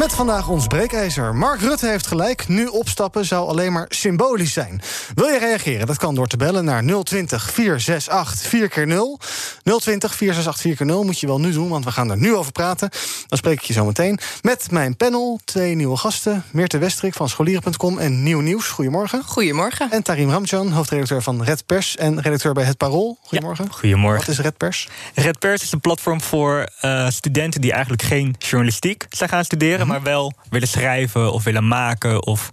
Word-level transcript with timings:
Met 0.00 0.12
vandaag 0.12 0.48
ons 0.48 0.66
breekijzer. 0.66 1.34
Mark 1.34 1.60
Rutte 1.60 1.86
heeft 1.86 2.06
gelijk. 2.06 2.48
Nu 2.48 2.66
opstappen 2.66 3.24
zou 3.24 3.48
alleen 3.48 3.72
maar 3.72 3.86
symbolisch 3.88 4.52
zijn. 4.52 4.80
Wil 5.14 5.28
je 5.28 5.38
reageren? 5.38 5.86
Dat 5.86 5.96
kan 5.96 6.14
door 6.14 6.26
te 6.26 6.36
bellen 6.36 6.64
naar 6.64 6.82
020 7.02 7.50
468 7.50 8.48
4 8.48 8.68
keer 8.68 8.86
0 8.86 9.18
020 9.62 10.14
468 10.14 10.60
4 10.60 10.76
keer 10.76 10.86
0 10.86 11.04
moet 11.04 11.20
je 11.20 11.26
wel 11.26 11.40
nu 11.40 11.52
doen, 11.52 11.68
want 11.68 11.84
we 11.84 11.90
gaan 11.90 12.10
er 12.10 12.16
nu 12.16 12.34
over 12.34 12.52
praten. 12.52 12.90
Dan 13.26 13.38
spreek 13.38 13.58
ik 13.58 13.64
je 13.64 13.72
zo 13.72 13.84
meteen. 13.84 14.18
Met 14.42 14.70
mijn 14.70 14.96
panel 14.96 15.40
twee 15.44 15.74
nieuwe 15.74 15.96
gasten. 15.96 16.44
Meerte 16.50 16.78
Westrik 16.78 17.14
van 17.14 17.28
scholieren.com 17.28 17.98
en 17.98 18.22
Nieuw 18.22 18.40
Nieuws. 18.40 18.68
Goedemorgen. 18.68 19.22
Goedemorgen. 19.24 19.90
En 19.90 20.02
Tarim 20.02 20.30
Ramjan, 20.30 20.72
hoofdredacteur 20.72 21.22
van 21.22 21.42
Red 21.42 21.66
Pers 21.66 21.96
en 21.96 22.20
redacteur 22.20 22.52
bij 22.52 22.64
Het 22.64 22.76
Parool. 22.76 23.18
Goedemorgen. 23.22 23.64
Ja, 23.64 23.72
goedemorgen. 23.72 24.20
Wat 24.20 24.28
is 24.28 24.40
Red 24.40 24.56
Pers? 24.56 24.88
Red 25.14 25.38
Pers 25.38 25.62
is 25.62 25.72
een 25.72 25.80
platform 25.80 26.20
voor 26.20 26.68
uh, 26.84 27.08
studenten 27.08 27.60
die 27.60 27.72
eigenlijk 27.72 28.02
geen 28.02 28.34
journalistiek 28.38 29.06
zijn 29.10 29.28
gaan 29.28 29.44
studeren. 29.44 29.88
Maar 29.90 30.02
wel 30.02 30.32
willen 30.50 30.68
schrijven 30.68 31.32
of 31.32 31.44
willen 31.44 31.68
maken 31.68 32.26
of 32.26 32.48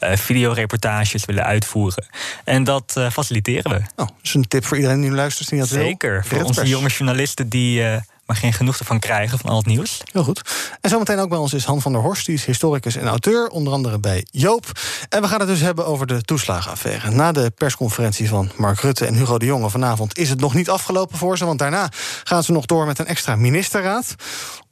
uh, 0.00 0.16
videoreportages 0.16 1.24
willen 1.24 1.44
uitvoeren. 1.44 2.06
En 2.44 2.64
dat 2.64 2.94
uh, 2.98 3.10
faciliteren 3.10 3.70
we. 3.70 3.76
Oh, 3.76 3.84
dat 3.96 4.12
is 4.22 4.34
een 4.34 4.48
tip 4.48 4.64
voor 4.64 4.76
iedereen 4.76 5.00
die 5.00 5.10
nu 5.10 5.16
luistert 5.16 5.48
die 5.48 5.58
dat 5.58 5.68
Zeker, 5.68 6.12
wil. 6.28 6.38
voor 6.38 6.48
onze 6.48 6.68
jonge 6.68 6.88
journalisten 6.88 7.48
die 7.48 7.80
uh, 7.80 7.96
maar 8.26 8.36
geen 8.36 8.52
genoeg 8.52 8.78
ervan 8.78 8.98
krijgen 8.98 9.38
van 9.38 9.50
al 9.50 9.56
het 9.56 9.66
nieuws. 9.66 10.00
Heel 10.12 10.24
goed. 10.24 10.42
En 10.80 10.90
zometeen 10.90 11.18
ook 11.18 11.28
bij 11.28 11.38
ons 11.38 11.52
is 11.52 11.64
Han 11.64 11.80
van 11.80 11.92
der 11.92 12.00
Horst, 12.00 12.26
die 12.26 12.34
is 12.34 12.44
historicus 12.44 12.96
en 12.96 13.06
auteur, 13.06 13.48
onder 13.48 13.72
andere 13.72 13.98
bij 13.98 14.26
Joop. 14.30 14.70
En 15.08 15.22
we 15.22 15.28
gaan 15.28 15.38
het 15.40 15.48
dus 15.48 15.60
hebben 15.60 15.86
over 15.86 16.06
de 16.06 16.22
toeslagenaffaire. 16.22 17.10
Na 17.10 17.32
de 17.32 17.52
persconferentie 17.56 18.28
van 18.28 18.50
Mark 18.56 18.80
Rutte 18.80 19.06
en 19.06 19.14
Hugo 19.14 19.38
de 19.38 19.46
Jonge 19.46 19.70
vanavond 19.70 20.18
is 20.18 20.28
het 20.28 20.40
nog 20.40 20.54
niet 20.54 20.70
afgelopen 20.70 21.18
voor 21.18 21.38
ze, 21.38 21.44
want 21.44 21.58
daarna 21.58 21.88
gaan 22.24 22.42
ze 22.42 22.52
nog 22.52 22.66
door 22.66 22.86
met 22.86 22.98
een 22.98 23.06
extra 23.06 23.36
ministerraad 23.36 24.14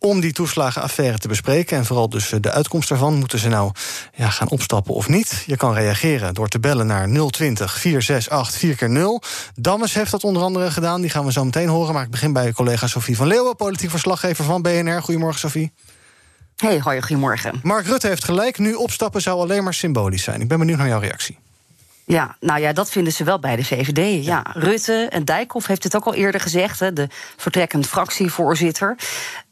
om 0.01 0.21
die 0.21 0.33
toeslagenaffaire 0.33 1.19
te 1.19 1.29
bespreken. 1.29 1.77
En 1.77 1.85
vooral 1.85 2.09
dus 2.09 2.33
de 2.41 2.51
uitkomst 2.51 2.89
daarvan. 2.89 3.15
Moeten 3.15 3.39
ze 3.39 3.49
nou 3.49 3.73
ja, 4.15 4.31
gaan 4.31 4.49
opstappen 4.49 4.95
of 4.95 5.09
niet? 5.09 5.43
Je 5.47 5.57
kan 5.57 5.75
reageren 5.75 6.35
door 6.35 6.49
te 6.49 6.61
bellen 6.61 6.87
naar 6.87 7.09
020 7.31 7.79
468 7.79 8.61
4 8.61 8.77
keer 8.77 8.91
0 8.91 9.23
Dammes 9.55 9.95
heeft 9.95 10.11
dat 10.11 10.25
onder 10.25 10.43
andere 10.43 10.71
gedaan. 10.71 11.01
Die 11.01 11.11
gaan 11.11 11.25
we 11.25 11.33
zo 11.33 11.45
meteen 11.45 11.69
horen. 11.69 11.95
Maar 11.95 12.05
ik 12.05 12.11
begin 12.11 12.33
bij 12.33 12.53
collega 12.53 12.87
Sofie 12.87 13.17
van 13.17 13.27
Leeuwen, 13.27 13.57
politiek 13.57 13.91
verslaggever 13.91 14.45
van 14.45 14.63
BNR. 14.63 15.03
Goedemorgen, 15.03 15.41
Sofie. 15.41 15.73
Hey, 16.57 16.81
hoi, 16.81 17.03
goedemorgen. 17.03 17.61
Mark 17.63 17.87
Rutte 17.87 18.07
heeft 18.07 18.25
gelijk. 18.25 18.59
Nu 18.59 18.75
opstappen 18.75 19.23
zou 19.23 19.41
alleen 19.41 19.65
maar 19.65 19.75
symbolisch 19.75 20.23
zijn. 20.23 20.41
Ik 20.41 20.49
ben 20.49 20.59
benieuwd 20.59 20.79
naar 20.79 20.89
jouw 20.89 21.01
reactie. 21.01 21.39
Ja, 22.05 22.37
nou 22.41 22.61
ja, 22.61 22.73
dat 22.73 22.91
vinden 22.91 23.13
ze 23.13 23.25
wel 23.25 23.39
bij 23.39 23.57
de 23.57 23.65
VVD. 23.65 24.25
Ja, 24.25 24.45
Rutte 24.53 25.07
en 25.11 25.25
Dijkhoff 25.25 25.67
heeft 25.67 25.85
het 25.85 25.97
ook 25.97 26.05
al 26.05 26.15
eerder 26.15 26.41
gezegd, 26.41 26.81
hè, 26.81 26.93
de 26.93 27.09
vertrekkend 27.37 27.87
fractievoorzitter. 27.87 28.97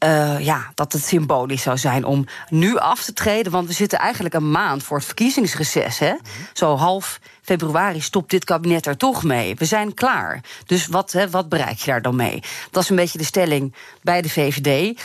Uh, 0.05 0.41
ja, 0.41 0.71
dat 0.75 0.93
het 0.93 1.05
symbolisch 1.05 1.63
zou 1.63 1.79
zijn 1.79 2.05
om 2.05 2.27
nu 2.49 2.77
af 2.77 3.05
te 3.05 3.13
treden. 3.13 3.53
Want 3.53 3.67
we 3.67 3.73
zitten 3.73 3.99
eigenlijk 3.99 4.35
een 4.35 4.51
maand 4.51 4.83
voor 4.83 4.97
het 4.97 5.07
verkiezingsreces. 5.07 5.99
Hè? 5.99 6.15
Zo 6.53 6.77
half 6.77 7.21
februari 7.43 8.01
stopt 8.01 8.31
dit 8.31 8.45
kabinet 8.45 8.87
er 8.87 8.97
toch 8.97 9.23
mee. 9.23 9.55
We 9.55 9.65
zijn 9.65 9.95
klaar. 9.95 10.41
Dus 10.67 10.87
wat, 10.87 11.13
hè, 11.13 11.31
wat 11.31 11.49
bereik 11.49 11.79
je 11.79 11.91
daar 11.91 12.03
dan 12.03 12.17
mee? 12.17 12.43
Dat 12.71 12.83
is 12.83 12.89
een 12.89 12.97
beetje 12.97 13.19
de 13.19 13.25
stelling 13.25 13.75
bij 14.03 14.23
de 14.23 14.29
VVD. 14.29 15.01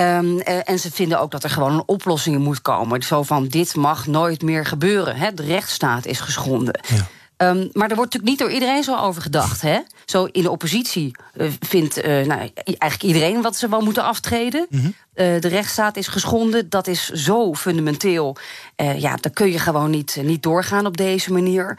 Um, 0.00 0.40
en 0.40 0.78
ze 0.78 0.90
vinden 0.90 1.20
ook 1.20 1.30
dat 1.30 1.44
er 1.44 1.50
gewoon 1.50 1.72
een 1.72 1.82
oplossing 1.86 2.38
moet 2.38 2.62
komen. 2.62 3.02
Zo 3.02 3.22
van, 3.22 3.46
dit 3.46 3.76
mag 3.76 4.06
nooit 4.06 4.42
meer 4.42 4.66
gebeuren. 4.66 5.16
Hè? 5.16 5.34
De 5.34 5.42
rechtsstaat 5.42 6.06
is 6.06 6.20
geschonden. 6.20 6.80
Ja. 6.86 7.06
Um, 7.40 7.70
maar 7.72 7.88
er 7.90 7.96
wordt 7.96 8.12
natuurlijk 8.12 8.24
niet 8.24 8.38
door 8.38 8.50
iedereen 8.50 8.82
zo 8.82 8.96
over 8.96 9.22
gedacht. 9.22 9.62
Hè? 9.62 9.78
Zo 10.04 10.24
in 10.24 10.42
de 10.42 10.50
oppositie 10.50 11.16
uh, 11.34 11.50
vindt 11.60 11.98
uh, 11.98 12.04
nou, 12.04 12.50
eigenlijk 12.64 13.02
iedereen 13.02 13.42
wat 13.42 13.56
ze 13.56 13.68
wel 13.68 13.80
moeten 13.80 14.02
aftreden. 14.02 14.66
Mm 14.70 14.80
-hmm. 14.80 14.94
uh, 15.14 15.40
de 15.40 15.48
rechtsstaat 15.48 15.96
is 15.96 16.08
geschonden. 16.08 16.68
Dat 16.68 16.86
is 16.86 17.08
zo 17.08 17.54
fundamenteel. 17.54 18.36
ja, 18.76 19.16
dan 19.16 19.32
kun 19.32 19.50
je 19.50 19.58
gewoon 19.58 19.90
niet, 19.90 20.18
niet 20.22 20.42
doorgaan 20.42 20.86
op 20.86 20.96
deze 20.96 21.32
manier. 21.32 21.78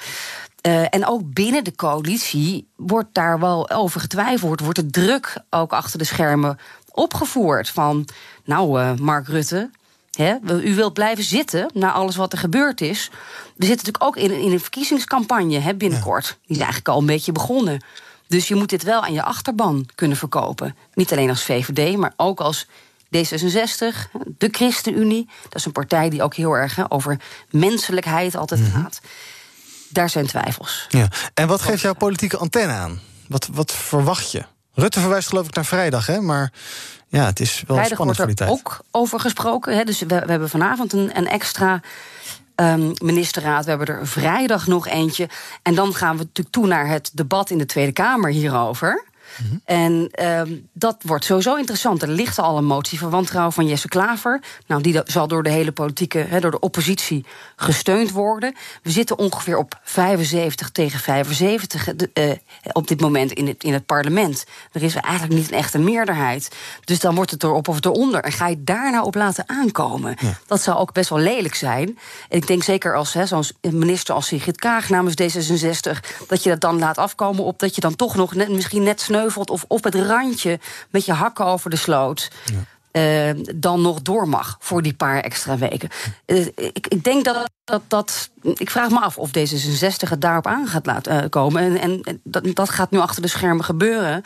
En 0.90 1.06
ook 1.06 1.34
binnen 1.34 1.64
de 1.64 1.76
coalitie 1.76 2.68
wordt 2.76 3.14
daar 3.14 3.40
wel 3.40 3.70
over 3.70 4.02
getwijfeld. 4.02 4.60
Wordt 4.60 4.80
de 4.80 4.90
druk 4.90 5.38
ook 5.50 5.72
achter 5.72 6.00
de 6.00 6.06
schermen 6.06 6.58
opgevoerd 7.00 7.70
van... 7.70 8.08
nou, 8.44 8.82
uh, 8.82 8.94
Mark 8.96 9.28
Rutte, 9.28 9.70
hè, 10.12 10.36
u 10.64 10.76
wilt 10.76 10.94
blijven 10.94 11.24
zitten 11.24 11.70
na 11.74 11.92
alles 11.92 12.16
wat 12.16 12.34
er 12.34 12.40
gebeurd 12.40 12.82
is. 12.82 13.10
We 13.56 13.66
zitten 13.66 13.86
natuurlijk 13.86 14.04
ook 14.04 14.18
in, 14.18 14.32
in 14.32 14.52
een 14.52 14.60
verkiezingscampagne 14.60 15.60
hè, 15.60 15.76
binnenkort. 15.76 16.26
Ja. 16.26 16.34
Die 16.46 16.56
is 16.56 16.58
eigenlijk 16.58 16.88
al 16.88 17.00
een 17.00 17.06
beetje 17.06 17.32
begonnen. 17.32 17.84
Dus 18.28 18.48
je 18.48 18.56
moet 18.56 18.70
dit 18.70 18.84
wel 18.84 19.02
aan 19.04 19.14
je 19.14 19.24
achterban 19.24 19.86
kunnen 19.96 20.18
verkopen. 20.18 20.76
Niet 20.94 21.12
alleen 21.12 21.30
als 21.30 21.44
VVD, 21.44 21.98
maar 21.98 22.14
ook 22.16 22.40
als 22.40 22.66
D66, 23.06 24.12
de 24.38 24.50
ChristenUnie. 24.52 25.30
Dat 25.44 25.56
is 25.56 25.66
een 25.66 25.72
partij 25.72 26.10
die 26.10 26.24
ook 26.24 26.36
heel 26.36 26.54
erg 26.54 26.92
over 26.92 27.20
menselijkheid 27.50 28.36
altijd 28.36 28.60
mm-hmm. 28.60 28.82
gaat. 28.82 29.02
Daar 29.90 30.10
zijn 30.10 30.28
twijfels. 30.28 30.86
Ja. 30.90 31.08
En 31.34 31.48
wat 31.48 31.62
geeft 31.62 31.82
jouw 31.82 31.94
politieke 31.94 32.38
antenne 32.38 32.74
aan? 32.74 33.00
Wat, 33.28 33.48
wat 33.52 33.72
verwacht 33.72 34.32
je? 34.32 34.44
Rutte 34.80 35.00
verwijst 35.00 35.28
geloof 35.28 35.48
ik 35.48 35.56
naar 35.56 35.66
vrijdag, 35.66 36.06
hè? 36.06 36.22
maar 36.22 36.52
ja, 37.08 37.26
het 37.26 37.40
is 37.40 37.64
wel 37.68 37.78
vrijdag 37.78 37.98
spannend 37.98 38.18
wordt 38.18 38.18
voor 38.18 38.26
die 38.26 38.36
tijd. 38.36 38.50
ook 38.50 38.80
over 38.92 39.20
gesproken. 39.20 39.78
Hè? 39.78 39.84
Dus 39.84 40.00
we, 40.00 40.06
we, 40.06 40.32
hebben 40.32 40.50
vanavond 40.50 40.94
een, 40.94 41.18
een 41.18 41.28
extra 41.28 41.82
um, 42.56 42.92
ministerraad. 43.02 43.64
We 43.64 43.70
hebben 43.70 43.88
er 43.88 44.08
vrijdag 44.08 44.68
nog 44.68 44.88
eentje. 44.88 45.30
En 45.62 45.76
dan 45.76 45.94
gaan 45.94 46.18
we 46.18 46.24
natuurlijk 46.24 46.56
toe 46.56 46.68
naar 46.68 46.88
het 46.88 47.12
debat 47.14 47.50
in 47.50 47.58
de 47.58 47.66
Tweede 47.66 47.92
Kamer 47.92 48.32
hierover. 48.32 49.04
Mm-hmm. 49.42 49.62
En 49.66 50.26
um, 50.26 50.70
dat 50.74 50.98
wordt 51.02 51.26
sowieso 51.26 51.56
interessant. 51.56 52.02
Er 52.02 52.08
ligt 52.08 52.40
al 52.40 52.58
een 52.58 52.66
motie 52.66 53.00
van 53.00 53.10
wantrouwen 53.10 53.54
van 53.54 53.68
Jesse 53.68 53.88
Klaver. 53.88 54.42
Nou, 54.68 54.82
die 54.82 55.02
zal 55.06 55.28
door 55.28 55.44
de 55.44 55.50
hele 55.50 55.72
politieke, 55.72 56.18
he, 56.18 56.40
door 56.40 56.52
de 56.52 56.60
oppositie 56.60 57.26
gesteund 57.56 58.12
worden. 58.12 58.56
We 58.84 58.92
zitten 58.92 59.18
ongeveer 59.18 59.58
op 59.58 59.80
75 59.84 60.70
tegen 60.70 61.00
75 61.00 61.88
uh, 62.14 62.32
op 62.72 62.88
dit 62.88 63.02
moment 63.02 63.32
in 63.32 63.48
het, 63.48 63.64
in 63.64 63.74
het 63.74 63.86
parlement. 63.86 64.46
Er 64.72 64.84
is 64.84 64.96
eigenlijk 64.96 65.34
niet 65.34 65.52
een 65.52 65.58
echte 65.58 65.80
meerderheid. 65.80 66.56
Dus 66.84 67.00
dan 67.00 67.16
wordt 67.16 67.32
het 67.32 67.44
erop 67.44 67.68
of 67.68 67.86
eronder. 67.86 68.24
En 68.24 68.32
ga 68.32 68.48
je 68.48 68.64
daar 68.64 68.92
nou 68.92 69.06
op 69.06 69.16
laten 69.16 69.44
aankomen? 69.48 70.16
Ja. 70.22 70.38
Dat 70.48 70.62
zou 70.62 70.78
ook 70.78 70.94
best 70.94 71.10
wel 71.10 71.20
lelijk 71.20 71.56
zijn. 71.56 71.98
En 72.30 72.38
ik 72.38 72.48
denk 72.48 72.64
zeker 72.64 72.96
als 72.96 73.12
zo'n 73.12 73.44
minister 73.62 74.16
als 74.16 74.28
Sigrid 74.28 74.58
Kaag 74.58 74.90
namens 74.90 75.16
D66... 75.22 76.00
dat 76.28 76.44
je 76.44 76.50
dat 76.50 76.62
dan 76.62 76.80
laat 76.80 76.98
afkomen 76.98 77.44
op 77.44 77.60
dat 77.60 77.76
je 77.76 77.82
dan 77.82 77.96
toch 77.96 78.16
nog 78.16 78.36
net, 78.36 78.50
misschien 78.50 78.84
net 78.84 79.02
sneu 79.02 79.29
of 79.38 79.66
op 79.68 79.84
het 79.84 79.96
randje 79.96 80.60
met 80.90 81.06
je 81.06 81.14
hakken 81.14 81.46
over 81.46 81.70
de 81.70 81.76
sloot. 81.76 82.32
Ja. 82.46 82.64
Uh, 82.92 83.44
dan 83.56 83.82
nog 83.82 84.02
door 84.02 84.30
mag 84.30 84.58
voor 84.60 84.82
die 84.82 84.94
paar 84.94 85.20
extra 85.20 85.58
weken. 85.58 85.90
Uh, 86.26 86.46
ik, 86.56 86.88
ik, 86.88 87.04
denk 87.04 87.26
dat, 87.26 87.50
dat 87.64 87.82
dat. 87.88 88.30
Ik 88.42 88.70
vraag 88.70 88.90
me 88.90 89.00
af 89.00 89.18
of 89.18 89.30
D66 89.30 90.10
het 90.10 90.22
daarop 90.22 90.48
aan 90.48 90.68
gaat 90.68 90.86
laten 90.86 91.24
uh, 91.24 91.30
komen. 91.30 91.80
En, 91.80 92.04
en 92.04 92.22
dat, 92.24 92.56
dat, 92.56 92.70
gaat 92.70 92.92
nu 92.92 93.00
achter 93.00 93.22
de 93.22 93.28
schermen 93.28 93.66
gebeuren. 93.66 94.24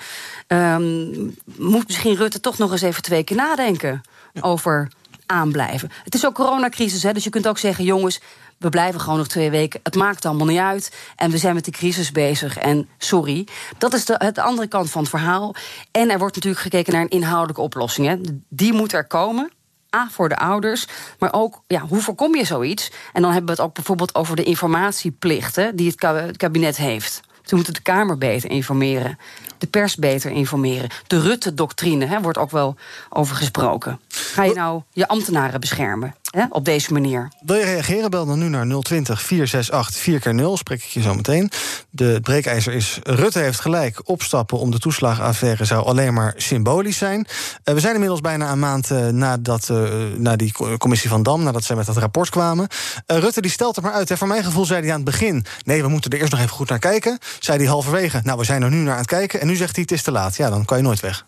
Um, 0.48 1.36
moet 1.58 1.88
misschien 1.88 2.16
Rutte 2.16 2.40
toch 2.40 2.58
nog 2.58 2.72
eens 2.72 2.82
even 2.82 3.02
twee 3.02 3.24
keer 3.24 3.38
nadenken 3.38 4.02
ja. 4.34 4.42
over 4.42 4.88
aanblijven. 5.26 5.92
Het 6.04 6.16
is 6.16 6.26
ook 6.26 6.34
coronacrisis, 6.34 7.04
hè, 7.04 7.14
dus 7.14 7.24
je 7.24 7.30
kunt 7.30 7.48
ook 7.48 7.58
zeggen: 7.58 7.84
jongens, 7.84 8.20
we 8.64 8.70
blijven 8.70 9.00
gewoon 9.00 9.18
nog 9.18 9.28
twee 9.28 9.50
weken. 9.50 9.80
Het 9.84 9.96
maakt 9.96 10.26
allemaal 10.26 10.48
niet 10.48 10.60
uit. 10.60 10.96
En 11.16 11.32
we 11.32 11.38
zijn 11.38 11.56
met 11.56 11.66
de 11.66 11.72
crisis 11.72 12.12
bezig. 12.12 12.58
En 12.58 12.90
sorry. 12.98 13.48
Dat 13.78 13.94
is 13.94 14.06
de, 14.06 14.16
het 14.18 14.38
andere 14.38 14.68
kant 14.68 14.90
van 14.90 15.02
het 15.02 15.10
verhaal. 15.10 15.56
En 15.92 16.10
er 16.10 16.20
wordt 16.20 16.36
natuurlijk 16.36 16.64
gekeken 16.64 16.94
naar 16.94 17.02
een 17.02 17.10
inhoudelijke 17.10 17.62
oplossing. 17.62 18.08
Hè. 18.08 18.16
Die 18.50 18.74
moet 18.74 18.94
er 18.94 19.08
komen. 19.08 19.52
A, 19.96 20.08
voor 20.12 20.30
de 20.30 20.38
ouders, 20.38 20.88
maar 21.20 21.34
ook, 21.34 21.64
ja, 21.68 21.80
hoe 21.80 22.02
voorkom 22.02 22.36
je 22.36 22.46
zoiets? 22.46 22.92
En 23.14 23.22
dan 23.22 23.32
hebben 23.32 23.50
we 23.50 23.62
het 23.62 23.70
ook 23.70 23.74
bijvoorbeeld 23.74 24.16
over 24.16 24.36
de 24.36 24.44
informatieplichten 24.44 25.76
die 25.76 25.94
het 25.96 26.38
kabinet 26.38 26.78
heeft. 26.78 27.22
Ze 27.44 27.56
moeten 27.56 27.74
de 27.74 27.82
Kamer 27.82 28.18
beter 28.18 28.50
informeren, 28.50 29.18
de 29.64 29.70
pers 29.70 29.96
beter 29.96 30.32
informeren. 30.32 30.90
De 31.08 31.20
Rutte-doctrine 31.20 32.22
wordt 32.22 32.38
ook 32.38 32.52
wel 32.52 32.76
over 33.10 33.36
gesproken. 33.36 34.00
Ga 34.08 34.44
je 34.44 34.54
nou 34.54 34.82
je 34.92 35.08
ambtenaren 35.08 35.60
beschermen? 35.60 36.16
Hè, 36.24 36.46
op 36.50 36.66
deze 36.66 36.94
manier. 36.94 37.32
Wil 37.46 37.56
je 37.56 37.64
reageren? 37.64 38.10
Bel 38.10 38.26
dan 38.26 38.40
nu 38.40 38.50
naar 38.50 38.66
020 38.82 39.22
468 39.22 40.02
4 40.02 40.20
keer 40.20 40.34
0 40.34 40.58
Spreek 40.58 40.84
ik 40.84 40.90
je 40.90 41.02
zo 41.02 41.14
meteen. 41.14 41.52
De 41.90 42.20
breekijzer 42.22 42.74
is: 42.74 43.00
Rutte 43.04 43.40
heeft 43.40 43.60
gelijk. 43.60 44.02
Opstappen 44.04 44.58
om 44.58 44.72
de 44.72 44.80
toeslagenaffaire 44.80 45.66
zou 45.66 45.86
alleen 45.86 46.14
maar 46.14 46.34
symbolisch 46.38 46.98
zijn. 46.98 47.20
Uh, 47.66 47.74
we 47.74 47.80
zijn 47.80 47.94
inmiddels 47.94 48.22
bijna 48.22 48.52
een 48.52 48.60
maand 48.60 48.92
uh, 48.92 49.08
nadat, 49.08 49.70
uh, 49.72 49.90
na 50.18 50.36
die 50.36 50.54
commissie 50.78 51.10
van 51.10 51.24
Dam, 51.24 51.44
nadat 51.44 51.64
zij 51.64 51.76
met 51.76 51.86
dat 51.86 51.98
rapport 51.98 52.30
kwamen. 52.30 52.68
Rutte 53.06 53.42
die 53.42 53.52
stelt 53.52 53.76
het 53.76 53.86
maar 53.86 53.94
uit. 53.94 54.12
Voor 54.14 54.28
mijn 54.28 54.44
gevoel 54.44 54.66
zei 54.66 54.82
hij 54.82 54.90
aan 54.90 54.96
het 54.96 55.06
begin: 55.06 55.46
nee, 55.64 55.82
we 55.82 55.88
moeten 55.88 56.12
er 56.12 56.20
eerst 56.20 56.32
nog 56.32 56.42
even 56.42 56.56
goed 56.56 56.70
naar 56.70 56.80
kijken. 56.80 57.18
Zei 57.40 57.58
hij 57.58 57.68
halverwege: 57.68 58.20
nou, 58.24 58.38
we 58.38 58.44
zijn 58.46 58.62
er 58.62 58.70
nu 58.70 58.78
naar 58.78 58.94
aan 58.94 58.98
het 58.98 59.08
kijken. 59.08 59.42
En 59.42 59.48
nu 59.48 59.53
zegt 59.56 59.76
hij: 59.76 59.84
het 59.84 59.92
is 59.92 60.04
te 60.04 60.12
laat. 60.12 60.36
Ja, 60.36 60.50
dan 60.50 60.66
kan 60.66 60.78
je 60.78 60.84
nooit 60.84 61.00
weg. 61.00 61.26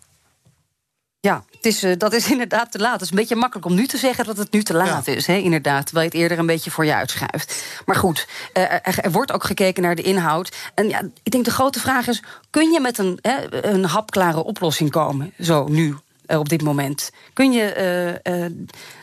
Ja, 1.20 1.44
het 1.50 1.66
is, 1.66 1.84
uh, 1.84 1.92
dat 1.96 2.12
is 2.12 2.30
inderdaad 2.34 2.72
te 2.72 2.78
laat. 2.78 2.92
Het 2.92 3.02
is 3.02 3.10
een 3.10 3.16
beetje 3.16 3.36
makkelijk 3.36 3.66
om 3.66 3.74
nu 3.74 3.86
te 3.86 3.96
zeggen 3.96 4.24
dat 4.24 4.36
het 4.36 4.52
nu 4.52 4.62
te 4.62 4.74
laat 4.74 5.06
ja. 5.06 5.12
is. 5.12 5.26
Hè, 5.26 5.36
inderdaad, 5.36 5.84
terwijl 5.86 6.06
je 6.06 6.12
het 6.12 6.22
eerder 6.22 6.38
een 6.38 6.46
beetje 6.46 6.70
voor 6.70 6.84
je 6.84 6.94
uitschuift. 6.94 7.64
Maar 7.86 7.96
goed, 7.96 8.26
uh, 8.54 8.62
er, 8.62 8.98
er, 9.00 9.12
wordt 9.12 9.32
ook 9.32 9.44
gekeken 9.44 9.82
naar 9.82 9.94
de 9.94 10.02
inhoud. 10.02 10.56
En 10.74 10.88
ja, 10.88 11.02
ik 11.22 11.32
denk 11.32 11.44
de 11.44 11.50
grote 11.50 11.80
vraag 11.80 12.08
is... 12.08 12.22
kun 12.50 12.70
je 12.72 12.80
met 12.80 12.98
een, 12.98 13.18
hè, 13.20 13.64
een 13.64 13.84
hapklare 13.84 14.44
oplossing 14.44 14.90
komen, 14.90 15.32
zo 15.40 15.68
nu, 15.68 15.96
uh, 16.26 16.38
op 16.38 16.48
dit 16.48 16.62
moment? 16.62 17.10
Kun 17.32 17.52
je 17.52 18.20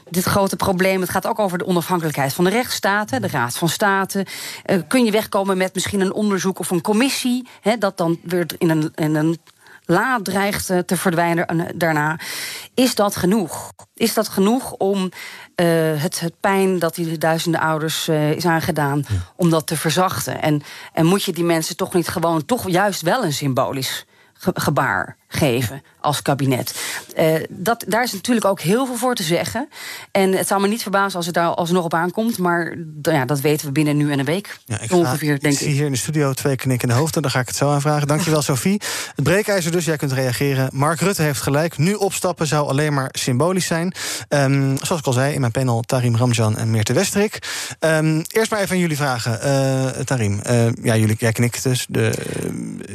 dit 0.09 0.23
grote 0.23 0.55
probleem... 0.55 1.01
het 1.01 1.09
gaat 1.09 1.27
ook 1.27 1.39
over 1.39 1.57
de 1.57 1.65
onafhankelijkheid 1.65 2.33
van 2.33 2.43
de 2.43 2.49
rechtsstaten... 2.49 3.21
de 3.21 3.27
Raad 3.27 3.57
van 3.57 3.69
State. 3.69 4.25
kun 4.87 5.05
je 5.05 5.11
wegkomen 5.11 5.57
met 5.57 5.73
misschien 5.73 6.01
een 6.01 6.13
onderzoek 6.13 6.59
of 6.59 6.69
een 6.69 6.81
commissie... 6.81 7.47
Hè, 7.61 7.77
dat 7.77 7.97
dan 7.97 8.19
weer 8.23 8.45
in 8.57 8.69
een, 8.69 8.91
in 8.95 9.15
een 9.15 9.37
la 9.85 10.19
dreigt 10.23 10.65
te 10.65 10.97
verdwijnen 10.97 11.71
daarna. 11.75 12.19
Is 12.73 12.95
dat 12.95 13.15
genoeg? 13.15 13.71
Is 13.93 14.13
dat 14.13 14.27
genoeg 14.27 14.71
om 14.71 14.97
uh, 15.01 15.09
het, 16.01 16.19
het 16.19 16.39
pijn 16.39 16.79
dat 16.79 16.95
die 16.95 17.17
duizenden 17.17 17.61
ouders 17.61 18.07
uh, 18.07 18.31
is 18.31 18.45
aangedaan, 18.45 19.03
ja. 19.07 19.15
om 19.35 19.49
dat 19.49 19.67
te 19.67 19.77
verzachten? 19.77 20.41
En, 20.41 20.61
en 20.93 21.05
moet 21.05 21.23
je 21.23 21.33
die 21.33 21.43
mensen 21.43 21.75
toch 21.75 21.93
niet 21.93 22.07
gewoon, 22.07 22.45
toch 22.45 22.69
juist 22.69 23.01
wel 23.01 23.23
een 23.23 23.33
symbolisch 23.33 24.05
ge 24.43 24.51
gebaar 24.53 25.17
geven 25.27 25.83
als 25.99 26.21
kabinet. 26.21 26.75
Uh, 27.19 27.35
dat, 27.49 27.83
daar 27.87 28.03
is 28.03 28.13
natuurlijk 28.13 28.45
ook 28.45 28.59
heel 28.59 28.85
veel 28.85 28.95
voor 28.95 29.15
te 29.15 29.23
zeggen. 29.23 29.69
En 30.11 30.31
het 30.31 30.47
zou 30.47 30.61
me 30.61 30.67
niet 30.67 30.81
verbazen 30.81 31.17
als 31.17 31.25
het 31.25 31.35
daar 31.35 31.47
alsnog 31.47 31.83
op 31.83 31.93
aankomt. 31.93 32.37
Maar 32.37 32.77
ja, 33.01 33.25
dat 33.25 33.39
weten 33.39 33.65
we 33.65 33.71
binnen 33.71 33.97
nu 33.97 34.11
en 34.11 34.19
een 34.19 34.25
week. 34.25 34.57
Ja, 34.65 34.79
ik 34.79 34.91
ongeveer, 34.91 35.33
ga, 35.33 35.39
denk 35.39 35.53
ik. 35.53 35.59
zie 35.59 35.71
hier 35.71 35.85
in 35.85 35.91
de 35.91 35.97
studio 35.97 36.33
twee 36.33 36.55
knikkende 36.55 36.93
hoofden. 36.93 37.21
Daar 37.21 37.31
ga 37.31 37.39
ik 37.39 37.47
het 37.47 37.55
zo 37.55 37.71
aan 37.71 37.81
vragen. 37.81 38.07
Dankjewel, 38.07 38.41
Sophie. 38.51 38.81
Het 39.15 39.23
breekijzer 39.23 39.71
dus, 39.71 39.85
jij 39.85 39.97
kunt 39.97 40.11
reageren. 40.11 40.69
Mark 40.73 40.99
Rutte 40.99 41.21
heeft 41.21 41.41
gelijk. 41.41 41.77
Nu 41.77 41.93
opstappen 41.93 42.47
zou 42.47 42.67
alleen 42.67 42.93
maar 42.93 43.09
symbolisch 43.11 43.65
zijn. 43.65 43.93
Um, 44.29 44.77
zoals 44.81 45.01
ik 45.01 45.07
al 45.07 45.13
zei, 45.13 45.33
in 45.33 45.39
mijn 45.39 45.51
panel 45.51 45.81
Tarim 45.81 46.15
Ramjan 46.15 46.57
en 46.57 46.71
Meerte 46.71 46.93
Westrik. 46.93 47.39
Um, 47.79 48.23
eerst 48.27 48.51
maar 48.51 48.59
even 48.59 48.71
aan 48.71 48.81
jullie 48.81 48.97
vragen. 48.97 49.39
Uh, 49.43 49.85
Tarim, 50.03 50.41
uh, 50.49 50.71
ja, 50.83 50.95
jullie, 50.97 51.15
jij 51.19 51.31
knikt 51.31 51.63
dus. 51.63 51.85
De, 51.89 52.13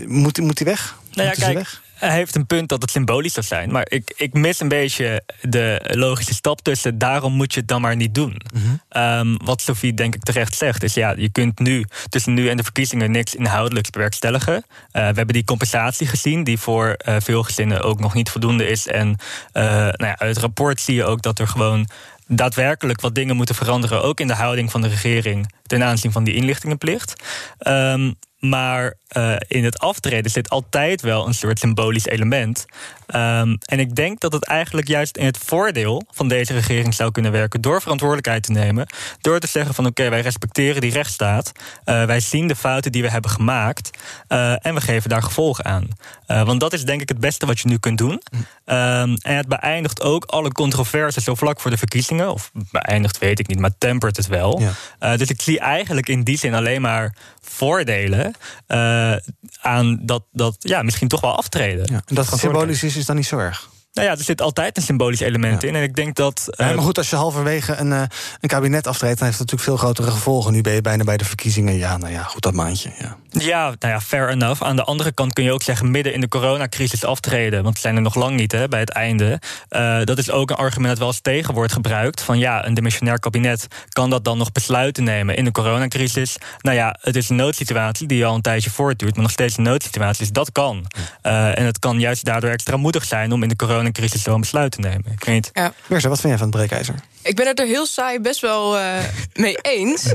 moet, 0.06 0.38
moet 0.38 0.58
hij 0.58 0.68
weg? 0.68 0.96
Nou 1.18 1.28
ja, 1.28 1.52
kijk, 1.52 1.80
hij 1.94 2.12
heeft 2.12 2.34
een 2.34 2.46
punt 2.46 2.68
dat 2.68 2.82
het 2.82 2.90
symbolisch 2.90 3.32
zou 3.32 3.46
zijn. 3.46 3.70
Maar 3.70 3.86
ik, 3.88 4.12
ik 4.16 4.32
mis 4.32 4.60
een 4.60 4.68
beetje 4.68 5.22
de 5.40 5.80
logische 5.92 6.34
stap 6.34 6.60
tussen. 6.60 6.98
Daarom 6.98 7.32
moet 7.32 7.52
je 7.52 7.58
het 7.58 7.68
dan 7.68 7.80
maar 7.80 7.96
niet 7.96 8.14
doen. 8.14 8.40
Mhm. 8.54 8.64
Mm 8.64 8.80
-hmm. 8.90 9.02
um, 9.02 9.36
wat 9.44 9.60
Sophie 9.60 9.94
denk 9.94 10.14
ik 10.14 10.22
terecht 10.22 10.54
zegt. 10.54 10.82
Is 10.82 10.94
ja, 10.94 11.14
je 11.16 11.28
kunt 11.28 11.58
nu 11.58 11.84
tussen 12.08 12.34
nu 12.34 12.48
en 12.48 12.56
de 12.56 12.62
verkiezingen 12.62 13.10
niks 13.10 13.34
inhoudelijks 13.34 13.90
bewerkstelligen. 13.90 14.54
Uh, 14.54 14.62
we 14.92 14.98
hebben 14.98 15.26
die 15.26 15.44
compensatie 15.44 16.06
gezien, 16.06 16.44
die 16.44 16.58
voor 16.58 16.96
uh, 17.08 17.16
veel 17.18 17.42
gezinnen 17.42 17.82
ook 17.82 18.00
nog 18.00 18.14
niet 18.14 18.30
voldoende 18.30 18.68
is. 18.68 18.86
En 18.86 19.08
uh, 19.08 19.62
nou 19.72 20.06
ja, 20.06 20.18
uit 20.18 20.34
het 20.34 20.38
rapport 20.38 20.80
zie 20.80 20.94
je 20.94 21.04
ook 21.04 21.22
dat 21.22 21.38
er 21.38 21.48
gewoon 21.48 21.88
daadwerkelijk 22.26 23.00
wat 23.00 23.14
dingen 23.14 23.36
moeten 23.36 23.54
veranderen. 23.54 24.02
Ook 24.02 24.20
in 24.20 24.26
de 24.26 24.34
houding 24.34 24.70
van 24.70 24.80
de 24.80 24.88
regering 24.88 25.52
ten 25.68 25.82
aanzien 25.82 26.12
van 26.12 26.24
die 26.24 26.34
inlichtingenplicht. 26.34 27.22
Um, 27.58 28.16
maar 28.38 28.94
uh, 29.16 29.36
in 29.48 29.64
het 29.64 29.78
aftreden 29.78 30.30
zit 30.30 30.48
altijd 30.48 31.00
wel 31.00 31.26
een 31.26 31.34
soort 31.34 31.58
symbolisch 31.58 32.06
element. 32.06 32.66
Um, 33.14 33.58
en 33.64 33.78
ik 33.78 33.94
denk 33.94 34.20
dat 34.20 34.32
het 34.32 34.44
eigenlijk 34.44 34.88
juist 34.88 35.16
in 35.16 35.24
het 35.24 35.38
voordeel 35.38 36.02
van 36.10 36.28
deze 36.28 36.52
regering 36.52 36.94
zou 36.94 37.10
kunnen 37.10 37.32
werken 37.32 37.60
door 37.60 37.80
verantwoordelijkheid 37.80 38.42
te 38.42 38.52
nemen. 38.52 38.86
Door 39.20 39.38
te 39.38 39.46
zeggen 39.46 39.74
van 39.74 39.86
oké, 39.86 40.00
okay, 40.00 40.12
wij 40.12 40.20
respecteren 40.20 40.80
die 40.80 40.92
rechtsstaat. 40.92 41.52
Uh, 41.84 42.04
wij 42.04 42.20
zien 42.20 42.48
de 42.48 42.56
fouten 42.56 42.92
die 42.92 43.02
we 43.02 43.10
hebben 43.10 43.30
gemaakt. 43.30 43.98
Uh, 44.28 44.66
en 44.66 44.74
we 44.74 44.80
geven 44.80 45.10
daar 45.10 45.22
gevolgen 45.22 45.64
aan. 45.64 45.88
want 46.26 46.60
dat 46.60 46.72
is 46.72 46.84
denk 46.84 47.00
ik 47.00 47.08
het 47.08 47.20
beste 47.20 47.46
wat 47.46 47.60
je 47.60 47.68
nu 47.68 47.78
kunt 47.78 47.98
doen. 47.98 48.22
Um, 48.64 49.16
en 49.16 49.36
het 49.36 49.48
beëindigt 49.48 50.02
ook 50.02 50.24
alle 50.24 50.52
controverses 50.52 51.24
zo 51.24 51.34
vlak 51.34 51.60
voor 51.60 51.70
de 51.70 51.78
verkiezingen. 51.78 52.32
Of 52.32 52.50
beëindigt 52.70 53.18
weet 53.18 53.38
ik 53.38 53.46
niet, 53.46 53.58
maar 53.58 53.78
tempert 53.78 54.16
het 54.16 54.26
wel. 54.26 54.62
Ja. 54.98 55.16
dus 55.16 55.28
ik 55.28 55.42
zie 55.42 55.57
eigenlijk 55.58 56.08
in 56.08 56.22
die 56.22 56.38
zin 56.38 56.54
alleen 56.54 56.80
maar 56.80 57.14
voordelen 57.40 58.34
uh, 58.68 59.16
aan 59.60 59.98
dat, 60.02 60.24
dat 60.32 60.56
ja, 60.58 60.82
misschien 60.82 61.08
toch 61.08 61.20
wel 61.20 61.36
aftreden. 61.36 61.86
Ja, 61.90 62.02
en 62.06 62.14
dat 62.14 62.38
symbolisch 62.38 62.82
is, 62.82 62.96
is 62.96 63.06
dan 63.06 63.16
niet 63.16 63.26
zo 63.26 63.38
erg. 63.38 63.68
Nou 63.98 64.10
ja, 64.10 64.18
er 64.18 64.24
zit 64.24 64.40
altijd 64.40 64.76
een 64.76 64.82
symbolisch 64.82 65.20
element 65.20 65.62
ja. 65.62 65.68
in. 65.68 65.74
En 65.74 65.82
ik 65.82 65.94
denk 65.94 66.14
dat. 66.14 66.44
Uh, 66.46 66.68
ja, 66.68 66.74
maar 66.74 66.84
goed, 66.84 66.98
als 66.98 67.10
je 67.10 67.16
halverwege 67.16 67.76
een, 67.76 67.90
uh, 67.90 68.02
een 68.40 68.48
kabinet 68.48 68.86
aftreedt, 68.86 69.18
dan 69.18 69.26
heeft 69.26 69.38
het 69.38 69.50
natuurlijk 69.50 69.78
veel 69.78 69.88
grotere 69.88 70.10
gevolgen. 70.10 70.52
Nu 70.52 70.60
ben 70.60 70.72
je 70.72 70.80
bijna 70.80 71.04
bij 71.04 71.16
de 71.16 71.24
verkiezingen. 71.24 71.76
Ja, 71.76 71.96
nou 71.96 72.12
ja, 72.12 72.22
goed, 72.22 72.42
dat 72.42 72.54
maandje. 72.54 72.90
Ja. 72.98 73.16
Ja, 73.30 73.64
nou 73.78 73.92
ja, 73.92 74.00
fair 74.00 74.28
enough. 74.28 74.62
Aan 74.62 74.76
de 74.76 74.84
andere 74.84 75.12
kant 75.12 75.32
kun 75.32 75.44
je 75.44 75.52
ook 75.52 75.62
zeggen 75.62 75.90
midden 75.90 76.12
in 76.14 76.20
de 76.20 76.28
coronacrisis 76.28 77.04
aftreden. 77.04 77.62
Want 77.62 77.74
we 77.74 77.80
zijn 77.80 77.96
er 77.96 78.02
nog 78.02 78.14
lang 78.14 78.36
niet 78.36 78.52
hè, 78.52 78.68
bij 78.68 78.80
het 78.80 78.90
einde. 78.90 79.40
Uh, 79.70 80.04
dat 80.04 80.18
is 80.18 80.30
ook 80.30 80.50
een 80.50 80.56
argument 80.56 80.88
dat 80.88 80.98
wel 80.98 81.08
eens 81.08 81.20
tegen 81.20 81.54
wordt 81.54 81.72
gebruikt. 81.72 82.20
Van 82.20 82.38
ja, 82.38 82.66
een 82.66 82.74
demissionair 82.74 83.18
kabinet 83.18 83.66
kan 83.88 84.10
dat 84.10 84.24
dan 84.24 84.38
nog 84.38 84.52
besluiten 84.52 85.04
nemen 85.04 85.36
in 85.36 85.44
de 85.44 85.52
coronacrisis. 85.52 86.36
Nou 86.60 86.76
ja, 86.76 86.96
het 87.00 87.16
is 87.16 87.28
een 87.28 87.36
noodsituatie 87.36 88.06
die 88.06 88.26
al 88.26 88.34
een 88.34 88.42
tijdje 88.42 88.70
voortduurt. 88.70 89.14
Maar 89.14 89.22
nog 89.22 89.32
steeds 89.32 89.56
een 89.56 89.62
noodsituatie, 89.62 90.18
dus 90.18 90.32
dat 90.32 90.52
kan. 90.52 90.86
En 91.22 91.64
het 91.64 91.78
kan 91.78 92.00
juist 92.00 92.24
daardoor 92.24 92.50
extra 92.50 92.76
moedig 92.76 93.04
zijn 93.04 93.32
om 93.32 93.42
in 93.42 93.48
de 93.48 93.56
coronacrisis 93.92 94.22
zo'n 94.22 94.40
besluit 94.40 94.72
te 94.72 94.80
nemen. 94.80 95.12
Ik 95.12 95.24
weet 95.24 95.50
ja. 95.52 95.72
Mirza, 95.86 96.08
wat 96.08 96.20
vind 96.20 96.28
jij 96.28 96.38
van 96.38 96.48
het 96.48 96.56
breekijzer? 96.56 96.94
Ik 97.22 97.36
ben 97.36 97.46
het 97.46 97.60
er 97.60 97.66
heel 97.66 97.86
saai 97.86 98.20
best 98.20 98.40
wel 98.40 98.78
uh, 98.78 98.98
mee 99.34 99.56
eens. 99.62 100.12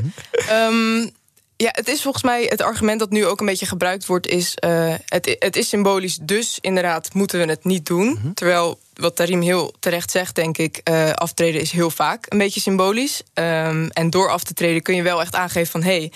um, 0.51 1.11
ja, 1.57 1.69
het 1.71 1.87
is 1.87 2.01
volgens 2.01 2.23
mij 2.23 2.43
het 2.43 2.61
argument 2.61 2.99
dat 2.99 3.09
nu 3.09 3.25
ook 3.25 3.39
een 3.39 3.45
beetje 3.45 3.65
gebruikt 3.65 4.05
wordt, 4.05 4.27
is 4.27 4.57
uh, 4.65 4.93
het, 5.05 5.35
het 5.39 5.55
is 5.55 5.69
symbolisch, 5.69 6.19
dus 6.21 6.57
inderdaad 6.61 7.13
moeten 7.13 7.39
we 7.39 7.45
het 7.45 7.63
niet 7.63 7.85
doen. 7.85 8.07
Mm 8.07 8.17
-hmm. 8.21 8.33
Terwijl 8.33 8.79
wat 8.93 9.15
Tarim 9.15 9.41
heel 9.41 9.73
terecht 9.79 10.11
zegt, 10.11 10.35
denk 10.35 10.57
ik, 10.57 10.81
uh, 10.89 11.11
aftreden 11.11 11.61
is 11.61 11.71
heel 11.71 11.89
vaak 11.89 12.25
een 12.29 12.37
beetje 12.37 12.59
symbolisch. 12.59 13.21
Um, 13.33 13.89
en 13.89 14.09
door 14.09 14.29
af 14.29 14.43
te 14.43 14.53
treden 14.53 14.81
kun 14.81 14.95
je 14.95 15.01
wel 15.01 15.21
echt 15.21 15.35
aangeven 15.35 15.71
van 15.71 15.83
hé. 15.83 15.89
Hey, 15.89 16.11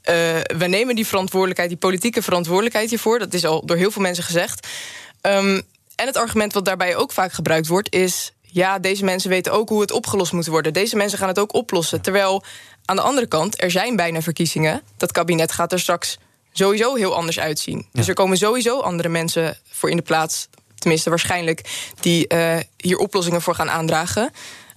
uh, 0.00 0.58
we 0.58 0.66
nemen 0.66 0.94
die 0.94 1.06
verantwoordelijkheid, 1.06 1.68
die 1.68 1.78
politieke 1.78 2.22
verantwoordelijkheid 2.22 2.90
hiervoor. 2.90 3.18
Dat 3.18 3.34
is 3.34 3.44
al 3.44 3.66
door 3.66 3.76
heel 3.76 3.90
veel 3.90 4.02
mensen 4.02 4.24
gezegd. 4.24 4.66
Um, 5.22 5.62
en 6.00 6.06
het 6.06 6.16
argument 6.16 6.52
wat 6.52 6.64
daarbij 6.64 6.96
ook 6.96 7.12
vaak 7.12 7.32
gebruikt 7.32 7.66
wordt, 7.66 7.94
is 7.94 8.32
ja, 8.40 8.78
deze 8.78 9.04
mensen 9.04 9.30
weten 9.30 9.52
ook 9.52 9.68
hoe 9.68 9.80
het 9.80 9.92
opgelost 9.92 10.32
moet 10.32 10.46
worden. 10.46 10.72
Deze 10.72 10.96
mensen 10.96 11.18
gaan 11.18 11.28
het 11.28 11.38
ook 11.38 11.54
oplossen. 11.54 12.00
Terwijl 12.00 12.44
aan 12.84 12.96
de 12.96 13.02
andere 13.02 13.26
kant, 13.26 13.62
er 13.62 13.70
zijn 13.70 13.96
bijna 13.96 14.22
verkiezingen. 14.22 14.82
Dat 14.96 15.12
kabinet 15.12 15.52
gaat 15.52 15.72
er 15.72 15.80
straks 15.80 16.18
sowieso 16.52 16.94
heel 16.94 17.14
anders 17.14 17.40
uitzien. 17.40 17.78
Ja. 17.78 17.84
Dus 17.92 18.08
er 18.08 18.14
komen 18.14 18.36
sowieso 18.36 18.80
andere 18.80 19.08
mensen 19.08 19.58
voor 19.70 19.90
in 19.90 19.96
de 19.96 20.02
plaats. 20.02 20.48
Tenminste, 20.78 21.10
waarschijnlijk, 21.10 21.90
die 22.00 22.34
uh, 22.34 22.56
hier 22.76 22.96
oplossingen 22.96 23.42
voor 23.42 23.54
gaan 23.54 23.70
aandragen. 23.70 24.30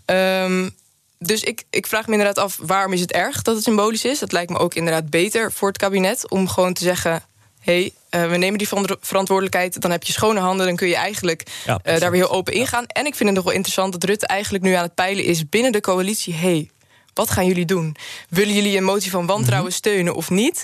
Um, 0.06 0.76
dus 1.20 1.42
ik, 1.42 1.64
ik 1.70 1.88
vraag 1.88 2.06
me 2.06 2.12
inderdaad 2.12 2.44
af, 2.44 2.58
waarom 2.62 2.94
is 2.94 3.02
het 3.02 3.12
erg 3.12 3.42
dat 3.42 3.56
het 3.56 3.64
symbolisch 3.64 4.06
is? 4.06 4.20
Dat 4.20 4.32
lijkt 4.32 4.52
me 4.52 4.58
ook 4.58 4.74
inderdaad 4.74 5.10
beter 5.10 5.52
voor 5.52 5.68
het 5.68 5.78
kabinet 5.78 6.30
om 6.30 6.48
gewoon 6.48 6.74
te 6.74 6.84
zeggen: 6.84 7.24
hey, 7.64 7.92
uh, 8.12 8.30
we 8.30 8.38
nemen 8.38 8.58
die 8.58 8.68
verantwoordelijkheid. 9.00 9.82
Dan 9.82 9.92
heb 9.92 10.04
je 10.04 10.14
schone 10.14 10.40
handen. 10.40 10.66
Dan 10.66 10.76
kun 10.76 10.88
je 10.88 10.96
eigenlijk 10.96 11.44
ja, 11.66 11.80
uh, 11.86 12.00
daar 12.00 12.12
weer 12.12 12.22
heel 12.22 12.32
open 12.32 12.54
ingaan. 12.54 12.86
En 12.86 13.06
ik 13.06 13.16
vind 13.16 13.30
het 13.30 13.38
nog 13.38 13.46
wel 13.46 13.54
interessant 13.54 13.92
dat 13.92 14.04
Rutte 14.04 14.28
eigenlijk 14.28 14.64
nu 14.64 14.74
aan 14.74 14.84
het 14.84 14.96
peilen 14.96 15.24
is 15.24 15.50
binnen 15.50 15.72
de 15.72 15.82
coalitie. 15.82 16.34
Hé, 16.34 16.40
hey, 16.40 16.70
wat 17.14 17.30
gaan 17.30 17.46
jullie 17.46 17.66
doen? 17.66 17.96
Willen 18.30 18.54
jullie 18.54 18.78
een 18.78 18.84
motie 18.84 19.12
van 19.12 19.26
wantrouwen 19.26 19.72
mm 19.72 19.78
-hmm. 19.78 19.78
steunen 19.78 20.16
of 20.16 20.30
niet? 20.30 20.64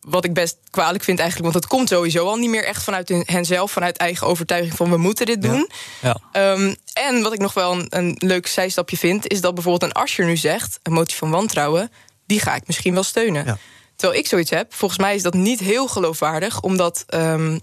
Wat 0.00 0.24
ik 0.24 0.34
best 0.34 0.56
kwalijk 0.70 1.04
vind 1.04 1.18
eigenlijk, 1.18 1.52
want 1.52 1.62
dat 1.62 1.72
komt 1.72 1.88
sowieso 1.88 2.26
al 2.26 2.36
niet 2.36 2.50
meer 2.50 2.64
echt 2.64 2.82
vanuit 2.82 3.22
henzelf, 3.24 3.72
vanuit 3.72 3.96
eigen 3.96 4.26
overtuiging 4.26 4.76
van 4.76 4.90
we 4.90 4.96
moeten 4.96 5.26
dit 5.26 5.42
doen. 5.42 5.68
Ja. 6.00 6.20
Ja. 6.32 6.52
Um, 6.52 6.76
en 6.92 7.22
wat 7.22 7.32
ik 7.32 7.38
nog 7.38 7.54
wel 7.54 7.72
een, 7.72 7.86
een 7.88 8.16
leuk 8.18 8.46
zijstapje 8.46 8.96
vind, 8.96 9.28
is 9.28 9.40
dat 9.40 9.54
bijvoorbeeld 9.54 9.90
een 9.90 10.02
Ascher 10.02 10.24
nu 10.24 10.36
zegt: 10.36 10.78
een 10.82 10.92
motie 10.92 11.16
van 11.16 11.30
wantrouwen, 11.30 11.90
die 12.26 12.40
ga 12.40 12.54
ik 12.54 12.66
misschien 12.66 12.94
wel 12.94 13.02
steunen. 13.02 13.58
Terwijl 13.96 14.20
ik 14.20 14.26
zoiets 14.26 14.50
heb, 14.50 14.74
volgens 14.74 15.00
mij 15.00 15.14
is 15.14 15.22
dat 15.22 15.34
niet 15.34 15.60
heel 15.60 15.88
geloofwaardig, 15.88 16.60
omdat. 16.60 17.04
Um, 17.08 17.60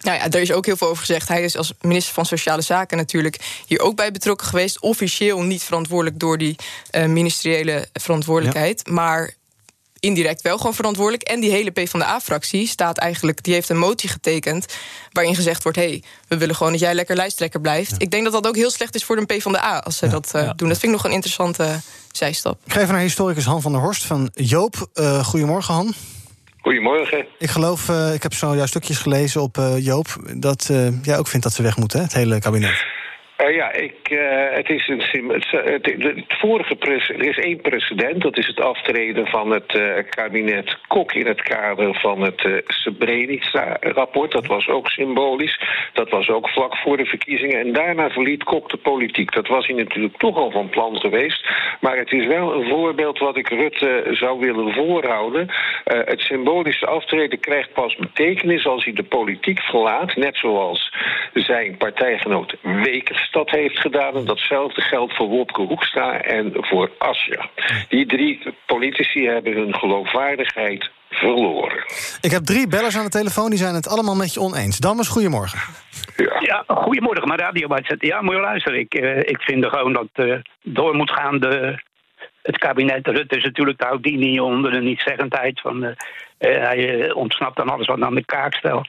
nou 0.00 0.18
ja, 0.18 0.28
daar 0.28 0.40
is 0.40 0.52
ook 0.52 0.66
heel 0.66 0.76
veel 0.76 0.88
over 0.88 1.04
gezegd. 1.04 1.28
Hij 1.28 1.42
is 1.42 1.56
als 1.56 1.72
minister 1.80 2.14
van 2.14 2.26
Sociale 2.26 2.62
Zaken 2.62 2.96
natuurlijk 2.96 3.62
hier 3.66 3.80
ook 3.80 3.96
bij 3.96 4.12
betrokken 4.12 4.46
geweest. 4.46 4.80
Officieel 4.80 5.42
niet 5.42 5.62
verantwoordelijk 5.62 6.18
door 6.18 6.38
die 6.38 6.56
uh, 6.92 7.04
ministeriële 7.04 7.88
verantwoordelijkheid. 7.92 8.82
Ja. 8.84 8.92
Maar 8.92 9.34
indirect 10.00 10.42
wel 10.42 10.56
gewoon 10.56 10.74
verantwoordelijk. 10.74 11.22
En 11.22 11.40
die 11.40 11.50
hele 11.50 11.70
PvdA-fractie 11.70 12.66
staat 12.66 12.98
eigenlijk, 12.98 13.42
die 13.42 13.54
heeft 13.54 13.68
een 13.68 13.78
motie 13.78 14.08
getekend. 14.08 14.78
waarin 15.12 15.34
gezegd 15.34 15.62
wordt: 15.62 15.78
hé, 15.78 15.88
hey, 15.88 16.02
we 16.28 16.36
willen 16.36 16.54
gewoon 16.54 16.72
dat 16.72 16.80
jij 16.80 16.94
lekker 16.94 17.16
lijsttrekker 17.16 17.60
blijft. 17.60 18.02
Ik 18.02 18.10
denk 18.10 18.24
dat 18.24 18.32
dat 18.32 18.46
ook 18.46 18.56
heel 18.56 18.70
slecht 18.70 18.94
is 18.94 19.04
voor 19.04 19.16
de 19.16 19.26
PvdA 19.26 19.78
als 19.78 19.96
ze 19.96 20.08
dat 20.08 20.32
uh, 20.36 20.50
doen. 20.56 20.68
Dat 20.68 20.78
vind 20.78 20.82
ik 20.82 20.98
nog 20.98 21.04
een 21.04 21.10
interessante 21.10 21.80
zijstap. 22.12 22.58
Ik 22.64 22.72
ga 22.72 22.80
even 22.80 22.92
naar 22.94 23.02
historicus 23.02 23.44
Han 23.44 23.62
van 23.62 23.72
der 23.72 23.80
Horst 23.80 24.04
van 24.04 24.30
Joop. 24.34 24.88
Uh, 24.94 25.24
goedemorgen, 25.24 25.74
Han. 25.74 25.94
Goedemorgen. 26.60 27.26
Ik 27.38 27.50
geloof, 27.50 27.88
uh, 27.88 28.14
ik 28.14 28.22
heb 28.22 28.34
zo 28.34 28.56
jouw 28.56 28.66
stukjes 28.66 28.98
gelezen 28.98 29.42
op 29.42 29.58
Joop, 29.76 30.16
dat 30.34 30.70
jij 31.02 31.18
ook 31.18 31.28
vindt 31.28 31.44
dat 31.44 31.54
ze 31.54 31.62
weg 31.62 31.76
moeten, 31.76 31.98
hè, 31.98 32.04
het 32.04 32.14
hele 32.14 32.38
kabinet. 32.38 32.84
Uh, 33.40 33.54
ja, 33.54 33.72
ik, 33.72 34.10
uh, 34.10 34.20
het 34.50 34.70
is 34.70 34.88
een 34.88 35.02
het, 35.28 35.50
het, 35.50 36.24
vorige 36.28 36.76
er 36.78 37.28
is 37.28 37.38
één 37.38 37.60
precedent. 37.60 38.22
Dat 38.22 38.38
is 38.38 38.46
het 38.46 38.60
aftreden 38.60 39.26
van 39.26 39.50
het 39.50 39.80
kabinet 40.08 40.78
Kok 40.88 41.12
in 41.12 41.26
het 41.26 41.42
kader 41.42 41.94
van 41.94 42.20
het 42.20 42.62
Srebrenica-rapport. 42.66 44.32
Dat 44.32 44.46
was 44.46 44.68
ook 44.68 44.88
symbolisch. 44.88 45.60
Dat 45.92 46.10
was 46.10 46.28
ook 46.28 46.48
vlak 46.48 46.76
voor 46.76 46.96
de 46.96 47.04
verkiezingen. 47.04 47.58
En 47.58 47.72
daarna 47.72 48.10
verliet 48.10 48.44
Kok 48.44 48.70
de 48.70 48.76
politiek. 48.76 49.32
Dat 49.32 49.48
was 49.48 49.66
hij 49.66 49.76
natuurlijk 49.76 50.16
toch 50.16 50.36
al 50.36 50.50
van 50.50 50.68
plan 50.68 51.00
geweest. 51.00 51.48
Maar 51.80 51.96
het 51.96 52.12
is 52.12 52.26
wel 52.26 52.54
een 52.54 52.68
voorbeeld 52.68 53.18
wat 53.18 53.36
ik 53.36 53.48
Rutte 53.48 54.06
zou 54.10 54.40
willen 54.40 54.74
voorhouden. 54.74 55.48
het 55.84 56.20
symbolische 56.20 56.86
aftreden 56.86 57.40
krijgt 57.40 57.72
pas 57.72 57.96
betekenis 57.96 58.66
als 58.66 58.84
hij 58.84 58.92
de 58.92 59.02
politiek 59.02 59.60
verlaat. 59.60 60.16
Net 60.16 60.36
zoals 60.36 60.94
zijn 61.32 61.76
partijgenoot 61.76 62.56
Wekers 62.62 63.29
dat 63.30 63.50
heeft 63.50 63.78
gedaan. 63.78 64.14
En 64.16 64.24
datzelfde 64.24 64.80
geldt 64.80 65.16
voor 65.16 65.28
Wopke 65.28 65.62
Hoekstra 65.62 66.20
en 66.20 66.52
voor 66.54 66.90
Asja. 66.98 67.50
Die 67.88 68.06
drie 68.06 68.54
politici 68.66 69.26
hebben 69.26 69.52
hun 69.52 69.74
geloofwaardigheid 69.74 70.90
verloren. 71.10 71.84
Ik 72.20 72.30
heb 72.30 72.44
drie 72.44 72.68
bellers 72.68 72.96
aan 72.96 73.04
de 73.04 73.10
telefoon, 73.10 73.50
die 73.50 73.58
zijn 73.58 73.74
het 73.74 73.88
allemaal 73.88 74.16
met 74.16 74.34
je 74.34 74.40
oneens. 74.40 74.78
Dammers, 74.78 75.08
goedemorgen. 75.08 75.58
Ja, 76.16 76.36
ja 76.40 76.64
goedemorgen, 76.66 77.28
maar 77.28 77.38
radio 77.38 77.68
uitzetten. 77.68 78.08
Ja, 78.08 78.22
moet 78.22 78.34
je 78.34 78.40
luisteren. 78.40 78.78
Ik, 78.78 78.94
uh, 78.94 79.18
ik 79.18 79.40
vind 79.40 79.64
er 79.64 79.70
gewoon 79.70 79.92
dat 79.92 80.08
uh, 80.14 80.36
door 80.62 80.94
moet 80.94 81.10
gaan 81.10 81.38
de, 81.38 81.82
het 82.42 82.58
kabinet 82.58 83.06
Rutte 83.06 83.36
is 83.36 83.44
natuurlijk 83.44 84.02
de 84.02 84.10
niet 84.10 84.40
onder 84.40 84.70
de 84.70 84.80
niet-zeggendheid. 84.80 85.60
Van, 85.60 85.84
uh, 85.84 85.90
hij 86.38 87.12
ontsnapt 87.12 87.60
aan 87.60 87.68
alles 87.68 87.86
wat 87.86 88.00
aan 88.00 88.14
de 88.14 88.24
kaak 88.24 88.54
stelt. 88.54 88.88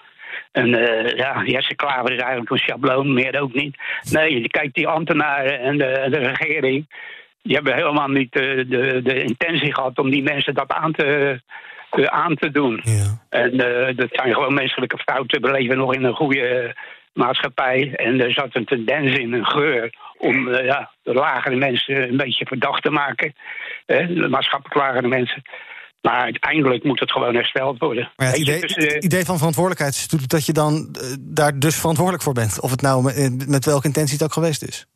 En 0.51 0.67
uh, 0.67 1.09
ja, 1.09 1.43
Jesse 1.43 1.75
Klaver 1.75 2.11
is 2.11 2.21
eigenlijk 2.21 2.51
een 2.51 2.57
schabloon, 2.57 3.13
meer 3.13 3.41
ook 3.41 3.53
niet. 3.53 3.75
Nee, 4.11 4.41
je 4.41 4.47
kijkt 4.47 4.75
die 4.75 4.87
ambtenaren 4.87 5.59
en 5.59 5.77
de, 5.77 6.07
de 6.09 6.17
regering. 6.17 6.85
Die 7.43 7.55
hebben 7.55 7.75
helemaal 7.75 8.07
niet 8.07 8.33
de, 8.33 8.65
de, 8.67 9.01
de, 9.03 9.23
intentie 9.23 9.73
gehad 9.73 9.99
om 9.99 10.09
die 10.09 10.23
mensen 10.23 10.53
dat 10.53 10.71
aan 10.71 10.91
te, 10.91 11.41
uh, 11.95 12.05
aan 12.05 12.35
te 12.35 12.51
doen. 12.51 12.81
Ja. 12.83 13.19
En 13.29 13.57
dat 13.95 14.07
zijn 14.11 14.33
gewoon 14.33 14.53
menselijke 14.53 14.97
fouten. 14.97 15.41
We 15.41 15.51
leven 15.51 15.77
nog 15.77 15.93
in 15.93 16.03
een 16.03 16.15
goede 16.15 16.75
maatschappij. 17.13 17.91
En 17.95 18.21
er 18.21 18.31
zat 18.31 18.55
een 18.55 18.65
tendens 18.65 19.17
in, 19.17 19.33
een 19.33 19.45
geur, 19.45 19.93
om 20.17 20.53
ja, 20.53 20.91
de 21.03 21.13
lagere 21.13 21.55
mensen 21.55 22.09
een 22.09 22.17
beetje 22.17 22.45
verdacht 22.45 22.83
te 22.83 22.91
maken. 22.91 23.35
de 23.85 24.27
maatschappelijk 24.29 24.75
lagere 24.75 25.07
mensen. 25.07 25.43
Maar 26.01 26.21
uiteindelijk 26.21 26.83
moet 26.83 26.99
het 26.99 27.11
gewoon 27.11 27.35
hersteld 27.35 27.79
worden. 27.79 28.11
Maar 28.15 28.27
ja, 28.27 28.31
het, 28.31 28.41
idee, 28.41 28.61
dus, 28.61 28.75
het, 28.75 29.03
idee, 29.03 29.25
van 29.25 29.37
verantwoordelijkheid 29.37 29.95
is 29.95 30.07
dat 30.07 30.45
je 30.45 30.53
dan 30.53 30.73
uh, 30.73 31.15
daar 31.19 31.59
dus 31.59 31.79
verantwoordelijk 31.79 32.23
voor 32.23 32.33
bent. 32.33 32.61
Of 32.61 32.71
het 32.71 32.81
nou 32.81 33.03
met, 33.03 33.47
met, 33.47 33.65
welke 33.65 33.87
intentie 33.87 34.13
het 34.13 34.23
ook 34.23 34.33
geweest 34.33 34.63
is. 34.63 34.87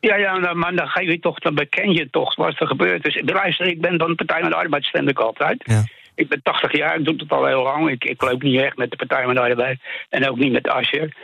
Ja, 0.00 0.16
ja 0.16 0.38
nou, 0.38 0.56
maar 0.56 0.74
dan, 0.74 0.88
geef 0.88 1.08
je 1.08 1.18
toch, 1.18 1.38
dan 1.38 1.54
beken 1.54 1.92
je 1.92 2.10
toch 2.10 2.34
wat 2.34 2.60
er 2.60 2.66
gebeurd 2.66 3.06
is. 3.06 3.22
Luister, 3.24 3.66
ik 3.66 3.80
ben 3.80 3.98
van 3.98 4.08
de 4.08 4.14
Partij 4.14 4.40
van 4.40 4.50
de 4.50 4.56
Arbeid, 4.56 4.84
stem 4.84 5.08
ik 5.08 5.18
altijd. 5.18 5.62
Ja. 5.64 5.84
Ik 6.14 6.28
ben 6.28 6.42
80 6.42 6.76
jaar, 6.76 6.98
ik 6.98 7.04
doe 7.04 7.14
het 7.16 7.32
al 7.32 7.46
heel 7.46 7.62
lang. 7.62 7.90
Ik, 7.90 8.04
ik 8.04 8.22
loop 8.22 8.42
niet 8.42 8.60
echt 8.60 8.76
met 8.76 8.90
de 8.90 8.96
Partij 8.96 9.24
van 9.24 9.34
de 9.34 9.40
Arbeid. 9.40 9.80
En 10.08 10.28
ook 10.28 10.38
niet 10.38 10.52
met 10.52 10.68
Asscher. 10.68 11.16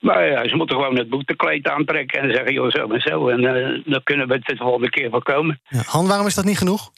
Maar 0.00 0.26
ja, 0.26 0.48
ze 0.48 0.56
moeten 0.56 0.76
gewoon 0.76 0.98
het 0.98 1.08
boetekleed 1.08 1.68
aantrekken 1.68 2.20
en 2.20 2.34
zeggen, 2.34 2.52
joh, 2.52 2.70
zo 2.70 2.88
en 2.88 3.00
zo. 3.00 3.28
En 3.28 3.40
uh, 3.40 3.82
dan 3.84 4.02
kunnen 4.02 4.28
we 4.28 4.34
het 4.34 4.46
de 4.46 4.56
volgende 4.56 4.90
keer 4.90 5.10
voorkomen. 5.10 5.60
Ja, 5.68 5.82
Han, 5.86 6.06
waarom 6.06 6.26
is 6.26 6.34
dat 6.34 6.44
niet 6.44 6.58
genoeg? 6.58 6.90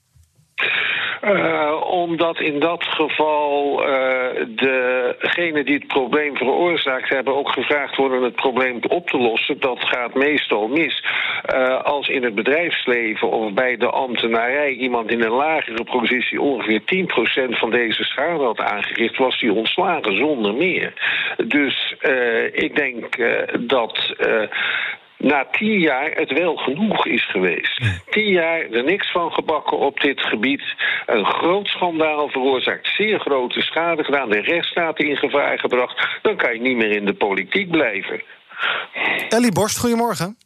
Uh, 1.24 1.80
omdat 1.84 2.40
in 2.40 2.58
dat 2.58 2.84
geval 2.84 3.82
uh, 3.88 4.46
degenen 5.18 5.64
die 5.64 5.74
het 5.74 5.86
probleem 5.86 6.36
veroorzaakt 6.36 7.08
hebben 7.08 7.34
ook 7.34 7.48
gevraagd 7.48 7.96
worden 7.96 8.22
het 8.22 8.34
probleem 8.34 8.78
op 8.88 9.08
te 9.08 9.18
lossen. 9.18 9.60
Dat 9.60 9.78
gaat 9.80 10.14
meestal 10.14 10.68
mis. 10.68 11.04
Uh, 11.54 11.82
als 11.82 12.08
in 12.08 12.24
het 12.24 12.34
bedrijfsleven 12.34 13.30
of 13.30 13.52
bij 13.52 13.76
de 13.76 13.90
ambtenarij 13.90 14.72
iemand 14.72 15.10
in 15.10 15.22
een 15.22 15.30
lagere 15.30 15.84
positie 15.84 16.40
ongeveer 16.40 16.80
10% 17.50 17.58
van 17.58 17.70
deze 17.70 18.04
schade 18.04 18.44
had 18.44 18.60
aangericht, 18.60 19.18
was 19.18 19.40
die 19.40 19.52
ontslagen 19.52 20.16
zonder 20.16 20.54
meer. 20.54 20.92
Dus 21.46 21.94
ik 22.52 22.76
denk 22.76 23.16
dat 23.60 24.14
na 25.22 25.46
tien 25.50 25.78
jaar 25.78 26.10
het 26.10 26.32
wel 26.32 26.56
genoeg 26.56 27.06
is 27.06 27.30
geweest. 27.30 27.80
Tien 28.10 28.32
jaar 28.32 28.60
er 28.70 28.84
niks 28.84 29.10
van 29.10 29.32
gebakken 29.32 29.78
op 29.78 30.00
dit 30.00 30.20
gebied. 30.20 30.62
Een 31.06 31.24
groot 31.24 31.66
schandaal 31.66 32.28
veroorzaakt, 32.28 32.86
zeer 32.96 33.20
grote 33.20 33.60
schade 33.60 34.04
gedaan, 34.04 34.28
de 34.28 34.40
rechtsstaat 34.40 34.98
in 34.98 35.16
gevaar 35.16 35.58
gebracht. 35.58 36.18
Dan 36.22 36.36
kan 36.36 36.52
je 36.52 36.60
niet 36.60 36.76
meer 36.76 36.90
in 36.90 37.04
de 37.04 37.14
politiek 37.14 37.70
blijven. 37.70 38.22
Ellie 39.28 39.52
Borst, 39.52 39.78
goedemorgen. 39.78 40.36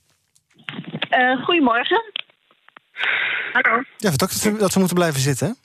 Uh, 1.10 1.44
goedemorgen. 1.44 2.12
Hallo. 3.52 3.82
Ja, 3.96 4.10
dat 4.10 4.30
ze, 4.30 4.56
dat 4.56 4.72
ze 4.72 4.78
moeten 4.78 4.96
blijven 4.96 5.20
zitten, 5.20 5.56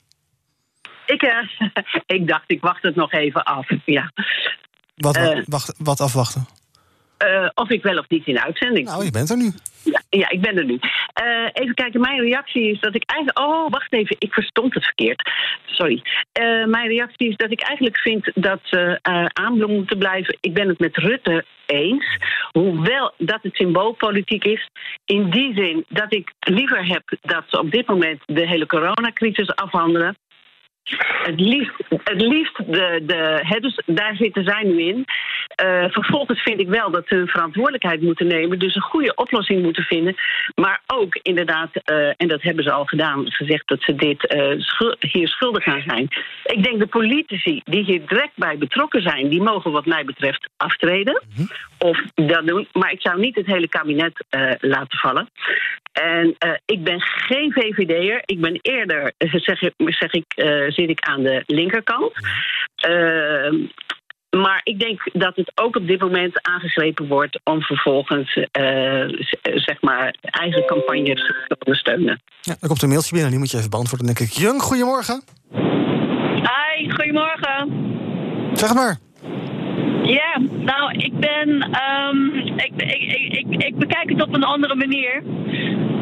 Ik, 1.06 1.22
uh, 1.22 1.68
ik 2.16 2.28
dacht, 2.28 2.44
ik 2.46 2.60
wacht 2.60 2.82
het 2.82 2.94
nog 2.94 3.12
even 3.12 3.44
af. 3.44 3.68
Ja. 3.84 4.12
Wat, 4.96 5.16
uh, 5.16 5.42
wacht, 5.44 5.74
wat 5.78 6.00
afwachten? 6.00 6.46
Uh, 7.24 7.48
of 7.54 7.70
ik 7.70 7.82
wel 7.82 7.98
of 7.98 8.08
niet 8.08 8.26
in 8.26 8.40
uitzending. 8.40 8.86
Nou, 8.86 9.04
je 9.04 9.10
bent 9.10 9.30
er 9.30 9.36
nu. 9.36 9.52
Ja, 9.82 10.00
ja 10.10 10.30
ik 10.30 10.40
ben 10.40 10.56
er 10.56 10.64
nu. 10.64 10.78
Uh, 11.22 11.48
even 11.52 11.74
kijken, 11.74 12.00
mijn 12.00 12.20
reactie 12.20 12.70
is 12.70 12.80
dat 12.80 12.94
ik 12.94 13.04
eigenlijk. 13.06 13.38
Oh, 13.38 13.70
wacht 13.70 13.92
even, 13.92 14.16
ik 14.18 14.32
verstond 14.32 14.74
het 14.74 14.84
verkeerd. 14.84 15.30
Sorry. 15.66 16.02
Uh, 16.40 16.64
mijn 16.66 16.88
reactie 16.88 17.28
is 17.28 17.36
dat 17.36 17.50
ik 17.50 17.60
eigenlijk 17.60 17.98
vind 17.98 18.30
dat 18.34 18.60
ze 18.62 18.98
aanbloem 19.32 19.74
moeten 19.74 19.98
blijven. 19.98 20.36
Ik 20.40 20.54
ben 20.54 20.68
het 20.68 20.78
met 20.78 20.96
Rutte 20.96 21.44
eens. 21.66 22.18
Hoewel 22.52 23.14
dat 23.18 23.38
het 23.42 23.54
symboolpolitiek 23.54 24.44
is. 24.44 24.68
In 25.04 25.30
die 25.30 25.54
zin 25.54 25.84
dat 25.88 26.14
ik 26.14 26.32
liever 26.40 26.86
heb 26.86 27.02
dat 27.20 27.44
ze 27.46 27.58
op 27.58 27.70
dit 27.70 27.86
moment 27.86 28.20
de 28.26 28.46
hele 28.46 28.66
coronacrisis 28.66 29.54
afhandelen. 29.54 30.16
Het 31.22 31.40
liefst, 31.40 31.74
het 31.88 32.20
liefst 32.20 32.56
de, 32.56 33.02
de, 33.06 33.58
dus 33.60 33.82
daar 33.86 34.16
zitten 34.16 34.44
zij 34.44 34.62
nu 34.62 34.82
in. 34.82 35.04
Uh, 35.64 35.84
vervolgens 35.88 36.42
vind 36.42 36.60
ik 36.60 36.68
wel 36.68 36.90
dat 36.90 37.06
ze 37.06 37.14
hun 37.14 37.28
verantwoordelijkheid 37.28 38.00
moeten 38.00 38.26
nemen, 38.26 38.58
dus 38.58 38.74
een 38.74 38.82
goede 38.82 39.14
oplossing 39.14 39.62
moeten 39.62 39.82
vinden. 39.82 40.14
Maar 40.54 40.80
ook 40.86 41.18
inderdaad, 41.22 41.70
uh, 41.74 42.06
en 42.16 42.28
dat 42.28 42.42
hebben 42.42 42.64
ze 42.64 42.72
al 42.72 42.84
gedaan, 42.84 43.30
gezegd 43.30 43.68
dat 43.68 43.82
ze 43.82 43.94
dit 43.94 44.34
uh, 44.34 44.90
hier 45.00 45.28
schuldig 45.28 45.66
aan 45.66 45.82
zijn. 45.86 46.08
Ik 46.44 46.62
denk 46.62 46.78
de 46.78 46.86
politici 46.86 47.60
die 47.64 47.84
hier 47.84 48.06
direct 48.06 48.36
bij 48.36 48.58
betrokken 48.58 49.02
zijn, 49.02 49.28
die 49.28 49.42
mogen 49.42 49.72
wat 49.72 49.86
mij 49.86 50.04
betreft 50.04 50.48
aftreden. 50.56 51.22
Mm 51.28 51.34
-hmm. 51.36 51.50
Of 51.78 52.02
dat 52.14 52.46
doen. 52.46 52.68
Maar 52.72 52.92
ik 52.92 53.00
zou 53.00 53.20
niet 53.20 53.36
het 53.36 53.46
hele 53.46 53.68
kabinet 53.68 54.24
laten 54.60 54.98
vallen. 54.98 55.28
En 55.92 56.36
ik 56.64 56.84
ben 56.84 57.00
geen 57.00 57.52
VVD'er. 57.52 58.22
Ik 58.24 58.40
ben 58.40 58.58
eerder, 58.62 59.12
zeg, 59.18 59.58
zeg 59.74 60.12
ik 60.12 60.24
zit 60.68 60.90
ik 60.90 61.00
aan 61.00 61.22
de 61.22 61.42
linkerkant. 61.46 62.12
Uh, 62.88 63.68
maar 64.40 64.60
ik 64.64 64.80
denk 64.80 65.00
dat 65.12 65.36
het 65.36 65.52
ook 65.54 65.76
op 65.76 65.86
dit 65.86 66.00
moment 66.00 66.42
aangegrepen 66.42 67.08
wordt 67.08 67.40
om 67.44 67.62
vervolgens 67.62 68.36
uh, 68.36 68.44
zeg 69.54 69.80
maar 69.80 70.14
eigen 70.20 70.66
campagnes 70.66 71.20
te 71.48 71.56
ondersteunen. 71.58 72.22
Ja, 72.40 72.56
er 72.60 72.68
komt 72.68 72.82
een 72.82 72.88
mailtje 72.88 73.12
binnen, 73.12 73.30
die 73.30 73.38
moet 73.38 73.50
je 73.50 73.56
even 73.56 73.70
beantwoorden, 73.70 74.06
denk 74.06 74.18
ik. 74.18 74.28
Jung, 74.28 74.62
goedemorgen. 74.62 75.22
Hi, 76.34 76.90
goedemorgen. 76.90 77.70
Zeg 78.52 78.74
maar. 78.74 78.98
Ja, 80.02 80.38
nou, 80.50 80.92
ik 80.98 81.12
ben. 81.20 81.48
Um, 82.08 82.34
ik, 82.56 82.72
ik, 82.76 83.32
ik, 83.32 83.62
ik, 83.62 83.76
bekijk 83.76 84.08
het 84.10 84.22
op 84.22 84.34
een 84.34 84.44
andere 84.44 84.74
manier. 84.74 85.22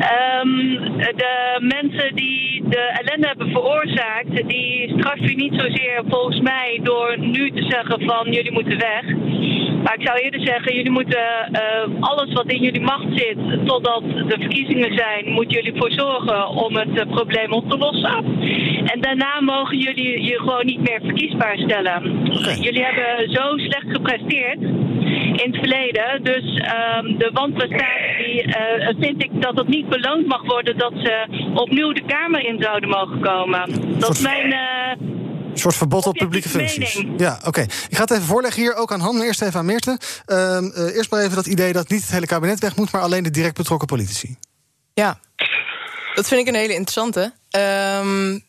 Um, 0.01 0.79
de 0.99 1.57
mensen 1.61 2.15
die 2.15 2.63
de 2.69 2.79
ellende 2.79 3.27
hebben 3.27 3.51
veroorzaakt, 3.51 4.49
die 4.49 4.93
straf 4.97 5.19
je 5.19 5.37
niet 5.37 5.55
zozeer 5.57 6.03
volgens 6.09 6.41
mij 6.41 6.81
door 6.83 7.19
nu 7.19 7.51
te 7.51 7.63
zeggen 7.69 8.01
van 8.07 8.33
jullie 8.33 8.53
moeten 8.53 8.79
weg. 8.79 9.05
Maar 9.83 9.95
ik 9.99 10.07
zou 10.07 10.19
eerder 10.19 10.41
zeggen, 10.41 10.75
jullie 10.75 10.91
moeten 10.91 11.53
eh, 11.53 12.01
alles 12.01 12.33
wat 12.33 12.51
in 12.53 12.63
jullie 12.63 12.81
macht 12.81 13.07
zit, 13.11 13.39
totdat 13.67 14.03
de 14.03 14.37
verkiezingen 14.39 14.95
zijn, 14.95 15.33
moeten 15.33 15.63
jullie 15.63 15.81
voor 15.81 15.93
zorgen 15.93 16.49
om 16.49 16.77
het 16.77 16.99
eh, 16.99 17.11
probleem 17.11 17.53
op 17.53 17.71
te 17.71 17.79
lossen. 17.79 18.25
En 18.85 19.01
daarna 19.01 19.41
mogen 19.41 19.79
jullie 19.79 20.23
je 20.23 20.39
gewoon 20.39 20.67
niet 20.67 20.89
meer 20.89 21.01
verkiesbaar 21.03 21.59
stellen. 21.59 22.25
Jullie 22.61 22.85
hebben 22.85 23.33
zo 23.33 23.57
slecht 23.57 23.87
gepresteerd 23.89 24.61
in 24.61 25.53
het 25.53 25.57
verleden. 25.57 26.23
Dus 26.23 26.59
ehm, 26.59 27.19
de 27.19 27.31
wanprestatie 27.33 28.10
uh, 28.35 29.01
vind 29.01 29.23
ik 29.23 29.43
dat 29.43 29.57
het 29.57 29.69
niet 29.69 29.89
beloond 29.89 30.27
mag 30.27 30.43
worden 30.43 30.79
dat 30.79 30.93
ze 30.93 31.27
opnieuw 31.55 31.93
de 31.93 32.05
Kamer 32.07 32.45
in 32.45 32.63
zouden 32.63 32.89
mogen 32.89 33.21
komen. 33.21 33.99
Dat 33.99 34.11
is 34.11 34.21
mijn. 34.21 34.47
Uh, 34.47 35.09
een 35.51 35.59
soort 35.59 35.77
verbod 35.77 36.07
op 36.07 36.15
publieke 36.15 36.49
functies. 36.49 37.05
Ja, 37.17 37.41
oké. 37.45 37.61
Ik 37.61 37.97
ga 37.97 38.01
het 38.01 38.11
even 38.11 38.25
voorleggen 38.25 38.63
hier, 38.63 38.75
ook 38.75 38.93
aan 38.93 39.01
Han, 39.01 39.23
eerst 39.23 39.43
even 39.43 39.59
aan 39.59 39.67
Meerte. 39.67 39.99
Uh, 40.27 40.97
eerst 40.97 41.11
maar 41.11 41.21
even 41.21 41.37
dat 41.37 41.47
idee 41.47 41.73
dat 41.73 41.89
niet 41.89 42.01
het 42.01 42.11
hele 42.11 42.27
kabinet 42.27 42.61
weg 42.61 42.77
moet... 42.77 42.93
maar 42.93 43.03
alleen 43.03 43.23
de 43.23 43.31
direct 43.31 43.57
betrokken 43.57 43.87
politici. 43.89 44.37
Ja, 44.95 45.19
dat 46.15 46.29
vind 46.29 46.41
ik 46.41 46.47
een 46.47 46.61
hele 46.61 46.75
interessante. 46.75 47.33
Um, 48.01 48.43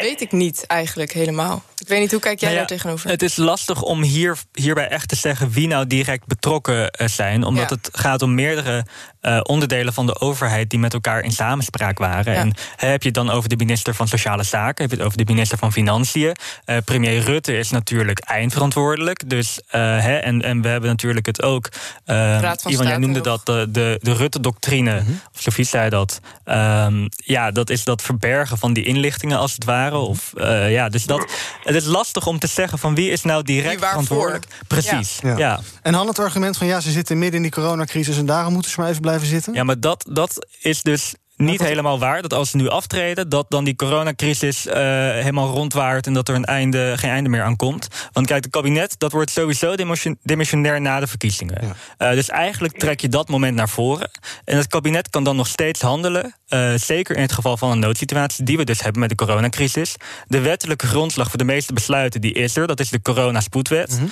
weet 0.00 0.20
ik 0.20 0.32
niet 0.32 0.66
eigenlijk 0.66 1.12
helemaal. 1.12 1.62
Ik 1.88 1.94
weet 1.94 2.02
niet, 2.02 2.12
hoe 2.12 2.20
kijk 2.20 2.40
jij 2.40 2.48
nou 2.48 2.60
ja, 2.60 2.66
daar 2.66 2.76
tegenover? 2.76 3.10
Het 3.10 3.22
is 3.22 3.36
lastig 3.36 3.82
om 3.82 4.02
hier, 4.02 4.38
hierbij 4.52 4.88
echt 4.88 5.08
te 5.08 5.16
zeggen 5.16 5.50
wie 5.50 5.66
nou 5.66 5.86
direct 5.86 6.26
betrokken 6.26 6.90
eh, 6.90 7.08
zijn. 7.08 7.44
Omdat 7.44 7.70
het 7.70 7.88
gaat 7.92 8.22
om 8.22 8.34
meerdere 8.34 8.86
uh, 9.22 9.40
onderdelen 9.42 9.92
van 9.92 10.06
de 10.06 10.20
overheid 10.20 10.70
die 10.70 10.78
met 10.78 10.92
elkaar 10.92 11.20
in 11.20 11.32
samenspraak 11.32 11.98
waren. 11.98 12.34
En 12.34 12.54
heb 12.76 13.02
je 13.02 13.08
het 13.08 13.16
dan 13.16 13.30
over 13.30 13.48
de 13.48 13.56
minister 13.56 13.94
van 13.94 14.08
Sociale 14.08 14.42
Zaken, 14.42 14.82
heb 14.82 14.90
je 14.90 14.96
het 14.96 15.06
over 15.06 15.18
de 15.18 15.24
minister 15.32 15.58
van 15.58 15.72
Financiën. 15.72 16.36
Uh, 16.66 16.76
premier 16.84 17.20
Rutte 17.20 17.58
is 17.58 17.70
natuurlijk 17.70 18.18
eindverantwoordelijk. 18.18 19.30
Dus, 19.30 19.60
hè, 19.68 20.16
en, 20.16 20.42
en 20.42 20.62
we 20.62 20.68
hebben 20.68 20.90
natuurlijk 20.90 21.26
het 21.26 21.42
ook. 21.42 21.68
Ivan, 22.04 22.86
jij 22.86 22.98
noemde 22.98 23.20
dat 23.20 23.46
de, 23.46 23.66
de, 23.68 23.98
de 24.02 24.12
Rutte-doctrine, 24.12 25.00
mm 25.00 25.20
of 25.34 25.40
Sofie 25.42 25.64
zei 25.64 25.90
dat. 25.90 26.20
Um, 26.44 27.08
ja, 27.16 27.50
dat 27.50 27.70
is 27.70 27.84
dat 27.84 28.02
verbergen 28.02 28.58
van 28.58 28.72
die 28.72 28.84
inlichtingen 28.84 29.38
als 29.38 29.52
het 29.52 29.64
ware. 29.64 29.96
Of, 29.96 30.32
ja, 30.68 30.88
dus 30.88 31.04
dat 31.04 31.30
het 31.62 31.74
is 31.74 31.84
lastig 31.84 32.26
om 32.26 32.38
te 32.38 32.46
zeggen 32.46 32.78
van 32.78 32.94
wie 32.94 33.10
is 33.10 33.22
nou 33.22 33.42
direct 33.42 33.84
verantwoordelijk. 33.84 34.46
Precies. 34.66 35.18
Ja. 35.22 35.36
ja. 35.36 35.60
En 35.82 35.94
had 35.94 36.06
het 36.08 36.18
argument 36.18 36.56
van 36.56 36.66
ja, 36.66 36.80
ze 36.80 36.90
zitten 36.90 37.18
midden 37.18 37.36
in 37.36 37.42
die 37.42 37.50
coronacrisis 37.50 38.18
en 38.18 38.26
daarom 38.26 38.52
moeten 38.52 38.70
ze 38.70 38.80
maar 38.80 38.88
even 38.88 39.00
blijven 39.00 39.17
zitten? 39.26 39.54
Ja, 39.54 39.64
maar 39.64 39.80
dat, 39.80 40.06
dat 40.10 40.46
is 40.60 40.82
dus 40.82 41.14
niet 41.38 41.62
helemaal 41.62 41.98
waar. 41.98 42.22
Dat 42.22 42.32
als 42.32 42.50
ze 42.50 42.56
nu 42.56 42.68
aftreden, 42.68 43.28
dat 43.28 43.46
dan 43.48 43.64
die 43.64 43.76
coronacrisis 43.76 44.66
uh, 44.66 44.74
helemaal 44.74 45.50
rondwaart 45.50 46.06
en 46.06 46.12
dat 46.12 46.28
er 46.28 46.34
een 46.34 46.44
einde, 46.44 46.92
geen 46.96 47.10
einde 47.10 47.28
meer 47.28 47.42
aan 47.42 47.56
komt. 47.56 47.88
Want 48.12 48.26
kijk, 48.26 48.44
het 48.44 48.52
kabinet 48.52 48.94
dat 48.98 49.12
wordt 49.12 49.30
sowieso 49.30 49.74
demissionair 50.22 50.80
na 50.80 51.00
de 51.00 51.06
verkiezingen. 51.06 51.76
Uh, 51.98 52.10
dus 52.10 52.28
eigenlijk 52.28 52.78
trek 52.78 53.00
je 53.00 53.08
dat 53.08 53.28
moment 53.28 53.54
naar 53.54 53.68
voren. 53.68 54.10
En 54.44 54.56
het 54.56 54.66
kabinet 54.66 55.10
kan 55.10 55.24
dan 55.24 55.36
nog 55.36 55.46
steeds 55.46 55.80
handelen. 55.80 56.34
Uh, 56.48 56.72
zeker 56.74 57.16
in 57.16 57.22
het 57.22 57.32
geval 57.32 57.56
van 57.56 57.70
een 57.70 57.78
noodsituatie 57.78 58.44
die 58.44 58.56
we 58.56 58.64
dus 58.64 58.82
hebben 58.82 59.00
met 59.00 59.08
de 59.08 59.14
coronacrisis. 59.14 59.96
De 60.26 60.40
wettelijke 60.40 60.86
grondslag 60.86 61.28
voor 61.28 61.38
de 61.38 61.44
meeste 61.44 61.72
besluiten 61.72 62.20
die 62.20 62.32
is 62.32 62.56
er. 62.56 62.66
Dat 62.66 62.80
is 62.80 62.90
de 62.90 63.02
coronaspoedwet. 63.02 64.00
Mm 64.00 64.10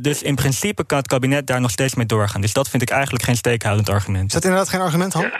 dus 0.00 0.22
in 0.22 0.34
principe 0.34 0.86
kan 0.86 0.98
het 0.98 1.06
kabinet 1.06 1.46
daar 1.46 1.60
nog 1.60 1.70
steeds 1.70 1.94
mee 1.94 2.06
doorgaan. 2.06 2.40
Dus 2.40 2.52
dat 2.52 2.68
vind 2.68 2.82
ik 2.82 2.90
eigenlijk 2.90 3.24
geen 3.24 3.36
steekhoudend 3.36 3.88
argument. 3.88 4.26
Is 4.26 4.32
dat 4.32 4.44
inderdaad 4.44 4.68
geen 4.68 4.80
argument, 4.80 5.12
Han? 5.12 5.30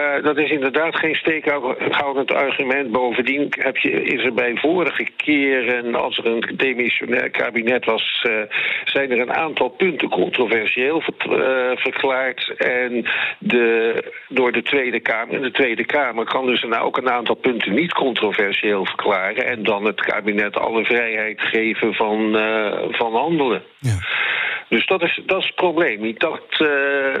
Uh, 0.00 0.22
dat 0.22 0.36
is 0.36 0.50
inderdaad 0.50 0.96
geen 0.96 1.14
steekhoudend 1.14 2.32
argument. 2.32 2.90
Bovendien 2.92 3.52
heb 3.58 3.76
je, 3.76 4.02
is 4.02 4.24
er 4.24 4.34
bij 4.34 4.56
vorige 4.56 5.06
keren, 5.16 5.94
als 5.94 6.18
er 6.18 6.26
een 6.26 6.52
demissionair 6.56 7.30
kabinet 7.30 7.84
was, 7.84 8.24
uh, 8.28 8.34
zijn 8.84 9.10
er 9.10 9.20
een 9.20 9.32
aantal 9.32 9.68
punten 9.68 10.08
controversieel 10.08 11.00
ver, 11.00 11.14
uh, 11.28 11.76
verklaard. 11.76 12.54
En 12.56 13.04
de, 13.38 13.94
door 14.28 14.52
de 14.52 14.62
Tweede 14.62 15.00
Kamer. 15.00 15.34
En 15.34 15.42
de 15.42 15.50
Tweede 15.50 15.84
Kamer 15.84 16.24
kan 16.24 16.46
dus 16.46 16.62
een, 16.62 16.78
ook 16.78 16.96
een 16.96 17.10
aantal 17.10 17.34
punten 17.34 17.74
niet 17.74 17.92
controversieel 17.92 18.86
verklaren. 18.86 19.46
En 19.46 19.62
dan 19.62 19.84
het 19.84 20.00
kabinet 20.00 20.56
alle 20.56 20.84
vrijheid 20.84 21.40
geven 21.40 21.94
van, 21.94 22.32
van 22.90 23.14
handelen. 23.14 23.62
Ja. 23.78 23.98
Dus 24.68 24.86
dat 24.86 25.02
is, 25.02 25.20
dat 25.26 25.38
is 25.38 25.46
het 25.46 25.54
probleem. 25.54 26.14
Dat, 26.18 26.42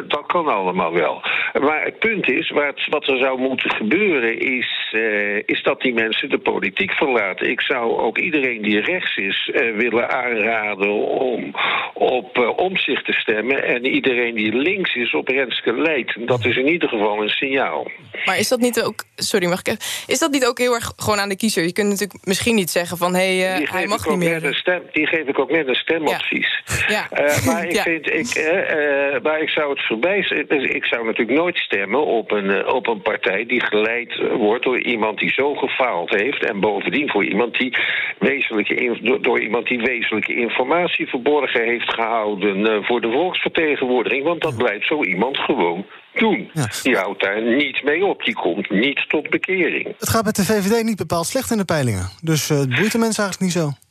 dat 0.08 0.26
kan 0.26 0.46
allemaal 0.46 0.92
wel. 0.92 1.22
Maar 1.60 1.84
het 1.84 1.98
punt 1.98 2.30
is, 2.30 2.50
wat, 2.90 3.08
er 3.08 3.18
zou 3.18 3.40
moeten 3.40 3.70
gebeuren, 3.70 4.38
is, 4.38 4.85
uh, 4.96 5.42
is 5.46 5.62
dat 5.62 5.80
die 5.80 5.94
mensen 5.94 6.28
de 6.28 6.38
politiek 6.38 6.92
verlaten. 6.92 7.50
Ik 7.50 7.60
zou 7.60 7.98
ook 7.98 8.18
iedereen 8.18 8.62
die 8.62 8.80
rechts 8.80 9.16
is 9.16 9.50
uh, 9.52 9.76
willen 9.76 10.10
aanraden 10.10 10.92
om 11.08 11.54
op 11.94 12.38
uh, 12.38 12.56
omzicht 12.56 13.04
te 13.04 13.12
stemmen. 13.12 13.64
En 13.64 13.86
iedereen 13.86 14.34
die 14.34 14.54
links 14.54 14.94
is 14.94 15.14
op 15.14 15.28
Renske 15.28 15.72
Leid. 15.72 16.16
Dat 16.26 16.44
is 16.44 16.56
in 16.56 16.68
ieder 16.68 16.88
geval 16.88 17.22
een 17.22 17.28
signaal. 17.28 17.90
Maar 18.24 18.38
is 18.38 18.48
dat 18.48 18.60
niet 18.60 18.82
ook. 18.82 19.04
Sorry, 19.14 19.48
mag 19.48 19.60
ik 19.60 19.68
even, 19.68 19.80
Is 20.06 20.18
dat 20.18 20.30
niet 20.30 20.46
ook 20.46 20.58
heel 20.58 20.74
erg 20.74 20.92
gewoon 20.96 21.18
aan 21.18 21.28
de 21.28 21.36
kiezer? 21.36 21.64
Je 21.64 21.72
kunt 21.72 21.88
natuurlijk 21.88 22.26
misschien 22.26 22.54
niet 22.54 22.70
zeggen 22.70 22.96
van 22.96 23.14
hé, 23.14 23.38
hey, 23.38 23.66
hij 23.70 23.86
mag 23.86 24.08
niet 24.08 24.18
meer. 24.18 24.54
Stem, 24.54 24.82
die 24.92 25.06
geef 25.06 25.26
ik 25.26 25.38
ook 25.38 25.50
net 25.50 25.68
een 25.68 25.74
stemadvies. 25.74 26.62
Ja. 26.88 27.06
ja. 27.10 27.26
maar 27.44 27.64
ik, 27.64 27.80
vind, 27.80 28.10
ik, 28.10 29.20
maar 29.22 29.40
ik 29.40 29.48
zou 29.48 29.70
het 29.70 29.86
voorbij. 29.86 30.18
Ik 30.48 30.84
zou 30.84 31.04
natuurlijk 31.04 31.38
nooit 31.38 31.56
stemmen 31.56 32.04
op 32.04 32.30
een, 32.30 32.66
op 32.66 32.86
een 32.86 33.02
partij 33.02 33.46
die 33.46 33.60
geleid 33.64 34.20
wordt 34.38 34.64
door 34.64 34.78
iemand 34.86 35.18
die 35.18 35.32
zo 35.32 35.54
gefaald 35.54 36.10
heeft. 36.10 36.44
En 36.44 36.60
bovendien 36.60 37.10
voor 37.10 37.24
iemand 37.24 37.58
die 37.58 37.76
wezenlijke 38.18 39.18
door, 39.20 39.40
iemand 39.40 39.66
die 39.66 39.80
wezenlijke 39.80 40.34
informatie 40.34 41.06
verborgen 41.06 41.64
heeft 41.64 41.94
gehouden 41.94 42.58
uh, 42.58 42.86
voor 42.86 43.00
de 43.00 43.10
volksvertegenwoordiging. 43.10 44.24
Want 44.24 44.42
dat 44.42 44.56
blijft 44.56 44.86
zo 44.86 45.04
iemand 45.04 45.38
gewoon 45.38 45.84
doen. 46.14 46.50
Ja. 46.52 46.68
Die 46.82 46.96
houdt 46.96 47.20
daar 47.20 47.42
niets 47.42 47.82
mee 47.82 48.04
op. 48.04 48.24
Die 48.24 48.34
komt 48.34 48.70
niet 48.70 49.04
tot 49.08 49.30
bekering. 49.30 49.84
Het 49.98 50.08
gaat 50.08 50.24
met 50.24 50.36
de 50.36 50.44
VVD 50.44 50.82
niet 50.82 50.96
bepaald 50.96 51.26
slecht 51.26 51.50
in 51.50 51.56
de 51.56 51.64
peilingen. 51.64 52.10
Dus 52.20 52.48
het 52.48 52.74
boeit 52.76 52.92
de 52.92 52.98
mensen 52.98 53.22
eigenlijk 53.22 53.40
niet 53.40 53.52
zo. 53.52 53.85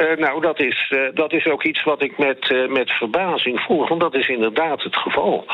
Uh, 0.00 0.16
nou, 0.16 0.40
dat 0.40 0.60
is, 0.60 0.92
uh, 0.94 1.08
dat 1.14 1.32
is 1.32 1.46
ook 1.46 1.62
iets 1.62 1.82
wat 1.82 2.02
ik 2.02 2.18
met, 2.18 2.50
uh, 2.50 2.68
met 2.68 2.90
verbazing 2.90 3.60
volg, 3.60 3.88
want 3.88 4.00
dat 4.00 4.14
is 4.14 4.28
inderdaad 4.28 4.82
het 4.82 4.96
geval. 4.96 5.44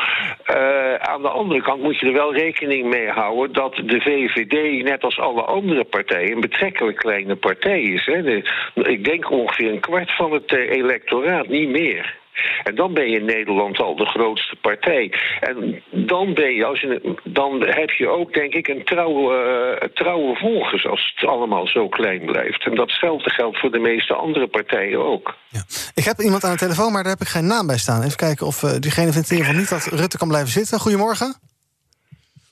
aan 0.98 1.22
de 1.22 1.28
andere 1.28 1.62
kant 1.62 1.82
moet 1.82 1.98
je 1.98 2.06
er 2.06 2.12
wel 2.12 2.34
rekening 2.34 2.88
mee 2.88 3.08
houden 3.08 3.52
dat 3.52 3.74
de 3.74 4.00
VVD, 4.00 4.84
net 4.84 5.02
als 5.02 5.18
alle 5.18 5.42
andere 5.42 5.84
partijen, 5.84 6.32
een 6.32 6.40
betrekkelijk 6.40 6.96
kleine 6.96 7.36
partij 7.36 7.82
is. 7.82 8.06
Hè. 8.06 8.42
Ik 8.74 9.04
denk 9.04 9.30
ongeveer 9.30 9.72
een 9.72 9.80
kwart 9.80 10.16
van 10.16 10.32
het 10.32 10.52
electoraat, 10.52 11.48
niet 11.48 11.68
meer. 11.68 12.16
En 12.62 12.74
dan 12.74 12.94
ben 12.94 13.10
je 13.10 13.18
in 13.18 13.24
Nederland 13.24 13.78
al 13.78 13.96
de 13.96 14.06
grootste 14.06 14.56
partij. 14.60 15.12
En 15.40 15.82
dan, 15.90 16.34
ben 16.34 16.54
je, 16.54 16.64
als 16.64 16.80
je, 16.80 17.16
dan 17.24 17.66
heb 17.66 17.90
je 17.90 18.08
ook, 18.08 18.32
denk 18.32 18.54
ik, 18.54 18.68
een 18.68 18.84
trouwe, 18.84 19.78
uh, 19.82 19.88
trouwe 19.88 20.36
volgers 20.36 20.86
als 20.86 21.12
het 21.14 21.28
allemaal 21.28 21.66
zo 21.66 21.88
klein 21.88 22.24
blijft. 22.24 22.64
En 22.64 22.74
datzelfde 22.74 23.30
geldt 23.30 23.58
voor 23.58 23.70
de 23.70 23.78
meeste 23.78 24.14
andere 24.14 24.46
partijen 24.46 25.06
ook. 25.06 25.36
Ja. 25.48 25.60
Ik 25.94 26.04
heb 26.04 26.18
iemand 26.20 26.44
aan 26.44 26.52
de 26.52 26.58
telefoon, 26.58 26.92
maar 26.92 27.02
daar 27.02 27.12
heb 27.12 27.20
ik 27.20 27.28
geen 27.28 27.46
naam 27.46 27.66
bij 27.66 27.78
staan. 27.78 28.02
Even 28.02 28.16
kijken 28.16 28.46
of 28.46 28.62
uh, 28.62 28.70
diegene 28.78 29.12
vindt 29.12 29.30
in 29.30 29.36
ieder 29.36 29.52
geval 29.52 29.76
niet 29.76 29.84
dat 29.84 30.00
Rutte 30.00 30.18
kan 30.18 30.28
blijven 30.28 30.50
zitten. 30.50 30.80
Goedemorgen. 30.80 31.55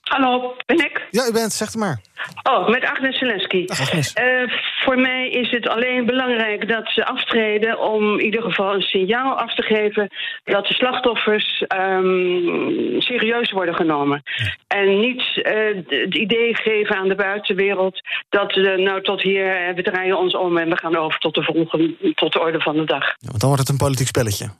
Hallo, 0.05 0.55
ben 0.67 0.79
ik? 0.79 1.07
Ja, 1.11 1.27
u 1.27 1.33
bent, 1.33 1.53
zeg 1.53 1.69
het 1.69 1.77
maar. 1.77 2.01
Oh, 2.43 2.69
met 2.69 2.85
Agnes 2.85 3.19
Zelensky. 3.19 3.65
Agnes. 3.67 4.15
Uh, 4.15 4.53
voor 4.85 4.99
mij 4.99 5.31
is 5.31 5.51
het 5.51 5.69
alleen 5.69 6.07
belangrijk 6.07 6.69
dat 6.69 6.89
ze 6.89 7.07
aftreden 7.07 7.81
om 7.81 8.19
in 8.19 8.25
ieder 8.25 8.43
geval 8.43 8.75
een 8.75 8.83
signaal 8.83 9.39
af 9.39 9.55
te 9.55 9.63
geven 9.63 10.11
dat 10.45 10.67
de 10.67 10.75
slachtoffers 10.75 11.65
um, 11.77 13.01
serieus 13.01 13.51
worden 13.51 13.75
genomen. 13.75 14.23
En 14.67 15.01
niet 15.01 15.23
uh, 15.37 15.85
het 15.87 16.15
idee 16.15 16.55
geven 16.55 16.97
aan 16.97 17.09
de 17.09 17.15
buitenwereld 17.15 18.01
dat 18.29 18.57
uh, 18.57 18.77
nou 18.79 19.03
tot 19.03 19.23
hier, 19.23 19.73
we 19.75 19.83
draaien 19.83 20.19
ons 20.19 20.35
om 20.37 20.59
en 20.59 20.69
we 20.69 20.79
gaan 20.79 20.97
over 20.97 21.19
tot 21.19 21.35
de 21.35 21.43
volgende, 21.43 22.15
tot 22.15 22.33
de 22.33 22.41
orde 22.41 22.61
van 22.61 22.77
de 22.77 22.85
dag. 22.85 23.05
Ja, 23.05 23.29
want 23.29 23.41
dan 23.41 23.49
wordt 23.49 23.63
het 23.63 23.71
een 23.71 23.87
politiek 23.87 24.07
spelletje. 24.07 24.51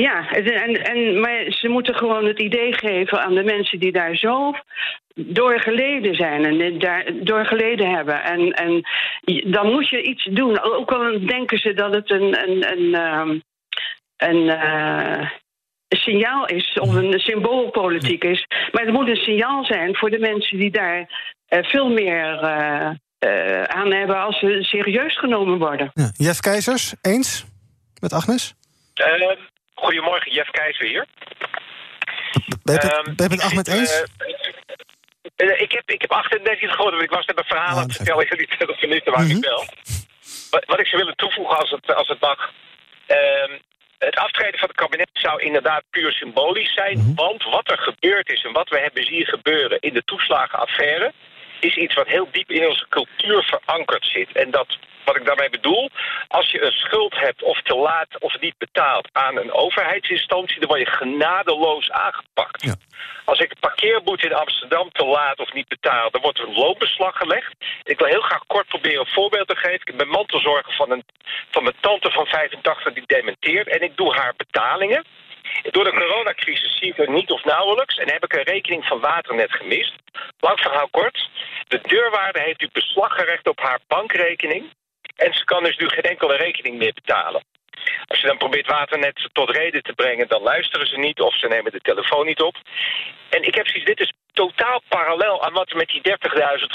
Ja, 0.00 0.30
en, 0.30 0.84
en, 0.84 1.20
maar 1.20 1.44
ze 1.48 1.68
moeten 1.68 1.94
gewoon 1.94 2.24
het 2.24 2.40
idee 2.40 2.72
geven 2.72 3.22
aan 3.22 3.34
de 3.34 3.42
mensen 3.42 3.78
die 3.78 3.92
daar 3.92 4.16
zo 4.16 4.52
door 5.14 5.60
geleden 5.60 6.14
zijn 6.14 6.44
en 6.44 6.78
daar 6.78 7.04
door 7.22 7.46
geleden 7.46 7.90
hebben. 7.90 8.22
En, 8.22 8.52
en 8.52 8.82
dan 9.50 9.72
moet 9.72 9.88
je 9.88 10.02
iets 10.02 10.24
doen. 10.24 10.62
Ook 10.62 10.92
al 10.92 11.26
denken 11.26 11.58
ze 11.58 11.74
dat 11.74 11.94
het 11.94 12.10
een, 12.10 12.48
een, 12.48 12.72
een, 12.72 12.94
ehm, 12.94 13.38
een, 14.16 14.44
uh, 14.44 15.30
een 15.88 15.98
signaal 15.98 16.46
is 16.46 16.78
of 16.80 16.94
een 16.94 17.18
symboolpolitiek 17.18 18.24
is. 18.24 18.46
Maar 18.72 18.82
het 18.84 18.92
moet 18.92 19.08
een 19.08 19.16
signaal 19.16 19.64
zijn 19.64 19.96
voor 19.96 20.10
de 20.10 20.18
mensen 20.18 20.58
die 20.58 20.70
daar 20.70 20.98
uh, 20.98 21.64
veel 21.64 21.88
meer 21.88 22.42
uh, 22.42 23.62
aan 23.62 23.92
hebben 23.92 24.20
als 24.20 24.38
ze 24.38 24.58
serieus 24.60 25.18
genomen 25.18 25.58
worden. 25.58 25.90
Ja. 25.94 26.10
Jeff 26.16 26.40
Keizers, 26.40 26.94
eens 27.02 27.44
met 28.00 28.12
Agnes? 28.12 28.54
Goedemorgen, 29.80 30.32
Jeff 30.32 30.50
Keizer 30.50 30.86
hier. 30.86 31.06
Ben 32.62 32.74
je 32.74 32.80
het, 32.80 33.16
ben 33.16 33.28
je 33.28 33.34
het 33.34 33.42
Ahmed 33.42 33.68
eens? 33.68 34.04
Uh, 35.36 35.60
ik, 35.60 35.72
heb, 35.72 35.90
ik 35.90 36.00
heb 36.00 36.12
38 36.12 36.70
gehoord, 36.70 36.90
want 36.90 37.04
ik 37.04 37.10
was 37.10 37.26
net 37.26 37.38
een 37.38 37.44
verhaal 37.44 37.76
aan 37.76 37.82
het 37.82 37.96
vertellen. 37.96 38.26
Jullie 38.28 38.46
20 38.46 38.80
minuten 38.80 39.12
waar 39.12 39.22
mm 39.22 39.28
-hmm. 39.28 39.36
ik 39.36 39.42
bel. 39.42 39.64
Wat, 40.50 40.64
wat, 40.64 40.80
ik 40.80 40.86
zou 40.86 41.02
willen 41.02 41.16
toevoegen 41.16 41.56
als 41.56 41.70
het, 41.70 41.94
als 41.94 42.08
het 42.08 42.20
mag. 42.20 42.52
Uh, 43.08 43.58
het 43.98 44.16
aftreden 44.16 44.58
van 44.58 44.68
het 44.68 44.76
kabinet 44.76 45.10
zou 45.12 45.42
inderdaad 45.42 45.82
puur 45.90 46.12
symbolisch 46.12 46.74
zijn. 46.74 47.12
Want 47.14 47.44
wat 47.44 47.70
er 47.70 47.78
gebeurd 47.78 48.32
is 48.32 48.44
en 48.44 48.52
wat 48.52 48.68
we 48.68 48.78
hebben 48.78 49.04
zien 49.04 49.26
gebeuren 49.26 49.78
in 49.80 49.94
de 49.94 50.04
toeslagenaffaire... 50.04 51.12
is 51.60 51.76
iets 51.76 51.94
wat 51.94 52.06
heel 52.06 52.28
diep 52.32 52.50
in 52.50 52.68
onze 52.68 52.86
cultuur 52.88 53.42
verankerd 53.42 54.06
zit. 54.06 54.32
En 54.32 54.50
dat, 54.50 54.78
wat 55.08 55.16
ik 55.16 55.26
daarmee 55.26 55.50
bedoel, 55.50 55.90
als 56.28 56.50
je 56.50 56.64
een 56.64 56.72
schuld 56.72 57.14
hebt 57.18 57.42
of 57.42 57.62
te 57.62 57.76
laat 57.76 58.18
of 58.18 58.40
niet 58.40 58.58
betaalt 58.58 59.08
aan 59.12 59.36
een 59.36 59.52
overheidsinstantie... 59.52 60.60
dan 60.60 60.68
word 60.68 60.80
je 60.80 60.96
genadeloos 61.02 61.90
aangepakt. 61.90 62.76
Als 63.24 63.38
ik 63.38 63.50
een 63.50 63.66
parkeerboete 63.68 64.26
in 64.26 64.34
Amsterdam 64.34 64.90
te 64.90 65.04
laat 65.04 65.38
of 65.38 65.52
niet 65.52 65.68
betaal... 65.68 66.10
dan 66.10 66.20
wordt 66.20 66.38
er 66.38 66.48
een 66.48 66.62
loonbeslag 66.64 67.16
gelegd. 67.16 67.54
Ik 67.82 67.98
wil 67.98 68.06
heel 68.06 68.20
graag 68.20 68.46
kort 68.46 68.66
proberen 68.66 69.00
een 69.00 69.12
voorbeeld 69.12 69.48
te 69.48 69.56
geven. 69.56 69.80
Ik 69.84 69.96
ben 69.96 70.08
mantelzorger 70.08 70.74
van, 70.74 70.90
een, 70.90 71.04
van 71.50 71.62
mijn 71.62 71.80
tante 71.80 72.10
van 72.10 72.26
85 72.26 72.92
die 72.92 73.06
dementeert... 73.06 73.68
en 73.68 73.82
ik 73.82 73.96
doe 73.96 74.14
haar 74.14 74.34
betalingen... 74.36 75.04
Door 75.70 75.84
de 75.84 75.90
coronacrisis 75.90 76.78
zie 76.78 76.88
ik 76.88 76.98
er 76.98 77.10
niet 77.10 77.30
of 77.30 77.44
nauwelijks 77.44 77.98
en 77.98 78.12
heb 78.12 78.24
ik 78.24 78.32
een 78.32 78.42
rekening 78.42 78.84
van 78.84 79.00
waternet 79.00 79.52
gemist. 79.52 79.94
Lang 80.40 80.60
verhaal 80.60 80.88
kort. 80.90 81.30
De 81.68 81.80
deurwaarde 81.82 82.40
heeft 82.40 82.60
nu 82.60 82.68
beslag 82.72 83.14
gerecht 83.14 83.48
op 83.48 83.60
haar 83.60 83.80
bankrekening. 83.86 84.70
En 85.24 85.32
ze 85.34 85.44
kan 85.44 85.64
dus 85.64 85.76
nu 85.76 85.88
geen 85.88 86.10
enkele 86.12 86.36
rekening 86.36 86.78
meer 86.78 86.92
betalen. 86.92 87.42
Als 88.06 88.20
je 88.20 88.26
dan 88.26 88.38
probeert 88.38 88.66
waternet 88.66 89.28
tot 89.32 89.50
reden 89.50 89.82
te 89.82 89.92
brengen, 89.92 90.28
dan 90.28 90.42
luisteren 90.42 90.86
ze 90.86 90.98
niet 90.98 91.20
of 91.20 91.38
ze 91.38 91.46
nemen 91.46 91.72
de 91.72 91.80
telefoon 91.80 92.26
niet 92.26 92.40
op. 92.40 92.56
En 93.30 93.42
ik 93.42 93.54
heb 93.54 93.66
zoiets, 93.66 93.86
dit 93.86 94.00
is 94.00 94.12
totaal 94.32 94.82
parallel 94.88 95.44
aan 95.44 95.52
wat 95.52 95.70
er 95.70 95.76
met 95.76 95.88
die 95.88 96.02
30.000 96.02 96.14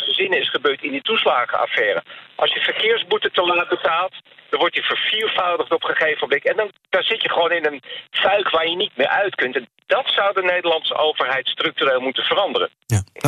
gezinnen 0.08 0.39
is 0.39 0.49
gebeurd 0.49 0.84
in 0.84 0.91
die 0.91 1.01
toeslagenaffaire. 1.01 2.03
Als 2.36 2.53
je 2.53 2.60
verkeersboete 2.60 3.32
te 3.32 3.41
laat 3.41 3.69
betaalt, 3.69 4.15
dan 4.49 4.60
wordt 4.60 4.75
die 4.75 4.84
verviervoudigd 4.84 5.71
op 5.71 5.84
een 5.84 5.95
gegeven 5.95 6.27
moment. 6.27 6.45
En 6.45 6.56
dan, 6.56 6.71
dan 6.89 7.03
zit 7.03 7.21
je 7.21 7.29
gewoon 7.29 7.51
in 7.51 7.65
een 7.65 7.82
fuik 8.12 8.49
waar 8.49 8.67
je 8.67 8.75
niet 8.75 8.97
meer 8.97 9.08
uit 9.08 9.36
kunt. 9.36 9.56
En 9.56 9.67
dat 9.86 10.08
zou 10.15 10.34
de 10.34 10.41
Nederlandse 10.41 10.95
overheid 10.95 11.47
structureel 11.47 11.99
moeten 11.99 12.23
veranderen. 12.23 12.69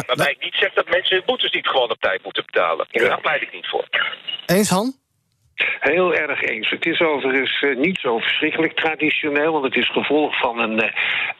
Waarbij 0.06 0.32
ik 0.32 0.43
niet 0.43 0.56
zeg 0.60 0.73
dat 0.73 0.89
mensen 0.89 1.15
hun 1.15 1.25
boetes 1.25 1.51
niet 1.51 1.67
gewoon 1.67 1.91
op 1.91 1.99
tijd 1.99 2.23
moeten 2.23 2.45
betalen. 2.45 2.88
Daar 2.91 3.21
pleit 3.21 3.41
ik 3.41 3.54
niet 3.54 3.67
voor. 3.67 3.86
Eens, 4.45 4.69
Han? 4.69 5.05
Heel 5.80 6.13
erg 6.13 6.41
eens. 6.41 6.70
Het 6.70 6.86
is 6.86 7.02
overigens 7.02 7.62
uh, 7.62 7.78
niet 7.78 7.98
zo 7.98 8.20
verschrikkelijk 8.20 8.74
traditioneel, 8.74 9.52
want 9.52 9.63
het 9.63 9.76
is 9.76 9.91
gevolg 9.91 10.39
van 10.39 10.60
een, 10.60 10.84
uh, 10.84 10.91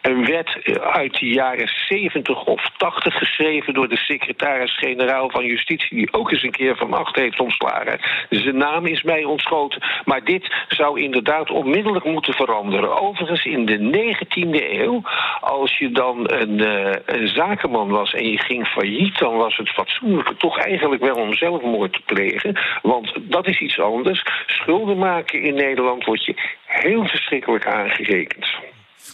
een 0.01 0.25
wet 0.25 0.60
eh, 0.63 0.75
uit 0.75 1.19
de 1.19 1.28
jaren 1.28 1.67
70 1.88 2.43
of 2.43 2.69
80 2.78 3.13
geschreven 3.13 3.73
door 3.73 3.89
de 3.89 3.97
secretaris-generaal 3.97 5.30
van 5.30 5.45
Justitie, 5.45 5.97
die 5.97 6.13
ook 6.13 6.32
eens 6.32 6.43
een 6.43 6.51
keer 6.51 6.75
van 6.75 6.89
macht 6.89 7.15
heeft 7.15 7.39
ontslagen. 7.39 7.99
Zijn 8.30 8.58
naam 8.58 8.86
is 8.86 9.04
mij 9.04 9.23
ontschoten, 9.23 9.82
maar 10.06 10.23
dit 10.23 10.54
zou 10.67 10.99
inderdaad 10.99 11.51
onmiddellijk 11.51 12.06
moeten 12.06 12.34
veranderen. 12.34 13.01
Overigens, 13.01 13.45
in 13.45 13.65
de 13.65 13.78
19e 13.78 14.80
eeuw, 14.80 15.01
als 15.39 15.78
je 15.78 15.91
dan 15.91 16.32
een, 16.32 16.60
een 17.06 17.28
zakenman 17.28 17.89
was 17.89 18.13
en 18.13 18.30
je 18.30 18.39
ging 18.39 18.67
failliet, 18.67 19.17
dan 19.17 19.36
was 19.36 19.58
het 19.58 19.69
fatsoenlijke 19.69 20.38
toch 20.38 20.60
eigenlijk 20.60 21.04
wel 21.04 21.15
om 21.15 21.34
zelfmoord 21.34 21.93
te 21.93 22.01
plegen, 22.06 22.60
want 22.82 23.13
dat 23.21 23.47
is 23.47 23.60
iets 23.60 23.80
anders 23.80 24.04
schulden 24.47 24.97
maken 24.97 25.41
in 25.41 25.55
Nederland 25.55 26.05
wordt 26.05 26.25
je 26.25 26.35
heel 26.65 27.07
verschrikkelijk 27.07 27.67
aangerekend. 27.67 28.47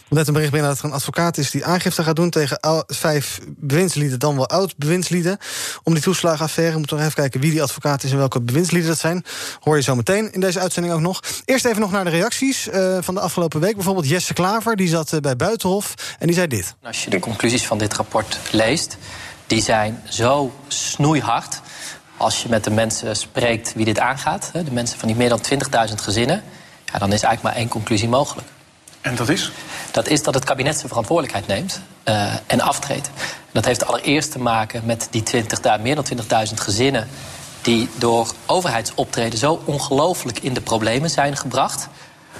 Net 0.08 0.26
een 0.26 0.32
bericht 0.32 0.52
binnen 0.52 0.70
dat 0.70 0.78
er 0.78 0.84
een 0.84 0.92
advocaat 0.92 1.36
is 1.36 1.50
die 1.50 1.64
aangifte 1.64 2.02
gaat 2.02 2.16
doen 2.16 2.30
tegen 2.30 2.84
vijf 2.86 3.38
bewindslieden, 3.46 4.18
dan 4.18 4.36
wel 4.36 4.48
oud-bewindslieden. 4.48 5.38
Om 5.82 5.94
die 5.94 6.02
toeslagenaffaire. 6.02 6.76
Moeten 6.76 6.96
we 6.96 7.02
nog 7.02 7.10
even 7.12 7.22
kijken 7.22 7.40
wie 7.40 7.50
die 7.50 7.62
advocaat 7.62 8.02
is 8.02 8.10
en 8.10 8.16
welke 8.16 8.40
bewindslieden 8.40 8.90
dat 8.90 8.98
zijn. 8.98 9.24
Hoor 9.60 9.76
je 9.76 9.82
zo 9.82 9.94
meteen 9.94 10.32
in 10.32 10.40
deze 10.40 10.60
uitzending 10.60 10.94
ook 10.94 11.00
nog. 11.00 11.20
Eerst 11.44 11.64
even 11.64 11.80
nog 11.80 11.90
naar 11.90 12.04
de 12.04 12.10
reacties 12.10 12.68
uh, 12.68 12.98
van 13.00 13.14
de 13.14 13.20
afgelopen 13.20 13.60
week. 13.60 13.74
Bijvoorbeeld 13.74 14.08
Jesse 14.08 14.34
Klaver, 14.34 14.76
die 14.76 14.88
zat 14.88 15.12
uh, 15.12 15.20
bij 15.20 15.36
Buitenhof 15.36 15.94
en 16.18 16.26
die 16.26 16.36
zei 16.36 16.46
dit. 16.46 16.76
Als 16.82 17.04
je 17.04 17.10
de 17.10 17.18
conclusies 17.18 17.66
van 17.66 17.78
dit 17.78 17.94
rapport 17.94 18.38
leest, 18.50 18.98
die 19.46 19.62
zijn 19.62 20.02
zo 20.08 20.52
snoeihard 20.68 21.60
als 22.22 22.42
je 22.42 22.48
met 22.48 22.64
de 22.64 22.70
mensen 22.70 23.16
spreekt 23.16 23.74
wie 23.74 23.84
dit 23.84 23.98
aangaat, 23.98 24.50
de 24.52 24.70
mensen 24.70 24.98
van 24.98 25.08
die 25.08 25.16
meer 25.16 25.28
dan 25.28 25.40
20.000 25.88 25.94
gezinnen, 25.94 26.42
ja, 26.92 26.98
dan 26.98 27.12
is 27.12 27.22
eigenlijk 27.22 27.42
maar 27.42 27.54
één 27.54 27.68
conclusie 27.68 28.08
mogelijk. 28.08 28.48
En 29.00 29.14
dat 29.14 29.28
is? 29.28 29.50
Dat 29.90 30.08
is 30.08 30.22
dat 30.22 30.34
het 30.34 30.44
kabinet 30.44 30.74
zijn 30.76 30.88
verantwoordelijkheid 30.88 31.46
neemt 31.46 31.80
uh, 32.04 32.32
en 32.46 32.60
aftreedt. 32.60 33.10
Dat 33.52 33.64
heeft 33.64 33.86
allereerst 33.86 34.32
te 34.32 34.38
maken 34.38 34.82
met 34.84 35.08
die 35.10 35.22
20, 35.22 35.78
meer 35.80 35.94
dan 35.94 36.04
20.000 36.48 36.54
gezinnen 36.54 37.08
die 37.62 37.88
door 37.96 38.32
overheidsoptreden 38.46 39.38
zo 39.38 39.62
ongelooflijk 39.64 40.38
in 40.38 40.54
de 40.54 40.60
problemen 40.60 41.10
zijn 41.10 41.36
gebracht. 41.36 41.88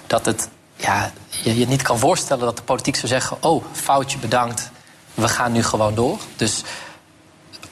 Dat 0.07 0.27
het, 0.27 0.49
ja, 0.77 1.11
je 1.29 1.59
je 1.59 1.67
niet 1.67 1.83
kan 1.83 1.99
voorstellen 1.99 2.45
dat 2.45 2.57
de 2.57 2.63
politiek 2.63 2.97
zou 2.97 3.09
zeggen: 3.09 3.37
Oh, 3.41 3.65
foutje 3.73 4.19
bedankt, 4.19 4.71
we 5.15 5.29
gaan 5.29 5.53
nu 5.53 5.63
gewoon 5.63 5.95
door. 5.95 6.19
Dus 6.37 6.63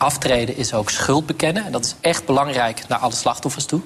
aftreden 0.00 0.56
is 0.56 0.74
ook 0.74 0.90
schuld 0.90 1.26
bekennen. 1.26 1.64
En 1.64 1.72
dat 1.72 1.84
is 1.84 1.94
echt 2.00 2.24
belangrijk 2.26 2.88
naar 2.88 2.98
alle 2.98 3.14
slachtoffers 3.14 3.64
toe. 3.64 3.80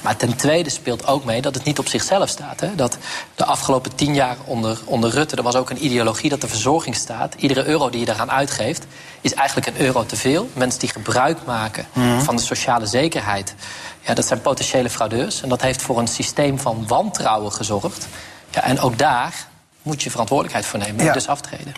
Maar 0.00 0.16
ten 0.16 0.36
tweede 0.36 0.70
speelt 0.70 1.06
ook 1.06 1.24
mee 1.24 1.42
dat 1.42 1.54
het 1.54 1.64
niet 1.64 1.78
op 1.78 1.88
zichzelf 1.88 2.28
staat. 2.28 2.60
Hè? 2.60 2.74
Dat 2.74 2.98
de 3.34 3.44
afgelopen 3.44 3.94
tien 3.94 4.14
jaar 4.14 4.36
onder, 4.44 4.78
onder 4.84 5.10
Rutte, 5.10 5.36
er 5.36 5.42
was 5.42 5.56
ook 5.56 5.70
een 5.70 5.84
ideologie 5.84 6.30
dat 6.30 6.40
de 6.40 6.48
verzorging 6.48 6.96
staat. 6.96 7.34
Iedere 7.34 7.64
euro 7.64 7.90
die 7.90 8.00
je 8.00 8.06
daaraan 8.06 8.30
uitgeeft, 8.30 8.86
is 9.20 9.34
eigenlijk 9.34 9.66
een 9.66 9.84
euro 9.84 10.06
te 10.06 10.16
veel. 10.16 10.48
Mensen 10.52 10.80
die 10.80 10.88
gebruik 10.88 11.38
maken 11.46 11.86
mm. 11.92 12.20
van 12.20 12.36
de 12.36 12.42
sociale 12.42 12.86
zekerheid, 12.86 13.54
ja, 14.00 14.14
dat 14.14 14.26
zijn 14.26 14.40
potentiële 14.40 14.90
fraudeurs. 14.90 15.42
En 15.42 15.48
dat 15.48 15.62
heeft 15.62 15.82
voor 15.82 15.98
een 15.98 16.08
systeem 16.08 16.58
van 16.58 16.86
wantrouwen 16.86 17.52
gezorgd. 17.52 18.06
Ja, 18.50 18.62
en 18.62 18.80
ook 18.80 18.98
daar 18.98 19.46
moet 19.82 20.02
je 20.02 20.10
verantwoordelijkheid 20.10 20.66
voor 20.66 20.78
nemen 20.78 21.02
ja. 21.02 21.08
en 21.08 21.12
dus 21.12 21.28
aftreden. 21.28 21.74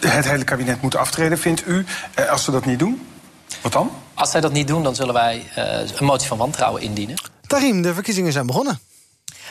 Het 0.00 0.24
hele 0.24 0.44
kabinet 0.44 0.82
moet 0.82 0.96
aftreden, 0.96 1.38
vindt 1.38 1.66
u, 1.66 1.86
als 2.30 2.44
ze 2.44 2.50
dat 2.50 2.64
niet 2.64 2.78
doen? 2.78 3.06
Wat 3.60 3.72
dan? 3.72 3.90
Als 4.14 4.30
zij 4.30 4.40
dat 4.40 4.52
niet 4.52 4.66
doen, 4.68 4.82
dan 4.82 4.94
zullen 4.94 5.14
wij 5.14 5.46
uh, 5.58 5.98
een 5.98 6.04
motie 6.04 6.28
van 6.28 6.38
wantrouwen 6.38 6.82
indienen. 6.82 7.16
Tarim, 7.46 7.82
de 7.82 7.94
verkiezingen 7.94 8.32
zijn 8.32 8.46
begonnen. 8.46 8.80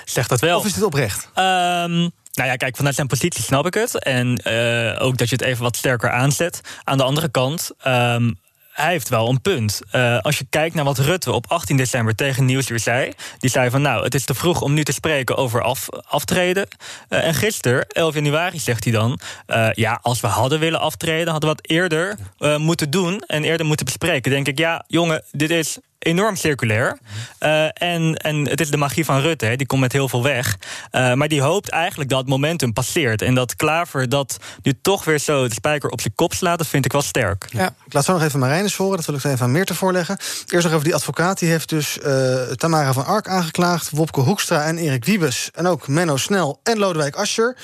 Zeg 0.05 0.27
dat 0.27 0.39
wel. 0.39 0.57
Of 0.57 0.65
is 0.65 0.73
dit 0.73 0.83
oprecht? 0.83 1.25
Um, 1.25 2.11
nou 2.33 2.49
ja, 2.49 2.55
kijk, 2.55 2.75
vanuit 2.75 2.95
zijn 2.95 3.07
positie 3.07 3.43
snap 3.43 3.65
ik 3.65 3.73
het. 3.73 4.03
En 4.03 4.41
uh, 4.47 5.01
ook 5.01 5.17
dat 5.17 5.29
je 5.29 5.35
het 5.35 5.45
even 5.45 5.63
wat 5.63 5.75
sterker 5.75 6.11
aanzet. 6.11 6.61
Aan 6.83 6.97
de 6.97 7.03
andere 7.03 7.29
kant, 7.29 7.71
um, 7.87 8.39
hij 8.81 8.91
heeft 8.91 9.09
wel 9.09 9.29
een 9.29 9.41
punt. 9.41 9.81
Uh, 9.95 10.19
als 10.19 10.37
je 10.37 10.45
kijkt 10.49 10.75
naar 10.75 10.83
wat 10.83 10.97
Rutte 10.97 11.31
op 11.31 11.45
18 11.47 11.77
december 11.77 12.15
tegen 12.15 12.45
Nieuwsuur 12.45 12.79
zei... 12.79 13.13
die 13.39 13.49
zei 13.49 13.69
van 13.69 13.81
nou, 13.81 14.03
het 14.03 14.15
is 14.15 14.25
te 14.25 14.33
vroeg 14.33 14.61
om 14.61 14.73
nu 14.73 14.83
te 14.83 14.91
spreken 14.91 15.37
over 15.37 15.61
af, 15.61 15.87
aftreden. 16.07 16.67
Uh, 17.09 17.25
en 17.25 17.33
gisteren, 17.33 17.87
11 17.87 18.13
januari, 18.13 18.59
zegt 18.59 18.83
hij 18.83 18.93
dan... 18.93 19.19
Uh, 19.47 19.69
ja, 19.73 19.99
als 20.01 20.19
we 20.19 20.27
hadden 20.27 20.59
willen 20.59 20.79
aftreden, 20.79 21.31
hadden 21.31 21.49
we 21.49 21.55
wat 21.55 21.71
eerder 21.71 22.17
moeten 22.59 22.89
doen... 22.89 23.19
en 23.19 23.43
eerder 23.43 23.65
moeten 23.65 23.85
bespreken. 23.85 24.31
denk 24.31 24.47
ik, 24.47 24.57
ja, 24.57 24.83
jongen, 24.87 25.23
dit 25.31 25.49
is 25.49 25.77
enorm 25.99 26.35
circulair. 26.35 26.97
Uh, 27.39 27.63
en, 27.63 28.15
en 28.15 28.47
het 28.47 28.61
is 28.61 28.69
de 28.69 28.77
magie 28.77 29.05
van 29.05 29.19
Rutte, 29.19 29.45
hè, 29.45 29.55
die 29.55 29.67
komt 29.67 29.81
met 29.81 29.91
heel 29.91 30.09
veel 30.09 30.23
weg. 30.23 30.57
Uh, 30.91 31.13
maar 31.13 31.27
die 31.27 31.41
hoopt 31.41 31.69
eigenlijk 31.69 32.09
dat 32.09 32.27
momentum 32.27 32.73
passeert. 32.73 33.21
En 33.21 33.33
dat 33.33 33.55
Klaver 33.55 34.09
dat 34.09 34.37
nu 34.61 34.73
toch 34.81 35.05
weer 35.05 35.19
zo 35.19 35.47
de 35.47 35.53
spijker 35.53 35.89
op 35.89 36.01
zijn 36.01 36.15
kop 36.15 36.33
slaat, 36.33 36.57
dat 36.57 36.67
vind 36.67 36.85
ik 36.85 36.91
wel 36.91 37.01
sterk. 37.01 37.47
Ja. 37.49 37.75
Ik 37.85 37.93
laat 37.93 38.05
zo 38.05 38.13
nog 38.13 38.23
even 38.23 38.39
Marijnus 38.39 38.75
horen, 38.75 38.95
dat 38.95 39.05
wil 39.05 39.15
ik 39.15 39.23
even 39.23 39.45
aan 39.45 39.51
meer 39.51 39.65
te 39.65 39.75
voorleggen. 39.75 40.17
Eerst 40.47 40.63
nog 40.63 40.73
even 40.73 40.83
die 40.83 40.95
advocaat, 40.95 41.39
die 41.39 41.49
heeft 41.49 41.69
dus 41.69 41.97
uh, 41.97 42.41
Tamara 42.41 42.93
van 42.93 43.05
Ark 43.05 43.27
aangeklaagd... 43.27 43.89
Wopke 43.89 44.19
Hoekstra 44.19 44.65
en 44.65 44.77
Erik 44.77 45.05
Wiebes. 45.05 45.49
En 45.53 45.67
ook 45.67 45.87
Menno 45.87 46.17
Snel 46.17 46.59
en 46.63 46.77
Lodewijk 46.77 47.15
Asscher. 47.15 47.57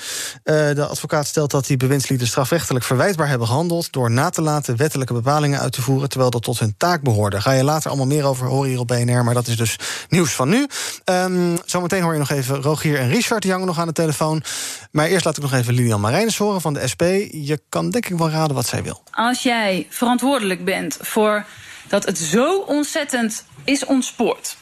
de 0.44 0.86
advocaat 0.90 1.26
stelt 1.26 1.50
dat 1.50 1.66
die 1.66 1.76
bewindslieden 1.76 2.26
strafrechtelijk 2.26 2.84
verwijtbaar 2.84 3.28
hebben 3.28 3.46
gehandeld... 3.46 3.92
door 3.92 4.10
na 4.10 4.30
te 4.30 4.42
laten 4.42 4.76
wettelijke 4.76 5.12
bepalingen 5.12 5.60
uit 5.60 5.72
te 5.72 5.82
voeren... 5.82 6.08
terwijl 6.08 6.30
dat 6.30 6.42
tot 6.42 6.58
hun 6.58 6.74
taak 6.76 7.02
behoorde. 7.02 7.40
Ga 7.40 7.52
je 7.52 7.64
later 7.64 7.88
allemaal 7.88 8.06
meer 8.06 8.24
over 8.26 8.46
horen 8.46 8.68
hier 8.68 8.78
op 8.78 8.88
BNR. 8.88 9.24
Maar 9.24 9.34
dat 9.34 9.46
is 9.46 9.56
dus 9.56 9.76
nieuws 10.08 10.32
van 10.32 10.48
nu. 10.48 10.66
Um, 11.04 11.58
zometeen 11.64 12.02
hoor 12.02 12.12
je 12.12 12.18
nog 12.18 12.30
even 12.30 12.62
Rogier 12.62 12.98
en 12.98 13.08
Richard. 13.08 13.44
Hangen 13.44 13.66
nog 13.66 13.78
aan 13.78 13.86
de 13.86 13.92
telefoon. 13.92 14.42
Maar 14.90 15.06
eerst 15.06 15.24
laat 15.24 15.36
ik 15.36 15.42
nog 15.42 15.52
even 15.52 15.74
Lilian 15.74 16.00
Marijnis 16.00 16.38
horen 16.38 16.60
van 16.60 16.74
de 16.74 16.88
SP. 16.92 17.02
Je 17.30 17.60
kan 17.68 17.90
denk 17.90 18.06
ik 18.06 18.18
wel 18.18 18.30
raden 18.30 18.54
wat 18.54 18.66
zij 18.66 18.82
wil. 18.82 19.02
Als 19.10 19.42
jij 19.42 19.86
verantwoordelijk 19.90 20.64
bent 20.64 20.98
voor 21.00 21.44
dat 21.88 22.04
het 22.04 22.18
zo 22.18 22.58
ontzettend 22.58 23.44
is 23.64 23.84
ontspoord... 23.84 24.56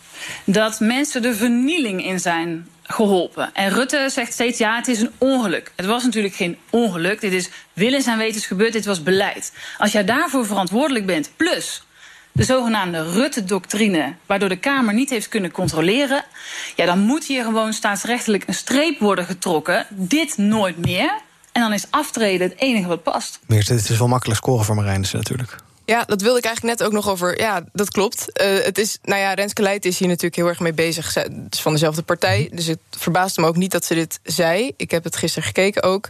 dat 0.44 0.80
mensen 0.80 1.22
de 1.22 1.34
vernieling 1.34 2.04
in 2.04 2.20
zijn 2.20 2.68
geholpen. 2.82 3.50
En 3.52 3.70
Rutte 3.70 4.08
zegt 4.10 4.32
steeds, 4.32 4.58
ja, 4.58 4.76
het 4.76 4.88
is 4.88 5.00
een 5.00 5.12
ongeluk. 5.18 5.72
Het 5.76 5.86
was 5.86 6.04
natuurlijk 6.04 6.34
geen 6.34 6.58
ongeluk. 6.70 7.20
Dit 7.20 7.32
is 7.32 7.50
willens 7.72 8.06
en 8.06 8.18
wetens 8.18 8.46
gebeurd, 8.46 8.72
dit 8.72 8.84
was 8.84 9.02
beleid. 9.02 9.52
Als 9.78 9.92
jij 9.92 10.04
daarvoor 10.04 10.46
verantwoordelijk 10.46 11.06
bent, 11.06 11.30
plus 11.36 11.83
de 12.34 12.44
zogenaamde 12.44 13.12
Rutte-doctrine, 13.12 14.14
waardoor 14.26 14.48
de 14.48 14.56
Kamer 14.56 14.94
niet 14.94 15.10
heeft 15.10 15.28
kunnen 15.28 15.50
controleren, 15.50 16.24
ja, 16.76 16.86
dan 16.86 16.98
moet 16.98 17.24
hier 17.24 17.44
gewoon 17.44 17.72
staatsrechtelijk 17.72 18.44
een 18.46 18.54
streep 18.54 18.98
worden 18.98 19.24
getrokken. 19.24 19.86
Dit 19.90 20.36
nooit 20.36 20.78
meer. 20.78 21.20
En 21.52 21.62
dan 21.62 21.72
is 21.72 21.86
aftreden 21.90 22.48
het 22.48 22.58
enige 22.58 22.88
wat 22.88 23.02
past. 23.02 23.40
Meert, 23.46 23.66
dit 23.66 23.90
is 23.90 23.98
wel 23.98 24.08
makkelijk 24.08 24.38
scoren 24.38 24.64
voor 24.64 24.74
Marijnissen 24.74 25.18
natuurlijk. 25.18 25.56
Ja, 25.84 26.04
dat 26.04 26.22
wilde 26.22 26.38
ik 26.38 26.44
eigenlijk 26.44 26.78
net 26.78 26.86
ook 26.88 26.94
nog 26.94 27.08
over. 27.08 27.40
Ja, 27.40 27.64
dat 27.72 27.90
klopt. 27.90 28.42
Uh, 28.42 28.64
het 28.64 28.78
is, 28.78 28.98
nou 29.02 29.20
ja, 29.20 29.34
Renske 29.34 29.62
Leijt 29.62 29.84
is 29.84 29.98
hier 29.98 30.08
natuurlijk 30.08 30.36
heel 30.36 30.46
erg 30.46 30.60
mee 30.60 30.72
bezig. 30.72 31.10
Ze 31.10 31.46
is 31.50 31.60
van 31.60 31.72
dezelfde 31.72 32.02
partij. 32.02 32.50
Dus 32.52 32.66
het 32.66 32.78
verbaast 32.90 33.36
me 33.36 33.46
ook 33.46 33.56
niet 33.56 33.70
dat 33.70 33.84
ze 33.84 33.94
dit 33.94 34.20
zei. 34.22 34.72
Ik 34.76 34.90
heb 34.90 35.04
het 35.04 35.16
gisteren 35.16 35.46
gekeken 35.46 35.82
ook. 35.82 36.08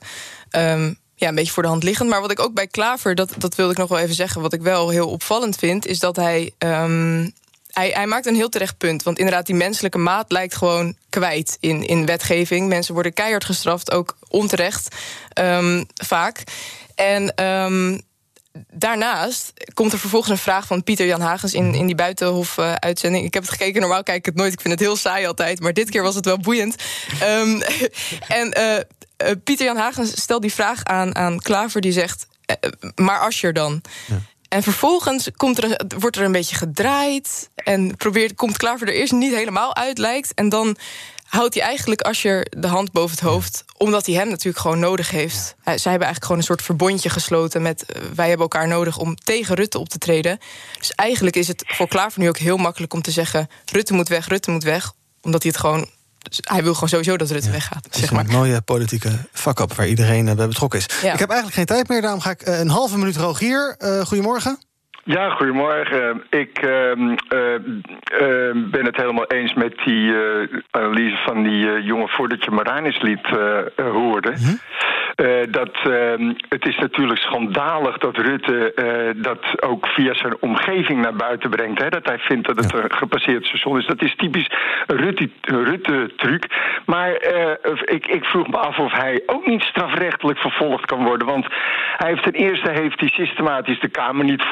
Um, 0.50 0.98
ja, 1.24 1.30
een 1.30 1.37
beetje 1.37 1.52
voor 1.52 1.62
de 1.62 1.68
hand 1.68 1.82
liggend. 1.82 2.08
Maar 2.08 2.20
wat 2.20 2.30
ik 2.30 2.40
ook 2.40 2.54
bij 2.54 2.66
Klaver, 2.66 3.14
dat, 3.14 3.34
dat 3.38 3.54
wilde 3.54 3.72
ik 3.72 3.78
nog 3.78 3.88
wel 3.88 3.98
even 3.98 4.14
zeggen... 4.14 4.40
wat 4.40 4.52
ik 4.52 4.62
wel 4.62 4.88
heel 4.88 5.08
opvallend 5.08 5.56
vind, 5.56 5.87
is 5.87 5.98
dat 5.98 6.16
hij... 6.16 6.52
Um, 6.58 7.32
hij, 7.70 7.90
hij, 7.90 8.06
maakt 8.06 8.26
een 8.26 8.34
heel 8.34 8.48
terecht 8.48 8.78
punt. 8.78 9.02
Want 9.02 9.18
inderdaad, 9.18 9.46
die 9.46 9.54
menselijke 9.54 9.98
maat 9.98 10.32
lijkt 10.32 10.56
gewoon 10.56 10.96
kwijt 11.08 11.56
in, 11.60 11.87
in 11.87 12.06
wetgeving. 12.06 12.68
Mensen 12.68 12.94
worden 12.94 13.12
keihard 13.12 13.44
gestraft, 13.44 13.90
ook 13.90 14.16
onterecht, 14.28 14.96
um, 15.38 15.87
vaak. 15.94 16.42
En 16.94 17.44
um, 17.44 18.00
daarnaast 18.72 19.52
komt 19.74 19.92
er 19.92 19.98
vervolgens 19.98 20.30
een 20.30 20.38
vraag 20.38 20.66
van 20.66 20.82
Pieter 20.82 21.06
Jan 21.06 21.20
Hagens 21.20 21.54
in, 21.54 21.74
in 21.74 21.87
die 21.87 21.94
Buitenhof-uitzending. 21.94 23.24
ik 23.24 23.34
heb 23.34 23.42
het 23.42 23.52
gekeken, 23.52 23.80
normaal 23.80 24.02
kijk 24.02 24.18
ik 24.18 24.26
het 24.26 24.34
nooit. 24.34 24.52
Ik 24.52 24.60
vind 24.60 24.74
het 24.74 24.82
heel 24.82 24.96
saai 24.96 25.26
altijd, 25.26 25.60
maar 25.60 25.72
dit 25.72 25.90
keer 25.90 26.02
was 26.02 26.14
het 26.14 26.24
wel 26.24 26.38
boeiend. 26.38 26.76
En 28.28 28.58
uh, 28.58 28.76
Pieter 29.44 29.66
Jan 29.66 29.76
Hagens 29.76 30.20
stelt 30.20 30.42
die 30.42 30.52
vraag 30.52 30.84
aan, 30.84 31.14
aan 31.14 31.40
Klaver, 31.40 31.80
die 31.80 31.92
zegt: 31.92 32.26
uh, 32.46 32.70
Maar 32.94 33.20
Ascher 33.20 33.52
dan? 33.52 33.82
Ja. 34.06 34.20
En 34.48 34.62
vervolgens 34.62 35.28
komt 35.37 35.62
er 35.62 35.80
wordt 35.98 36.16
er 36.16 36.24
een 36.24 36.32
beetje 36.32 36.56
gedraaid. 36.56 37.50
En 37.54 37.96
probeert, 37.96 38.34
komt 38.34 38.56
Klaver 38.56 38.88
er 38.88 38.94
eerst 38.94 39.12
niet 39.12 39.34
helemaal 39.34 39.76
uit, 39.76 39.98
lijkt. 39.98 40.34
En 40.34 40.48
dan 40.48 40.76
houdt 41.24 41.54
hij 41.54 41.62
eigenlijk 41.62 42.00
Ascher 42.00 42.46
de 42.58 42.66
hand 42.66 42.92
boven 42.92 43.10
het 43.10 43.24
hoofd. 43.24 43.64
Omdat 43.76 44.06
hij 44.06 44.14
hem 44.14 44.28
natuurlijk 44.28 44.58
gewoon 44.58 44.78
nodig 44.78 45.10
heeft. 45.10 45.54
Zij 45.64 45.72
hebben 45.72 45.84
eigenlijk 45.84 46.24
gewoon 46.24 46.37
een 46.37 46.46
soort 46.46 46.62
verbondje 46.62 47.10
gesloten 47.10 47.62
met... 47.62 47.84
Wij 48.14 48.28
hebben 48.28 48.48
elkaar 48.50 48.68
nodig 48.68 48.98
om 48.98 49.16
tegen 49.16 49.54
Rutte 49.54 49.78
op 49.78 49.88
te 49.88 49.98
treden. 49.98 50.38
Dus 50.78 50.92
eigenlijk 50.92 51.37
is 51.37 51.48
het 51.48 51.62
voor 51.66 51.88
Klaver 51.88 52.20
nu 52.20 52.28
ook 52.28 52.38
heel 52.38 52.56
makkelijk 52.56 52.92
om 52.92 53.02
te 53.02 53.10
zeggen... 53.10 53.48
Rutte 53.72 53.94
moet 53.94 54.08
weg, 54.08 54.28
Rutte 54.28 54.50
moet 54.50 54.64
weg. 54.64 54.92
Omdat 55.22 55.42
hij 55.42 55.52
het 55.52 55.60
gewoon... 55.60 55.88
Hij 56.40 56.62
wil 56.62 56.74
gewoon 56.74 56.88
sowieso 56.88 57.16
dat 57.16 57.30
Rutte 57.30 57.46
ja, 57.46 57.52
weggaat. 57.52 57.87
Zeg 57.90 58.12
maar. 58.12 58.24
Een 58.24 58.30
mooie 58.30 58.60
politieke 58.60 59.18
vak 59.32 59.60
waar 59.74 59.88
iedereen 59.88 60.24
bij 60.24 60.48
betrokken 60.48 60.78
is. 60.78 60.87
Ja. 61.02 61.12
Ik 61.12 61.18
heb 61.18 61.28
eigenlijk 61.28 61.54
geen 61.54 61.66
tijd 61.76 61.88
meer, 61.88 62.00
daarom 62.00 62.20
ga 62.20 62.30
ik 62.30 62.48
uh, 62.48 62.58
een 62.58 62.68
halve 62.68 62.98
minuut 62.98 63.16
Rogier. 63.16 63.76
Uh, 63.78 64.00
goedemorgen. 64.00 64.58
Ja, 65.07 65.31
goedemorgen. 65.31 66.23
Ik 66.31 66.62
uh, 66.64 66.90
uh, 66.90 67.09
uh, 68.21 68.71
ben 68.71 68.85
het 68.85 68.97
helemaal 68.97 69.27
eens 69.27 69.55
met 69.55 69.75
die 69.85 70.14
analyse 70.71 71.17
van 71.25 71.43
die 71.43 71.83
jonge 71.83 72.09
voordat 72.09 72.45
je 72.45 72.51
Maranis 72.51 73.01
liet 73.01 73.27
hoorde. 73.77 74.33
-hmm. 74.33 74.59
dat 75.51 75.79
het 76.49 76.67
is 76.67 76.79
natuurlijk 76.79 77.21
schandalig 77.21 77.99
dat 77.99 78.17
Rutte 78.17 78.73
dat 79.17 79.62
ook 79.62 79.87
via 79.87 80.14
zijn 80.14 80.37
omgeving 80.40 81.03
naar 81.03 81.14
buiten 81.14 81.51
brengt. 81.51 81.83
Hè? 81.83 81.88
Dat 81.88 82.07
hij 82.07 82.19
vindt 82.19 82.47
dat 82.47 82.57
het 82.57 82.75
een 82.75 82.93
gepasseerd 82.93 83.47
station 83.47 83.79
is. 83.79 83.87
Dat 83.87 84.03
is 84.03 84.17
typisch 84.17 84.51
Rutte-truc. 85.47 86.47
maar 86.87 87.11
ik, 87.85 88.07
ik 88.07 88.25
vroeg 88.25 88.49
me 88.49 88.57
af 88.59 88.79
of 88.79 88.93
hij 88.93 89.23
ook 89.27 89.47
niet 89.47 89.62
strafrechtelijk 89.62 90.38
vervolgd 90.38 90.87
kan 90.87 91.05
worden. 91.05 91.27
Want 91.27 91.47
hij 91.97 92.09
heeft 92.09 92.23
ten 92.23 92.33
eerste 92.33 92.71
heeft 92.71 93.01
hij 93.01 93.09
systematisch 93.09 93.81
de 93.81 93.88
Kamer 93.88 94.25
niet 94.25 94.43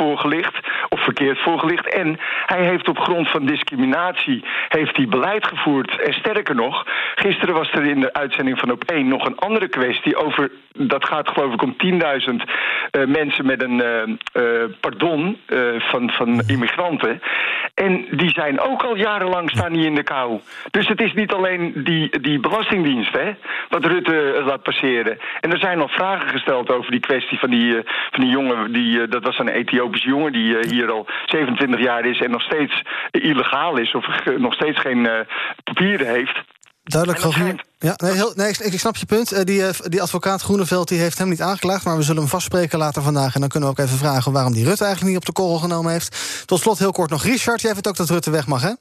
of 0.89 1.01
verkeerd 1.01 1.39
voorgelicht. 1.39 1.95
En 1.95 2.19
hij 2.47 2.65
heeft 2.65 2.89
op 2.89 2.99
grond 2.99 3.29
van 3.29 3.47
discriminatie 3.47 4.45
heeft 4.69 4.97
hij 4.97 5.07
beleid 5.07 5.47
gevoerd. 5.47 6.01
En 6.01 6.13
sterker 6.13 6.55
nog, 6.55 6.87
gisteren 7.15 7.55
was 7.55 7.73
er 7.73 7.85
in 7.85 8.01
de 8.01 8.13
uitzending 8.13 8.59
van 8.59 8.71
Op 8.71 8.85
1 8.85 9.09
nog 9.09 9.27
een 9.27 9.39
andere 9.39 9.69
kwestie 9.69 10.17
over. 10.17 10.51
Dat 10.79 11.05
gaat 11.05 11.29
geloof 11.29 11.55
ik 11.55 11.63
om 11.63 11.77
10.000 11.77 11.99
uh, 12.93 13.07
mensen 13.07 13.47
met 13.47 13.63
een 13.63 13.79
uh, 13.79 14.43
uh, 14.43 14.65
pardon 14.81 15.39
van, 15.79 16.11
van 16.11 16.43
immigranten. 16.47 17.21
En 17.75 18.07
die 18.11 18.31
zijn 18.31 18.61
ook 18.61 18.83
al 18.83 18.97
jarenlang 18.97 19.51
staan 19.51 19.73
die 19.73 19.87
in 19.87 19.95
de 19.95 20.03
kou. 20.03 20.41
Dus 20.71 20.89
het 20.89 21.01
is 21.01 21.13
niet 21.13 21.33
alleen 21.33 21.73
die, 21.85 22.21
die 22.21 22.41
belastingdienst 22.41 23.13
hè, 23.13 23.33
wat 23.69 23.85
Rutte 23.85 24.43
laat 24.45 24.63
passeren. 24.63 25.19
En 25.41 25.53
er 25.53 25.59
zijn 25.59 25.81
al 25.81 25.89
vragen 25.89 26.29
gesteld 26.29 26.71
over 26.71 26.91
die 26.91 27.01
kwestie 27.01 27.39
van 27.39 27.51
die, 27.51 27.75
van 28.11 28.21
die 28.21 28.31
jongen. 28.31 28.73
Die, 28.73 29.09
dat 29.09 29.23
was 29.25 29.39
een 29.39 29.49
Ethiopische 29.49 30.09
jongen 30.09 30.33
die 30.33 30.57
hier 30.69 30.91
al 30.91 31.07
27 31.27 31.81
jaar 31.81 32.05
is 32.05 32.21
en 32.21 32.31
nog 32.31 32.43
steeds 32.43 32.83
illegaal 33.11 33.77
is 33.77 33.95
of 33.95 34.07
nog 34.37 34.55
steeds 34.55 34.81
geen 34.81 35.09
papieren 35.65 36.07
heeft. 36.07 36.52
Duidelijk, 36.85 37.23
Rogier. 37.23 37.65
Ja, 37.79 37.95
nee, 37.97 38.13
heel, 38.13 38.33
nee, 38.37 38.49
ik, 38.49 38.59
ik, 38.59 38.79
snap 38.79 38.97
je 38.97 39.07
punt. 39.07 39.33
Uh, 39.33 39.39
die, 39.39 39.63
die 39.89 40.03
advocaat 40.03 40.43
Groeneveld 40.43 40.89
die 40.89 40.99
heeft 40.99 41.19
hem 41.19 41.29
niet 41.29 41.41
aangeklaagd... 41.41 41.85
maar 41.85 41.97
we 41.97 42.03
zullen 42.03 42.21
hem 42.21 42.31
vastspreken 42.31 42.79
later 42.79 43.03
vandaag... 43.03 43.35
en 43.35 43.41
dan 43.41 43.49
kunnen 43.49 43.69
we 43.69 43.75
ook 43.75 43.87
even 43.87 43.99
vragen 43.99 44.33
waarom 44.33 44.53
die 44.53 44.65
Rutte 44.65 44.85
eigenlijk 44.85 45.15
niet 45.15 45.23
op 45.23 45.35
de 45.35 45.41
korrel 45.41 45.59
genomen 45.59 45.93
heeft. 45.93 46.43
Tot 46.47 46.59
slot 46.59 46.79
heel 46.79 46.93
kort 46.93 47.11
nog. 47.11 47.25
Richard, 47.25 47.61
jij 47.61 47.73
vindt 47.73 47.89
ook 47.89 47.97
dat 47.97 48.11
Rutte 48.11 48.31
weg 48.31 48.47
mag, 48.47 48.63
hè? 48.63 48.73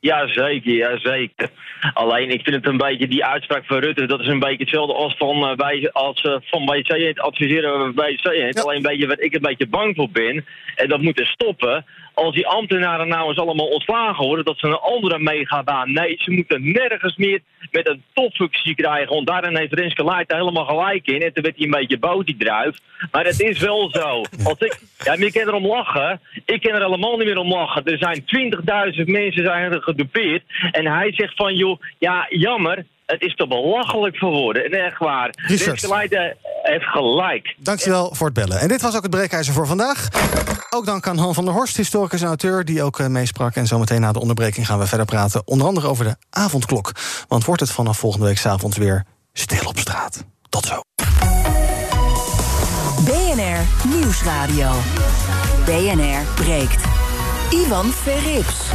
Ja, 0.00 0.28
zeker, 0.28 0.72
ja, 0.72 0.98
zeker. 0.98 1.50
Alleen, 1.94 2.30
ik 2.30 2.42
vind 2.42 2.56
het 2.56 2.66
een 2.66 2.76
beetje, 2.76 3.08
die 3.08 3.24
uitspraak 3.24 3.64
van 3.66 3.78
Rutte... 3.78 4.06
dat 4.06 4.20
is 4.20 4.26
een 4.26 4.38
beetje 4.38 4.64
hetzelfde 4.64 4.94
als 4.94 5.16
van, 5.16 5.50
uh, 5.50 5.56
wij, 5.56 5.90
als, 5.92 6.24
uh, 6.24 6.36
van 6.40 6.68
adviseren 7.14 7.94
bij 7.94 8.14
BC. 8.14 8.52
Ja. 8.52 8.62
Alleen 8.62 8.76
een 8.76 8.82
beetje 8.82 9.06
wat 9.06 9.20
ik 9.20 9.34
een 9.34 9.40
beetje 9.40 9.68
bang 9.68 9.96
voor 9.96 10.10
ben... 10.10 10.46
en 10.76 10.88
dat 10.88 11.00
moet 11.00 11.20
er 11.20 11.26
stoppen 11.26 11.84
als 12.20 12.34
die 12.34 12.46
ambtenaren 12.46 13.08
nou 13.08 13.28
eens 13.28 13.38
allemaal 13.38 13.66
ontslagen 13.66 14.26
worden, 14.26 14.44
dat 14.44 14.58
ze 14.58 14.66
een 14.66 14.74
andere 14.74 15.18
megabaan. 15.18 15.92
Nee, 15.92 16.16
ze 16.18 16.30
moeten 16.30 16.72
nergens 16.72 17.16
meer 17.16 17.40
met 17.70 17.88
een 17.88 18.02
topfunctie 18.12 18.74
krijgen. 18.74 19.14
Want 19.14 19.26
daarin 19.26 19.56
heeft 19.56 19.72
Renske 19.72 20.04
Leijten 20.04 20.36
helemaal 20.36 20.64
gelijk 20.64 21.06
in. 21.06 21.22
En 21.22 21.32
toen 21.32 21.42
werd 21.42 21.56
hij 21.56 21.64
een 21.64 21.70
beetje 21.70 21.98
boos, 21.98 22.24
die 22.24 22.36
druif. 22.36 22.76
Maar 23.10 23.24
het 23.24 23.40
is 23.40 23.58
wel 23.58 23.90
zo. 23.90 24.22
Als 24.44 24.58
ik, 24.58 24.80
ja, 24.98 25.16
maar 25.16 25.18
je 25.18 25.32
kan 25.32 25.48
erom 25.48 25.66
lachen. 25.66 26.20
Ik 26.44 26.60
kan 26.60 26.74
er 26.74 26.84
helemaal 26.84 27.16
niet 27.16 27.26
meer 27.26 27.38
om 27.38 27.48
lachen. 27.48 27.84
Er 27.84 27.98
zijn 27.98 28.24
20.000 28.96 29.04
mensen 29.04 29.44
zijn 29.44 29.82
gedupeerd. 29.82 30.42
En 30.70 30.86
hij 30.86 31.12
zegt 31.12 31.36
van, 31.36 31.54
joh, 31.54 31.80
ja, 31.98 32.26
jammer. 32.28 32.84
Het 33.10 33.22
is 33.22 33.34
te 33.34 33.46
belachelijk 33.46 34.16
voor 34.16 34.30
woorden. 34.30 34.64
En 34.64 34.70
echt 34.70 34.98
waar. 34.98 35.30
Renske 35.34 35.88
Leijten 35.88 36.36
heeft 36.62 36.84
gelijk. 36.84 37.54
Dankjewel 37.58 38.14
voor 38.14 38.26
het 38.26 38.34
bellen. 38.34 38.60
En 38.60 38.68
dit 38.68 38.82
was 38.82 38.96
ook 38.96 39.02
het 39.02 39.10
breekijzer 39.10 39.54
voor 39.54 39.66
vandaag. 39.66 40.08
Ook 40.70 40.86
dank 40.86 41.06
aan 41.06 41.18
Han 41.18 41.34
van 41.34 41.44
der 41.44 41.54
Horst, 41.54 41.76
historicus 41.76 42.20
en 42.20 42.26
auteur... 42.26 42.64
die 42.64 42.82
ook 42.82 43.08
meesprak. 43.08 43.54
En 43.54 43.66
zometeen 43.66 44.00
na 44.00 44.12
de 44.12 44.20
onderbreking 44.20 44.66
gaan 44.66 44.78
we 44.78 44.86
verder 44.86 45.06
praten... 45.06 45.42
onder 45.44 45.66
andere 45.66 45.86
over 45.86 46.04
de 46.04 46.16
avondklok. 46.30 46.92
Want 47.28 47.44
wordt 47.44 47.60
het 47.60 47.70
vanaf 47.70 47.98
volgende 47.98 48.26
week 48.26 48.38
's 48.38 48.46
avonds 48.46 48.76
weer 48.76 49.04
stil 49.32 49.68
op 49.68 49.78
straat. 49.78 50.24
Tot 50.48 50.66
zo. 50.66 50.80
BNR 53.04 53.88
Nieuwsradio. 53.88 54.70
BNR 55.64 56.24
breekt. 56.34 56.84
Ivan 57.50 57.86
Verrips. 57.86 58.68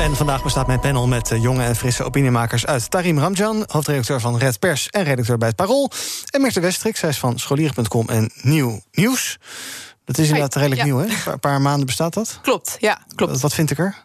En 0.00 0.16
vandaag 0.16 0.42
bestaat 0.42 0.66
mijn 0.66 0.80
panel 0.80 1.06
met 1.06 1.28
jonge 1.40 1.64
en 1.64 1.76
frisse 1.76 2.04
opiniemakers 2.04 2.66
uit 2.66 2.90
Tarim 2.90 3.18
Ramjan, 3.18 3.64
hoofdredacteur 3.66 4.20
van 4.20 4.38
Red 4.38 4.58
Pers 4.58 4.88
en 4.88 5.04
redacteur 5.04 5.38
bij 5.38 5.48
het 5.48 5.56
Parool. 5.56 5.90
En 6.30 6.40
Mirte 6.40 6.60
Westrik, 6.60 6.96
zij 6.96 7.08
is 7.08 7.18
van 7.18 7.38
scholieren.com 7.38 8.08
en 8.08 8.30
Nieuw 8.42 8.80
Nieuws. 8.92 9.38
Dat 10.04 10.18
is 10.18 10.26
inderdaad 10.26 10.54
redelijk 10.54 10.84
nieuw, 10.84 10.98
hè? 10.98 11.32
Een 11.32 11.40
paar 11.40 11.60
maanden 11.60 11.86
bestaat 11.86 12.14
dat. 12.14 12.38
Klopt, 12.42 12.76
ja, 12.78 12.98
klopt. 13.14 13.32
Wat, 13.32 13.40
wat 13.40 13.54
vind 13.54 13.70
ik 13.70 13.78
er? 13.78 14.04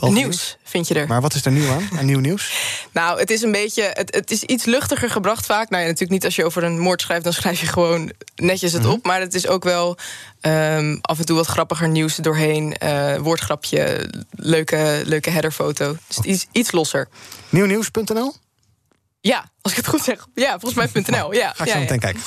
Nieuws, 0.00 0.56
vind 0.62 0.88
je 0.88 0.94
er. 0.94 1.06
Maar 1.06 1.20
wat 1.20 1.34
is 1.34 1.44
er 1.44 1.52
nieuw 1.52 1.70
aan, 1.70 1.88
aan 1.98 2.06
nieuw 2.06 2.18
nieuws? 2.18 2.52
nou, 2.92 3.18
het 3.18 3.30
is 3.30 3.42
een 3.42 3.52
beetje. 3.52 3.82
Het, 3.82 4.14
het, 4.14 4.30
is 4.30 4.42
iets 4.42 4.64
luchtiger 4.64 5.10
gebracht 5.10 5.46
vaak. 5.46 5.70
Nou 5.70 5.82
ja, 5.82 5.88
natuurlijk 5.88 6.12
niet 6.12 6.24
als 6.24 6.36
je 6.36 6.44
over 6.44 6.64
een 6.64 6.78
moord 6.78 7.00
schrijft, 7.00 7.24
dan 7.24 7.32
schrijf 7.32 7.60
je 7.60 7.66
gewoon 7.66 8.12
netjes 8.36 8.72
het 8.72 8.82
mm 8.82 8.88
-hmm. 8.88 8.96
op. 8.96 9.04
Maar 9.04 9.20
het 9.20 9.34
is 9.34 9.46
ook 9.46 9.64
wel 9.64 9.96
um, 10.40 10.98
af 11.00 11.18
en 11.18 11.26
toe 11.26 11.36
wat 11.36 11.46
grappiger 11.46 11.88
nieuws 11.88 12.16
doorheen. 12.16 12.76
Uh, 12.82 13.16
woordgrapje, 13.16 14.10
leuke, 14.30 15.02
leuke 15.04 15.30
headerfoto. 15.30 15.96
Dus 16.06 16.18
iets, 16.18 16.46
iets 16.52 16.72
losser. 16.72 17.08
Nieuwnieuws.nl? 17.48 18.34
Ja, 19.26 19.44
als 19.60 19.72
ik 19.72 19.78
het 19.78 19.86
goed 19.86 20.02
zeg. 20.02 20.26
Ja, 20.34 20.58
volgens 20.58 20.92
mij.nl. 20.92 21.34
Ja, 21.34 21.52
Ga 21.56 21.64
ik 21.64 21.68
ja, 21.68 21.74
zo 21.74 21.80
meteen 21.80 22.00
ja. 22.00 22.12
kijken. 22.12 22.22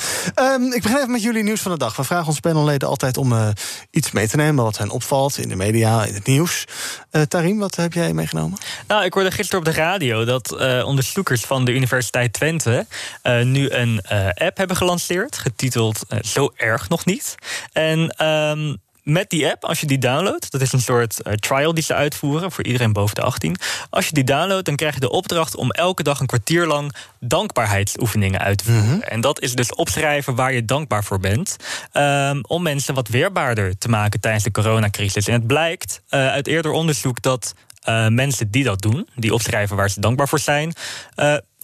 Um, 0.63 0.73
ik 0.73 0.81
begin 0.81 0.97
even 0.97 1.11
met 1.11 1.21
jullie 1.21 1.43
nieuws 1.43 1.61
van 1.61 1.71
de 1.71 1.77
dag. 1.77 1.95
We 1.95 2.03
vragen 2.03 2.27
onze 2.27 2.39
panelleden 2.39 2.87
altijd 2.87 3.17
om 3.17 3.31
uh, 3.31 3.47
iets 3.91 4.11
mee 4.11 4.27
te 4.27 4.35
nemen... 4.35 4.63
wat 4.63 4.77
hen 4.77 4.89
opvalt 4.89 5.37
in 5.37 5.49
de 5.49 5.55
media, 5.55 6.05
in 6.05 6.13
het 6.13 6.25
nieuws. 6.25 6.65
Uh, 7.11 7.21
Tarim, 7.21 7.59
wat 7.59 7.75
heb 7.75 7.93
jij 7.93 8.13
meegenomen? 8.13 8.57
Nou, 8.87 9.05
ik 9.05 9.13
hoorde 9.13 9.31
gisteren 9.31 9.59
op 9.59 9.65
de 9.65 9.79
radio 9.81 10.25
dat 10.25 10.55
uh, 10.59 10.85
onderzoekers 10.85 11.41
van 11.41 11.65
de 11.65 11.71
Universiteit 11.71 12.33
Twente... 12.33 12.85
nu 13.43 13.69
een 13.69 14.01
app 14.33 14.57
hebben 14.57 14.75
gelanceerd, 14.77 15.37
getiteld 15.37 15.99
Zo 16.21 16.51
erg 16.55 16.89
nog 16.89 17.05
niet. 17.05 17.35
En... 17.71 18.25
Um, 18.25 18.85
met 19.07 19.29
die 19.29 19.49
app, 19.49 19.65
als 19.65 19.79
je 19.79 19.85
die 19.85 19.97
downloadt, 19.97 20.51
dat 20.51 20.61
is 20.61 20.73
een 20.73 20.81
soort 20.81 21.19
uh, 21.23 21.33
trial 21.33 21.73
die 21.73 21.83
ze 21.83 21.93
uitvoeren 21.93 22.51
voor 22.51 22.63
iedereen 22.63 22.93
boven 22.93 23.15
de 23.15 23.21
18. 23.21 23.55
Als 23.89 24.07
je 24.07 24.13
die 24.13 24.23
downloadt, 24.23 24.65
dan 24.65 24.75
krijg 24.75 24.93
je 24.93 24.99
de 24.99 25.09
opdracht 25.09 25.55
om 25.55 25.71
elke 25.71 26.03
dag 26.03 26.19
een 26.19 26.25
kwartier 26.25 26.65
lang 26.65 26.95
dankbaarheidsoefeningen 27.19 28.39
uit 28.39 28.57
te 28.57 28.63
voeren. 28.63 28.83
Mm 28.83 28.91
-hmm. 28.91 29.01
En 29.01 29.21
dat 29.21 29.41
is 29.41 29.53
dus 29.53 29.75
opschrijven 29.75 30.35
waar 30.35 30.53
je 30.53 30.65
dankbaar 30.65 31.03
voor 31.03 31.19
bent. 31.19 31.55
Um, 31.93 32.43
om 32.47 32.63
mensen 32.63 32.93
wat 32.93 33.07
weerbaarder 33.07 33.77
te 33.77 33.89
maken 33.89 34.19
tijdens 34.19 34.43
de 34.43 34.51
coronacrisis. 34.51 35.27
En 35.27 35.33
het 35.33 35.47
blijkt 35.47 36.01
uh, 36.09 36.27
uit 36.27 36.47
eerder 36.47 36.71
onderzoek 36.71 37.21
dat 37.21 37.53
uh, 37.89 38.07
mensen 38.07 38.51
die 38.51 38.63
dat 38.63 38.81
doen, 38.81 39.07
die 39.15 39.33
opschrijven 39.33 39.75
waar 39.75 39.89
ze 39.89 39.99
dankbaar 39.99 40.27
voor 40.27 40.39
zijn, 40.39 40.73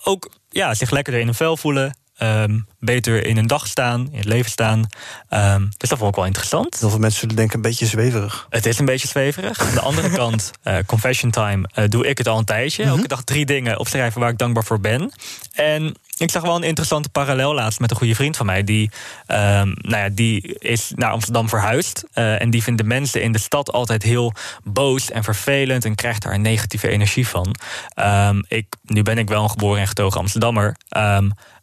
ook 0.03 0.31
ja, 0.49 0.73
zich 0.73 0.91
lekkerder 0.91 1.21
in 1.21 1.27
hun 1.27 1.35
vel 1.35 1.57
voelen. 1.57 1.97
ehm, 2.17 2.59
beter 2.83 3.25
in 3.25 3.35
hun 3.35 3.47
dag 3.47 3.67
staan, 3.67 4.07
in 4.11 4.17
het 4.17 4.25
leven 4.25 4.51
staan. 4.51 4.87
Ehm, 5.29 5.65
dus 5.77 5.89
dat 5.89 5.97
vond 5.97 6.09
ik 6.09 6.15
wel 6.15 6.25
interessant. 6.25 6.79
Heel 6.79 6.89
veel 6.89 6.99
mensen 6.99 7.19
zullen 7.19 7.35
denken 7.35 7.55
een 7.55 7.61
beetje 7.61 7.85
zweverig. 7.85 8.47
Het 8.49 8.65
is 8.65 8.79
een 8.79 8.85
beetje 8.85 9.07
zweverig. 9.07 9.59
Aan 9.59 9.73
de 9.73 9.81
andere 9.81 10.09
kant, 10.21 10.51
eh, 10.63 10.77
confession 10.85 11.31
time, 11.31 11.69
eh, 11.73 11.83
doe 11.89 12.07
ik 12.07 12.17
het 12.17 12.27
al 12.27 12.37
een 12.37 12.45
tijdje. 12.45 12.83
Mhm. 12.83 12.95
Elke 12.95 13.07
dag 13.07 13.23
drie 13.23 13.45
dingen 13.45 13.79
opschrijven 13.79 14.21
waar 14.21 14.29
ik 14.29 14.37
dankbaar 14.37 14.63
voor 14.63 14.79
ben. 14.79 15.11
En 15.53 15.95
ik 16.17 16.31
zag 16.31 16.41
wel 16.41 16.55
een 16.55 16.63
interessante 16.63 17.09
parallel 17.09 17.53
laatst 17.53 17.79
met 17.79 17.91
een 17.91 17.97
goede 17.97 18.15
vriend 18.15 18.37
van 18.37 18.45
mij. 18.45 18.63
Die, 18.63 18.91
ehm, 19.25 19.67
nou 19.67 20.03
ja, 20.03 20.09
die 20.09 20.57
is 20.59 20.91
naar 20.95 21.11
Amsterdam 21.11 21.49
verhuisd. 21.49 22.03
eh, 22.13 22.41
en 22.41 22.49
die 22.49 22.63
vindt 22.63 22.81
de 22.81 22.87
mensen 22.87 23.21
in 23.21 23.31
de 23.31 23.39
stad 23.39 23.71
altijd 23.71 24.03
heel 24.03 24.33
boos 24.63 25.11
en 25.11 25.23
vervelend. 25.23 25.85
En 25.85 25.95
krijgt 25.95 26.21
daar 26.21 26.33
een 26.33 26.41
negatieve 26.41 26.87
energie 26.87 27.27
van. 27.27 27.55
Ehm, 27.93 28.41
ik, 28.47 28.65
nu 28.83 29.03
ben 29.03 29.17
ik 29.17 29.29
wel 29.29 29.43
een 29.43 29.49
geboren 29.49 29.81
en 29.81 29.87
getogen 29.87 30.19
Amsterdammer. 30.19 30.75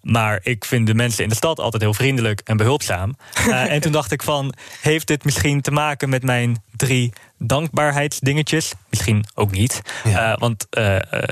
maar 0.00 0.40
ik 0.42 0.64
vind 0.64 0.86
de 0.86 0.94
mensen 0.94 1.09
in 1.18 1.28
de 1.28 1.34
stad 1.34 1.60
altijd 1.60 1.82
heel 1.82 1.94
vriendelijk 1.94 2.40
en 2.44 2.56
behulpzaam. 2.56 3.14
Eh, 3.34 3.70
en 3.72 3.80
toen 3.80 3.92
dacht 3.92 4.12
ik 4.12 4.22
van, 4.22 4.54
heeft 4.80 5.06
dit 5.06 5.24
misschien 5.24 5.60
te 5.60 5.70
maken 5.70 6.08
met 6.08 6.22
mijn 6.22 6.62
drie 6.76 7.12
dankbaarheidsdingetjes? 7.38 8.72
Misschien 8.90 9.24
ook 9.34 9.50
niet. 9.50 9.82
Eh, 10.04 10.36
want, 10.36 10.66
eh, 10.70 10.82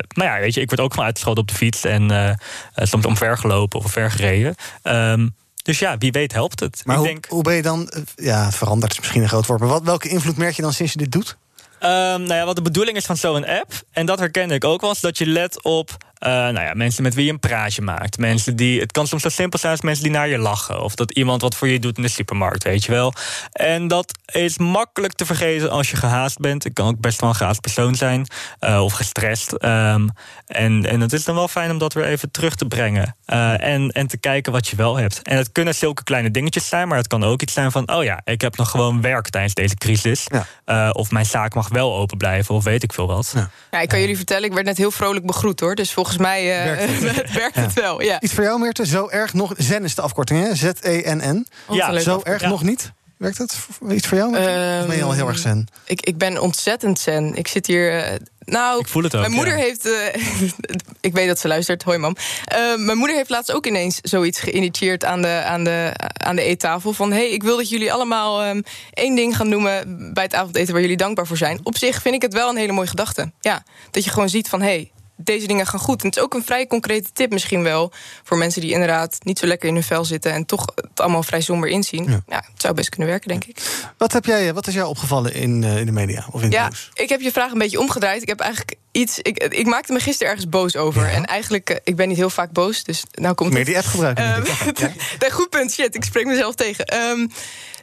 nou 0.08 0.30
ja, 0.30 0.38
weet 0.40 0.54
je, 0.54 0.60
ik 0.60 0.68
word 0.68 0.80
ook 0.80 0.90
gewoon 0.90 1.06
uitgeschoten 1.06 1.42
op 1.42 1.48
de 1.48 1.54
fiets... 1.54 1.84
en 1.84 2.38
soms 2.74 3.06
omvergelopen 3.06 3.78
of 3.78 3.84
omvergereden. 3.84 4.54
Ehm 4.82 5.26
dus 5.62 5.78
ja, 5.78 5.98
wie 5.98 6.12
weet 6.12 6.32
helpt 6.32 6.60
het. 6.60 6.82
Maar 6.84 6.94
ik 6.94 7.00
hoe, 7.00 7.10
denk, 7.10 7.26
hoe 7.28 7.42
ben 7.42 7.54
je 7.54 7.62
dan... 7.62 7.90
Ja, 8.16 8.52
veranderd 8.52 8.92
is 8.92 8.98
misschien 8.98 9.22
een 9.22 9.28
groot 9.28 9.46
woord. 9.46 9.60
Maar 9.60 9.68
wat, 9.68 9.82
welke 9.82 10.08
invloed 10.08 10.36
merk 10.36 10.56
je 10.56 10.62
dan 10.62 10.72
sinds 10.72 10.92
je 10.92 10.98
dit 10.98 11.12
doet? 11.12 11.36
Ehm, 11.78 12.22
nou 12.22 12.34
ja, 12.34 12.44
wat 12.44 12.56
de 12.56 12.62
bedoeling 12.62 12.96
is 12.96 13.04
van 13.04 13.16
zo'n 13.16 13.46
app, 13.46 13.72
en 13.90 14.06
dat 14.06 14.18
herkende 14.18 14.54
ik 14.54 14.64
ook 14.64 14.80
wel, 14.80 14.90
is 14.90 15.00
dat 15.00 15.18
je 15.18 15.26
let 15.26 15.62
op 15.62 15.96
eh, 16.18 16.30
nou 16.30 16.60
ja, 16.60 16.74
mensen 16.74 17.02
met 17.02 17.14
wie 17.14 17.24
je 17.24 17.32
een 17.32 17.38
praatje 17.40 17.82
maakt. 17.82 18.18
Mensen 18.18 18.56
die, 18.56 18.80
het 18.80 18.92
kan 18.92 19.06
soms 19.06 19.22
zo 19.22 19.28
simpel 19.28 19.58
zijn 19.58 19.72
als 19.72 19.80
mensen 19.80 20.02
die 20.02 20.12
naar 20.12 20.28
je 20.28 20.38
lachen. 20.38 20.82
Of 20.82 20.94
dat 20.94 21.10
iemand 21.12 21.42
wat 21.42 21.54
voor 21.54 21.68
je 21.68 21.78
doet 21.78 21.96
in 21.96 22.02
de 22.02 22.08
supermarkt, 22.08 22.64
weet 22.64 22.84
je 22.84 22.92
wel. 22.92 23.12
En 23.52 23.88
dat 23.88 24.18
is 24.32 24.58
makkelijk 24.58 25.12
te 25.12 25.26
vergeten 25.26 25.70
als 25.70 25.90
je 25.90 25.96
gehaast 25.96 26.38
bent. 26.38 26.64
Ik 26.64 26.74
kan 26.74 26.86
ook 26.86 27.00
best 27.00 27.20
wel 27.20 27.30
een 27.30 27.36
gehaast 27.36 27.60
persoon 27.60 27.94
zijn. 27.94 28.26
eh, 28.58 28.82
of 28.84 28.92
gestrest. 28.92 29.52
Ehm, 29.52 30.08
en, 30.46 30.86
en 30.86 31.00
het 31.00 31.12
is 31.12 31.24
dan 31.24 31.34
wel 31.34 31.48
fijn 31.48 31.70
om 31.70 31.78
dat 31.78 31.92
weer 31.92 32.04
even 32.04 32.30
terug 32.30 32.54
te 32.54 32.64
brengen. 32.66 33.16
Eh, 33.24 33.62
en, 33.62 33.90
en 33.90 34.06
te 34.06 34.16
kijken 34.18 34.52
wat 34.52 34.68
je 34.68 34.76
wel 34.76 34.96
hebt. 34.96 35.22
En 35.22 35.36
het 35.36 35.52
kunnen 35.52 35.74
zulke 35.74 36.02
kleine 36.04 36.30
dingetjes 36.30 36.68
zijn, 36.68 36.88
maar 36.88 36.96
het 36.98 37.06
kan 37.06 37.24
ook 37.24 37.42
iets 37.42 37.52
zijn 37.52 37.70
van: 37.70 37.92
oh 37.94 38.04
ja, 38.04 38.20
ik 38.24 38.40
heb 38.40 38.56
nog 38.56 38.70
gewoon 38.70 39.00
werk 39.00 39.28
tijdens 39.28 39.54
deze 39.54 39.74
crisis. 39.74 40.26
Eh, 40.64 40.90
of 40.92 41.10
mijn 41.10 41.26
zaak 41.26 41.54
mag 41.54 41.68
wel 41.68 41.96
open 41.96 42.18
blijven, 42.18 42.54
of 42.54 42.64
weet 42.64 42.82
ik 42.82 42.92
veel 42.92 43.06
wat. 43.06 43.32
Ja, 43.70 43.80
ik 43.80 43.88
kan 43.88 44.00
jullie 44.00 44.16
vertellen, 44.16 44.44
ik 44.44 44.52
werd 44.52 44.66
net 44.66 44.76
heel 44.76 44.90
vrolijk 44.90 45.26
begroet 45.26 45.60
hoor. 45.60 45.74
Dus 45.74 45.92
volgens 45.92 46.07
mij 46.16 46.62
eh, 46.62 47.00
Werkt 47.00 47.32
werkt 47.42 47.56
het 47.56 47.72
wel. 47.72 48.02
Ja. 48.02 48.20
Iets 48.20 48.32
voor 48.34 48.44
jou, 48.44 48.60
Meerte? 48.60 48.86
Zo 48.86 49.08
erg 49.08 49.32
nog... 49.32 49.52
Zen 49.56 49.84
is 49.84 49.94
de 49.94 50.02
afkorting, 50.02 50.44
hè? 50.46 50.54
Z-E-N-N. 50.54 51.46
Ja. 51.70 51.98
Zo 51.98 52.20
erg 52.24 52.40
ja. 52.40 52.48
nog 52.48 52.62
niet? 52.62 52.92
Werkt 53.16 53.38
het? 53.38 53.56
Iets 53.90 54.06
voor 54.06 54.18
jou? 54.18 54.30
Meerte? 54.30 54.78
of 54.82 54.86
ben 54.88 54.96
je 54.96 55.02
al 55.02 55.12
heel 55.12 55.28
erg 55.28 55.38
zen? 55.38 55.50
Ehm, 55.74 55.92
Ik, 55.92 56.00
ik 56.00 56.18
ben 56.18 56.40
ontzettend 56.40 56.98
zen. 56.98 57.34
Ik 57.34 57.48
zit 57.48 57.66
hier. 57.66 57.98
eh, 58.04 58.16
nou, 58.44 58.80
Ik 58.80 58.88
voel 58.88 59.02
het 59.02 59.14
ook, 59.14 59.20
Mijn 59.20 59.32
moeder 59.32 59.56
ja. 59.56 59.62
heeft. 59.62 59.86
eh, 59.86 60.22
ik 61.00 61.12
weet 61.12 61.28
dat 61.28 61.38
ze 61.38 61.48
luistert. 61.48 61.82
Hoi, 61.82 61.98
mam. 61.98 62.16
Eh, 62.44 62.58
mijn 62.76 62.98
moeder 62.98 63.16
heeft 63.16 63.30
laatst 63.30 63.52
ook 63.52 63.66
ineens 63.66 63.98
zoiets 64.02 64.40
geïnitieerd 64.40 65.04
aan 65.04 65.22
de, 65.22 65.42
aan 65.46 65.64
de, 65.64 65.92
aan 66.12 66.36
de 66.36 66.42
eettafel. 66.42 66.92
Van 66.92 67.12
hey, 67.12 67.30
ik 67.30 67.42
wil 67.42 67.56
dat 67.56 67.68
jullie 67.68 67.92
allemaal 67.92 68.42
ehm, 68.42 68.60
één 68.92 69.14
ding 69.14 69.36
gaan 69.36 69.48
noemen 69.48 70.10
bij 70.14 70.24
het 70.24 70.34
avondeten 70.34 70.72
waar 70.72 70.82
jullie 70.82 70.96
dankbaar 70.96 71.26
voor 71.26 71.36
zijn. 71.36 71.60
Op 71.62 71.76
zich 71.76 72.02
vind 72.02 72.14
ik 72.14 72.22
het 72.22 72.32
wel 72.32 72.48
een 72.50 72.56
hele 72.56 72.72
mooie 72.72 72.88
gedachte. 72.88 73.32
Ja, 73.40 73.62
dat 73.90 74.04
je 74.04 74.10
gewoon 74.10 74.28
ziet 74.28 74.48
van 74.48 74.62
hey, 74.62 74.90
deze 75.20 75.46
dingen 75.46 75.66
gaan 75.66 75.80
goed. 75.80 76.00
En 76.02 76.06
het 76.08 76.16
is 76.16 76.22
ook 76.22 76.34
een 76.34 76.44
vrij 76.44 76.66
concrete 76.66 77.08
tip 77.12 77.30
misschien 77.30 77.62
wel. 77.62 77.92
Voor 78.24 78.38
mensen 78.38 78.60
die 78.60 78.72
inderdaad 78.72 79.18
niet 79.22 79.38
zo 79.38 79.46
lekker 79.46 79.68
in 79.68 79.74
hun 79.74 79.82
vel 79.82 80.04
zitten. 80.04 80.32
en 80.32 80.46
toch 80.46 80.64
het 80.74 81.00
allemaal 81.00 81.22
vrij 81.22 81.40
somber 81.40 81.68
inzien. 81.68 82.22
Ja, 82.26 82.44
het 82.52 82.62
zou 82.62 82.74
best 82.74 82.88
kunnen 82.88 83.08
werken, 83.08 83.28
denk 83.28 83.44
ik. 83.44 83.58
Wat, 83.96 84.12
heb 84.12 84.24
jij, 84.24 84.54
wat 84.54 84.66
is 84.66 84.74
jou 84.74 84.88
opgevallen 84.88 85.34
in, 85.34 85.64
eh, 85.64 85.76
in 85.78 85.86
de 85.86 85.92
media? 85.92 86.26
Of 86.30 86.40
in 86.40 86.44
het 86.46 86.52
Ja, 86.52 86.62
nieuws? 86.62 86.90
ik 86.94 87.08
heb 87.08 87.20
je 87.20 87.32
vraag 87.32 87.52
een 87.52 87.58
beetje 87.58 87.80
omgedraaid. 87.80 88.22
Ik 88.22 88.28
heb 88.28 88.40
eigenlijk 88.40 88.74
iets. 88.92 89.18
Ik, 89.18 89.38
ik 89.44 89.66
maakte 89.66 89.92
me 89.92 90.00
gisteren 90.00 90.28
ergens 90.32 90.48
boos 90.48 90.76
over. 90.76 91.08
En 91.08 91.24
eigenlijk, 91.24 91.70
eh, 91.70 91.76
ik 91.84 91.96
ben 91.96 92.08
niet 92.08 92.16
heel 92.16 92.30
vaak 92.30 92.50
boos. 92.52 92.84
Dus 92.84 93.04
nou 93.14 93.34
komt 93.34 93.48
Meer 93.50 93.58
het. 93.58 93.66
die 93.68 93.76
app 93.76 93.86
gebruiken. 93.86 94.24
Ja. 94.24 94.38
nee, 95.18 95.30
goed 95.30 95.48
punt. 95.50 95.72
Shit, 95.72 95.94
ik 95.94 96.04
spreek 96.04 96.26
mezelf 96.26 96.54
tegen. 96.54 96.84
Ehm, 96.84 97.26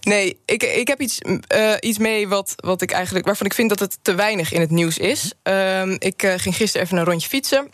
nee, 0.06 0.40
ik, 0.46 0.64
ik 0.64 0.88
heb 0.88 1.02
iets, 1.02 1.20
eh, 1.48 1.74
iets 1.80 1.98
mee 1.98 2.28
wat, 2.28 2.54
wat 2.56 2.82
ik 2.82 2.92
eigenlijk, 2.92 3.26
waarvan 3.26 3.46
ik 3.46 3.54
vind 3.54 3.70
dat 3.70 3.80
het 3.80 3.98
te 4.02 4.16
weinig 4.16 4.52
in 4.52 4.62
het 4.62 4.72
nieuws 4.72 4.98
is. 4.98 5.32
Ehm, 5.44 5.96
ik 6.00 6.24
eh, 6.24 6.34
ging 6.38 6.56
gisteren 6.56 6.86
even 6.86 6.98
een 6.98 7.06
rondje 7.06 7.30
fietsen. 7.30 7.72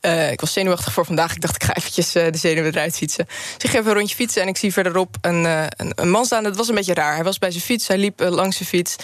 Eh, 0.00 0.30
ik 0.30 0.40
was 0.40 0.52
zenuwachtig 0.52 0.92
voor 0.92 1.04
vandaag. 1.04 1.34
Ik 1.34 1.40
dacht, 1.40 1.54
ik 1.54 1.62
ga 1.62 1.74
eventjes 1.76 2.12
de 2.12 2.30
zenuwen 2.32 2.72
eruit 2.72 2.96
fietsen. 2.96 3.24
Dus 3.26 3.64
ik 3.64 3.70
ga 3.70 3.78
even 3.78 3.90
een 3.90 3.96
rondje 3.96 4.16
fietsen 4.16 4.42
en 4.42 4.48
ik 4.48 4.56
zie 4.56 4.72
verderop 4.72 5.16
een, 5.20 5.44
een, 5.44 5.92
een 5.94 6.10
man 6.10 6.24
staan. 6.24 6.42
Dat 6.42 6.56
was 6.56 6.68
een 6.68 6.74
beetje 6.74 6.94
raar. 6.94 7.14
Hij 7.14 7.24
was 7.24 7.38
bij 7.38 7.50
zijn 7.50 7.62
fiets, 7.62 7.88
hij 7.88 7.98
liep 7.98 8.20
langs 8.20 8.56
zijn 8.56 8.68
fiets. 8.68 8.96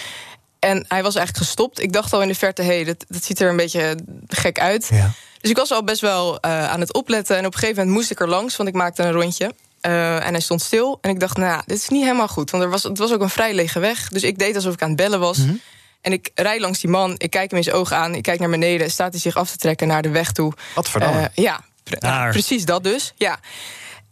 En 0.59 0.85
hij 0.89 1.03
was 1.03 1.15
eigenlijk 1.15 1.47
gestopt. 1.47 1.81
Ik 1.81 1.93
dacht 1.93 2.13
al 2.13 2.23
in 2.23 2.29
de 2.29 2.35
verte, 2.35 2.63
hé, 2.63 2.75
hey, 2.75 2.85
dat, 2.85 3.05
dat 3.09 3.25
ziet 3.25 3.41
er 3.41 3.49
een 3.49 3.57
beetje 3.57 3.97
gek 4.29 4.61
uit. 4.61 4.89
Dus 5.41 5.51
ik 5.51 5.57
was 5.57 5.71
al 5.71 5.85
best 5.85 6.01
wel 6.01 6.43
aan 6.43 6.81
het 6.81 6.95
opletten. 6.95 7.37
En 7.37 7.47
op 7.47 7.53
een 7.53 7.59
gegeven 7.59 7.79
moment 7.79 7.97
moest 7.97 8.11
ik 8.11 8.21
er 8.21 8.29
langs, 8.29 8.57
want 8.57 8.69
ik 8.69 8.75
maakte 8.75 9.03
een 9.03 9.13
rondje. 9.13 9.55
Eh, 9.85 10.27
en 10.27 10.33
hij 10.33 10.41
stond 10.41 10.63
stil. 10.63 10.99
En 11.01 11.11
ik 11.11 11.21
dacht, 11.21 11.37
nou, 11.37 11.51
ja, 11.51 11.63
dit 11.67 11.77
is 11.77 11.89
niet 11.89 12.03
helemaal 12.03 12.29
goed. 12.29 12.51
Want 12.51 12.63
er 12.63 12.71
was, 12.71 12.83
het 12.83 12.99
was 12.99 13.13
ook 13.13 13.21
een 13.21 13.31
vrij 13.31 13.55
lege 13.55 13.79
weg. 13.79 14.09
Dus 14.09 14.23
ik 14.23 14.39
deed 14.39 14.55
alsof 14.55 14.73
ik 14.75 14.83
aan 14.83 14.89
het 14.89 14.97
bellen 14.97 15.21
was. 15.21 15.39
En 16.01 16.13
ik 16.13 16.31
rijd 16.35 16.61
langs 16.61 16.81
die 16.81 16.91
man. 16.91 17.15
Ik 17.19 17.31
kijk 17.31 17.51
hem 17.51 17.59
in 17.59 17.65
zijn 17.65 17.77
ogen 17.77 17.97
aan. 17.97 18.15
Ik 18.15 18.23
kijk 18.23 18.41
naar 18.41 18.51
beneden. 18.51 18.91
Staat 18.91 19.13
hij 19.13 19.21
zich 19.21 19.37
af 19.37 19.51
te 19.51 19.57
trekken 19.57 19.87
naar 19.87 20.03
de 20.03 20.09
weg 20.09 20.33
toe. 20.33 20.53
Wat 20.75 20.89
verdamme. 20.89 21.21
Eh, 21.21 21.45
ja, 21.45 21.61
pre- 21.83 21.97
nou, 21.99 22.31
precies 22.31 22.65
dat 22.65 22.85
dus. 22.85 23.13
Ja. 23.17 23.39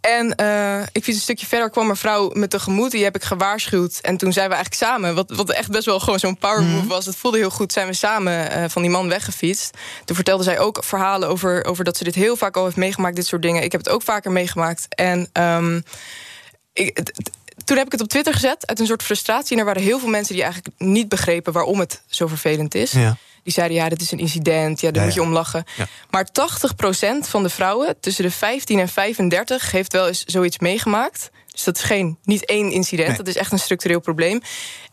En 0.03 0.35
eh, 0.35 0.81
ik 0.93 1.05
fiets 1.05 1.17
een 1.17 1.23
stukje 1.23 1.47
verder, 1.47 1.71
kwam 1.71 1.91
een 1.91 1.97
vrouw 1.97 2.31
me 2.33 2.49
tegemoet. 2.49 2.91
Die 2.91 3.05
heb 3.05 3.15
ik 3.15 3.23
gewaarschuwd. 3.23 3.99
En 4.01 4.17
toen 4.17 4.33
zijn 4.33 4.49
we 4.49 4.55
eigenlijk 4.55 4.85
samen, 4.85 5.15
wat, 5.15 5.31
wat 5.31 5.51
echt 5.51 5.71
best 5.71 5.85
wel 5.85 6.01
gewoon 6.01 6.19
zo'n 6.19 6.37
power 6.37 6.63
move 6.63 6.87
was. 6.87 7.07
Het 7.07 7.17
voelde 7.17 7.39
heel 7.39 7.51
goed, 7.51 7.73
zijn 7.73 7.87
we 7.87 7.93
samen 7.93 8.51
eh, 8.51 8.65
van 8.69 8.83
die 8.83 8.91
man 8.91 9.09
weggefietst. 9.09 9.77
Toen 10.05 10.17
vertelde 10.17 10.45
zij 10.45 10.59
ook 10.59 10.85
verhalen 10.85 11.29
over, 11.29 11.65
over 11.65 11.85
dat 11.85 11.97
ze 11.97 12.05
dit 12.05 12.15
heel 12.15 12.37
vaak 12.37 12.57
al 12.57 12.65
heeft 12.65 12.77
meegemaakt, 12.77 13.17
dit 13.17 13.27
soort 13.27 13.43
dingen. 13.43 13.63
Ik 13.63 13.73
heb 13.73 13.85
het 13.85 13.93
ook 13.93 14.03
vaker 14.03 14.33
meegemaakt. 14.33 14.87
En 14.89 15.29
ehm, 15.33 15.81
ik, 16.73 17.13
toen 17.65 17.77
heb 17.77 17.87
ik 17.87 17.93
het 17.93 18.01
op 18.01 18.09
Twitter 18.09 18.33
gezet 18.33 18.67
uit 18.67 18.81
een 18.81 18.87
soort 18.87 19.03
frustratie. 19.03 19.53
En 19.53 19.59
er 19.59 19.65
waren 19.65 19.83
heel 19.83 19.99
veel 19.99 20.09
mensen 20.09 20.35
die 20.35 20.43
eigenlijk 20.43 20.75
niet 20.79 21.09
begrepen 21.09 21.53
waarom 21.53 21.81
het 21.81 22.03
zo 22.07 22.27
vervelend 22.27 22.75
is. 22.75 22.93
Ja. 22.93 23.17
Die 23.43 23.53
zeiden, 23.53 23.77
ja, 23.77 23.89
dit 23.89 24.01
is 24.01 24.11
een 24.11 24.19
incident, 24.19 24.81
ja, 24.81 24.91
daar 24.91 25.01
Ja, 25.01 25.07
moet 25.09 25.15
je 25.15 25.23
om 25.23 25.33
lachen. 25.33 25.65
Maar 26.11 26.29
80% 26.33 27.29
van 27.29 27.43
de 27.43 27.49
vrouwen 27.49 27.97
tussen 28.01 28.25
de 28.25 28.31
15 28.31 28.79
en 28.79 28.89
35 28.89 29.71
heeft 29.71 29.93
wel 29.93 30.07
eens 30.07 30.25
zoiets 30.25 30.59
meegemaakt. 30.59 31.31
Dus 31.53 31.65
dat 31.65 31.77
is 31.77 31.83
geen, 31.83 32.19
niet 32.25 32.45
één 32.47 32.71
incident, 32.71 33.09
Nee. 33.09 33.17
dat 33.17 33.27
is 33.27 33.37
echt 33.37 33.53
een 33.53 33.59
structureel 33.59 34.01
probleem. 34.01 34.41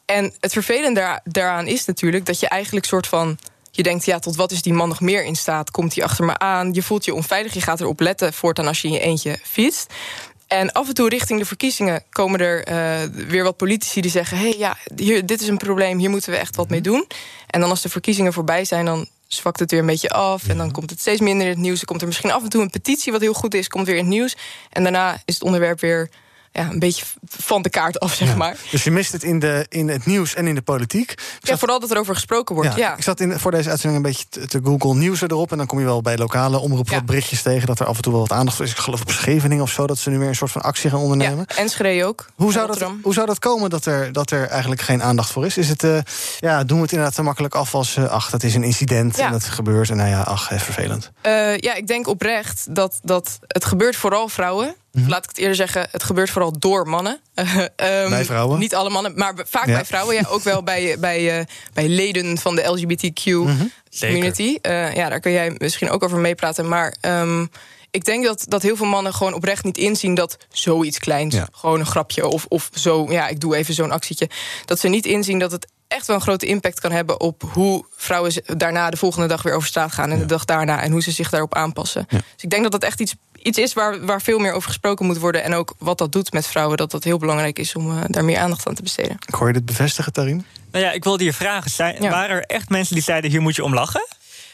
En 0.06 0.34
het 0.40 0.52
vervelende 0.54 1.00
daar, 1.00 1.22
daaraan 1.24 1.68
is 1.68 1.86
natuurlijk 1.86 2.26
dat 2.26 2.40
je 2.40 2.48
eigenlijk 2.48 2.86
soort 2.86 3.08
van... 3.08 3.38
Je 3.72 3.84
denkt, 3.84 4.06
ja, 4.06 4.20
tot 4.20 4.36
wat 4.36 4.52
is 4.52 4.62
die 4.62 4.74
man 4.74 4.88
nog 4.88 5.00
meer 5.00 5.24
in 5.24 5.36
staat? 5.36 5.72
Komt 5.72 5.96
hij 5.96 6.04
achter 6.04 6.26
me 6.26 6.38
aan? 6.38 6.74
Je 6.74 6.84
voelt 6.84 7.06
je 7.06 7.14
onveilig, 7.14 7.54
je 7.54 7.62
gaat 7.62 7.82
erop 7.82 8.00
letten 8.00 8.34
voortaan 8.34 8.68
als 8.68 8.82
je 8.82 8.88
in 8.88 8.94
je 8.94 9.00
eentje 9.00 9.40
fietst. 9.44 9.94
En 10.50 10.72
af 10.72 10.88
en 10.88 10.94
toe 10.94 11.10
richting 11.10 11.40
de 11.40 11.46
verkiezingen 11.46 12.04
komen 12.10 12.40
er 12.40 12.64
eh, 12.64 13.10
weer 13.28 13.44
wat 13.44 13.58
politici 13.58 14.02
die 14.02 14.12
zeggen: 14.12 14.38
hé, 14.38 14.50
hey, 14.50 14.58
ja, 14.58 14.78
hier, 14.96 15.26
dit 15.26 15.42
is 15.42 15.48
een 15.48 15.58
probleem, 15.58 15.98
hier 16.00 16.10
moeten 16.10 16.32
we 16.32 16.38
echt 16.38 16.56
wat 16.56 16.70
mee 16.70 16.82
doen. 16.82 17.08
En 17.48 17.60
dan 17.62 17.70
als 17.70 17.82
de 17.82 17.90
verkiezingen 17.90 18.34
voorbij 18.34 18.66
zijn, 18.66 18.86
dan 18.86 19.08
zwakt 19.28 19.60
het 19.60 19.72
weer 19.72 19.80
een 19.80 19.86
beetje 19.86 20.10
af. 20.10 20.48
En 20.48 20.58
dan 20.58 20.72
komt 20.72 20.90
het 20.90 21.00
steeds 21.00 21.22
minder 21.22 21.46
in 21.46 21.52
het 21.52 21.62
nieuws. 21.62 21.80
Er 21.80 21.86
komt 21.86 22.02
er 22.02 22.08
misschien 22.08 22.32
af 22.32 22.44
en 22.44 22.50
toe 22.50 22.62
een 22.62 22.70
petitie, 22.70 23.12
wat 23.12 23.22
heel 23.22 23.34
goed 23.34 23.54
is, 23.54 23.68
komt 23.68 23.86
weer 23.86 23.96
in 23.96 24.02
het 24.02 24.14
nieuws. 24.14 24.36
En 24.70 24.84
daarna 24.84 25.22
is 25.26 25.34
het 25.34 25.44
onderwerp 25.44 25.80
weer 25.80 26.10
ja, 26.52 26.70
een 26.70 26.80
beetje 26.80 27.06
van 27.28 27.62
de 27.62 27.70
kaart 27.70 28.00
af, 28.00 28.14
zeg 28.14 28.28
Ja. 28.28 28.36
maar. 28.36 28.58
Dus 28.72 28.84
je 28.84 28.92
mist 28.92 29.12
het 29.12 29.24
in, 29.24 29.40
de, 29.40 29.66
in 29.70 29.88
het 29.90 30.06
nieuws 30.06 30.34
en 30.36 30.48
in 30.48 30.56
de 30.56 30.62
politiek. 30.62 31.12
Ik 31.12 31.20
Ja, 31.42 31.58
vooral 31.58 31.80
dat 31.80 31.92
er 31.92 31.98
over 31.98 32.14
gesproken 32.14 32.56
wordt. 32.56 32.76
Ja, 32.76 32.96
Ik 32.98 33.04
zat 33.04 33.20
in, 33.20 33.40
voor 33.40 33.52
deze 33.52 33.70
uitzending 33.70 34.06
een 34.06 34.12
beetje 34.12 34.26
te, 34.30 34.48
te 34.48 34.60
Google 34.64 34.96
Nieuws 34.96 35.22
erop. 35.22 35.52
En 35.52 35.58
dan 35.58 35.68
kom 35.68 35.80
je 35.80 35.86
wel 35.86 36.02
bij 36.02 36.18
lokale 36.18 36.58
omroepen 36.58 36.94
wat 36.94 37.06
berichtjes 37.06 37.42
tegen. 37.42 37.68
Dat 37.68 37.80
er 37.80 37.86
af 37.86 37.96
en 37.96 38.02
toe 38.02 38.12
wel 38.12 38.22
wat 38.22 38.32
aandacht 38.32 38.56
voor 38.58 38.66
is. 38.66 38.72
Ik 38.72 38.78
geloof 38.78 39.02
op 39.02 39.12
Scheveningen 39.12 39.64
of 39.64 39.72
zo. 39.72 39.88
Dat 39.88 39.98
ze 39.98 40.10
nu 40.10 40.20
weer 40.20 40.28
een 40.28 40.36
soort 40.36 40.52
van 40.52 40.62
actie 40.62 40.90
gaan 40.90 41.00
ondernemen. 41.00 41.46
En 41.46 41.70
Schree 41.70 42.06
ook. 42.06 42.26
Hoe 42.36 42.52
zou, 42.52 42.68
dat, 42.68 42.92
hoe 43.02 43.14
zou 43.14 43.26
dat 43.26 43.40
komen 43.40 43.70
dat 43.70 43.86
er, 43.86 44.12
dat 44.14 44.32
er 44.32 44.48
eigenlijk 44.48 44.82
geen 44.82 45.04
aandacht 45.04 45.32
voor 45.32 45.46
is? 45.46 45.58
is 45.58 45.70
het, 45.70 45.84
eh, 45.84 45.98
ja, 46.40 46.64
doen 46.64 46.78
we 46.78 46.84
het 46.84 46.92
inderdaad 46.92 47.16
te 47.16 47.22
makkelijk 47.22 47.56
af 47.56 47.76
als... 47.76 47.96
eh, 47.96 48.04
ach, 48.10 48.30
dat 48.30 48.44
is 48.44 48.56
een 48.56 48.64
incident 48.64 49.18
en 49.18 49.32
dat 49.32 49.44
gebeurt. 49.44 49.90
En 49.90 49.98
nou 49.98 50.10
ja, 50.10 50.22
ach, 50.22 50.52
eh, 50.52 50.60
vervelend. 50.60 51.12
Eh, 51.22 51.58
ja, 51.58 51.74
ik 51.76 51.88
denk 51.88 52.08
oprecht 52.08 52.76
dat, 52.76 53.00
dat 53.04 53.40
het 53.48 53.66
gebeurt 53.66 53.96
vooral 53.96 54.28
vrouwen. 54.30 54.76
Mhm. 54.92 55.10
Laat 55.10 55.24
ik 55.24 55.30
het 55.30 55.38
eerder 55.38 55.56
zeggen, 55.56 55.88
het 55.92 56.04
gebeurt 56.04 56.30
vooral 56.30 56.60
door 56.60 56.88
mannen. 56.88 57.20
Ehm, 57.36 58.10
Bij 58.10 58.26
vrouwen? 58.26 58.60
Niet 58.60 58.76
alle 58.76 58.90
mannen, 58.90 59.12
maar 59.16 59.34
vaak 59.48 59.66
Ja. 59.68 59.74
bij 59.74 59.86
vrouwen. 59.86 60.16
Ja, 60.16 60.22
ook 60.30 60.42
wel 60.44 60.64
bij, 60.64 60.96
bij, 61.00 61.40
eh, 61.40 61.46
bij 61.74 61.88
leden 61.88 62.38
van 62.38 62.56
de 62.56 62.62
LGBTQ-community. 62.64 64.58
Mhm. 64.62 64.96
ja, 64.96 65.10
daar 65.10 65.20
kun 65.20 65.32
jij 65.32 65.56
misschien 65.58 65.90
ook 65.90 66.04
over 66.04 66.18
meepraten. 66.18 66.68
Maar 66.68 66.96
ehm, 67.02 67.46
ik 67.92 68.06
denk 68.06 68.24
dat, 68.26 68.46
dat 68.48 68.62
heel 68.62 68.76
veel 68.76 68.86
mannen 68.86 69.14
gewoon 69.14 69.34
oprecht 69.34 69.64
niet 69.64 69.78
inzien... 69.78 70.14
dat 70.14 70.38
zoiets 70.52 71.00
kleins, 71.00 71.36
Ja. 71.36 71.48
gewoon 71.52 71.80
een 71.80 71.86
grapje 71.86 72.28
of, 72.28 72.46
of 72.48 72.70
zo... 72.74 73.06
ja, 73.12 73.28
ik 73.28 73.40
doe 73.40 73.56
even 73.56 73.74
zo'n 73.74 73.92
actietje... 73.92 74.30
dat 74.66 74.80
ze 74.80 74.88
niet 74.88 75.06
inzien 75.06 75.40
dat 75.40 75.52
het 75.52 75.68
echt 75.88 76.08
wel 76.08 76.16
een 76.16 76.22
grote 76.22 76.46
impact 76.46 76.80
kan 76.80 76.92
hebben 76.92 77.20
op 77.20 77.44
hoe 77.54 77.86
vrouwen 77.96 78.34
daarna 78.58 78.90
de 78.90 78.98
volgende 78.98 79.28
dag 79.28 79.42
weer 79.42 79.54
over 79.54 79.68
straat 79.68 79.92
gaan 79.92 80.12
en 80.12 80.20
de 80.20 80.26
dag 80.26 80.46
daarna 80.46 80.82
en 80.82 80.92
hoe 80.92 81.02
ze 81.02 81.12
zich 81.12 81.30
daarop 81.30 81.56
aanpassen. 81.56 82.06
Dus 82.10 82.22
ik 82.40 82.50
denk 82.50 82.64
dat 82.64 82.72
dat 82.72 82.84
echt 82.84 83.00
iets, 83.02 83.16
iets 83.44 83.58
is 83.58 83.74
waar, 83.74 84.06
waar 84.06 84.22
veel 84.22 84.40
meer 84.40 84.54
over 84.54 84.68
gesproken 84.68 85.06
moet 85.06 85.18
worden 85.18 85.44
en 85.44 85.54
ook 85.54 85.74
wat 85.78 85.98
dat 85.98 86.12
doet 86.12 86.32
met 86.34 86.48
vrouwen, 86.48 86.78
dat 86.78 86.92
dat 86.92 87.04
heel 87.04 87.18
belangrijk 87.18 87.60
is 87.60 87.76
om 87.76 87.92
eh, 87.92 88.04
daar 88.08 88.26
meer 88.26 88.38
aandacht 88.38 88.68
aan 88.68 88.76
te 88.76 88.82
besteden. 88.82 89.18
Ik 89.26 89.34
hoor 89.34 89.48
je 89.48 89.54
dit 89.54 89.66
bevestigen, 89.66 90.14
Tarim? 90.14 90.46
Nou 90.72 90.86
ja, 90.86 90.92
ik 90.92 91.04
wilde 91.04 91.24
je 91.24 91.34
vragen. 91.34 91.72
Zijn, 91.72 92.02
Ja. 92.02 92.10
Waren 92.10 92.36
er 92.36 92.44
echt 92.44 92.70
mensen 92.70 92.94
die 92.94 93.04
zeiden: 93.04 93.32
hier 93.32 93.42
moet 93.42 93.56
je 93.56 93.64
om 93.64 93.74
lachen? 93.74 94.08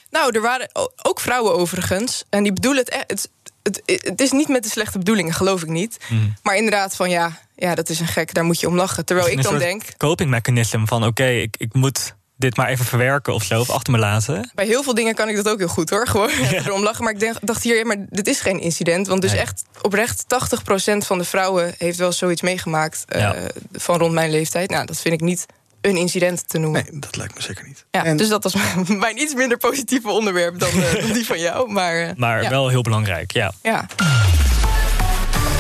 Nou, 0.10 0.36
er 0.36 0.42
waren 0.42 0.70
ook 1.02 1.20
vrouwen 1.20 1.56
overigens. 1.56 2.24
En 2.30 2.44
die 2.44 2.54
bedoelen 2.54 2.84
het 2.84 2.94
echt. 2.94 3.10
Het, 3.10 3.30
het, 3.64 3.82
het 4.04 4.22
is 4.22 4.32
niet 4.32 4.48
met 4.48 4.64
de 4.64 4.70
slechte 4.70 4.98
bedoelingen, 4.98 5.34
geloof 5.34 5.62
ik 5.62 5.70
niet. 5.70 5.98
Maar 6.44 6.56
inderdaad, 6.56 6.96
van 6.96 7.10
ja, 7.10 7.40
ja, 7.56 7.76
dat 7.76 7.90
is 7.90 8.00
een 8.00 8.08
gek, 8.08 8.34
daar 8.34 8.44
moet 8.44 8.60
je 8.60 8.68
om 8.68 8.76
lachen. 8.76 9.06
Terwijl 9.06 9.28
ik 9.30 9.42
dan 9.42 9.58
denk. 9.58 9.84
copingmechanisme 9.98 10.86
van: 10.88 11.06
oké, 11.06 11.28
ik, 11.28 11.56
ik 11.58 11.74
moet 11.74 12.16
dit 12.38 12.56
maar 12.58 12.68
even 12.68 12.86
verwerken 12.86 13.34
of 13.34 13.44
zo, 13.44 13.60
of 13.60 13.70
achter 13.70 13.94
me 13.94 14.00
laten. 14.00 14.52
Bij 14.56 14.66
heel 14.66 14.84
veel 14.84 14.94
dingen 14.94 15.16
kan 15.16 15.30
ik 15.30 15.36
dat 15.36 15.50
ook 15.50 15.58
heel 15.58 15.68
goed 15.68 15.90
hoor. 15.90 16.08
Gewoon 16.08 16.30
erom 16.30 16.84
lachen. 16.84 17.04
Maar 17.04 17.14
ik 17.14 17.34
dacht 17.42 17.64
hier, 17.64 17.78
ja, 17.78 17.86
maar 17.86 18.06
dit 18.10 18.28
is 18.28 18.40
geen 18.40 18.60
incident. 18.60 19.08
Want 19.08 19.22
dus 19.22 19.34
echt 19.34 19.64
oprecht 19.82 20.24
80% 20.24 20.98
van 20.98 21.18
de 21.18 21.24
vrouwen 21.24 21.74
heeft 21.78 21.98
wel 21.98 22.12
zoiets 22.12 22.42
meegemaakt 22.42 23.04
eh, 23.08 23.22
Ja. 23.22 23.36
van 23.72 23.98
rond 24.00 24.14
mijn 24.14 24.32
leeftijd. 24.32 24.70
Nou, 24.70 24.86
dat 24.86 25.02
vind 25.02 25.14
ik 25.14 25.22
niet 25.22 25.46
een 25.82 25.98
incident 25.98 26.50
te 26.50 26.58
noemen. 26.58 26.84
Nee, 26.92 27.00
dat 27.00 27.16
lijkt 27.16 27.36
me 27.36 27.42
zeker 27.42 27.68
niet. 27.68 27.86
Ja, 27.92 28.14
Dus 28.16 28.30
dat 28.30 28.44
was 28.44 28.54
mijn, 28.56 28.86
mijn 29.00 29.18
iets 29.22 29.34
minder 29.34 29.58
positieve 29.58 30.10
onderwerp 30.10 30.60
dan, 30.60 30.70
eh, 30.70 31.02
dan 31.02 31.12
die 31.12 31.26
van 31.26 31.40
jou. 31.40 31.72
Maar, 31.72 32.02
eh, 32.02 32.16
Maar 32.16 32.42
ja. 32.44 32.50
wel 32.50 32.68
heel 32.70 32.82
belangrijk, 32.82 33.32
ja. 33.32 33.52
Ja. 33.62 33.86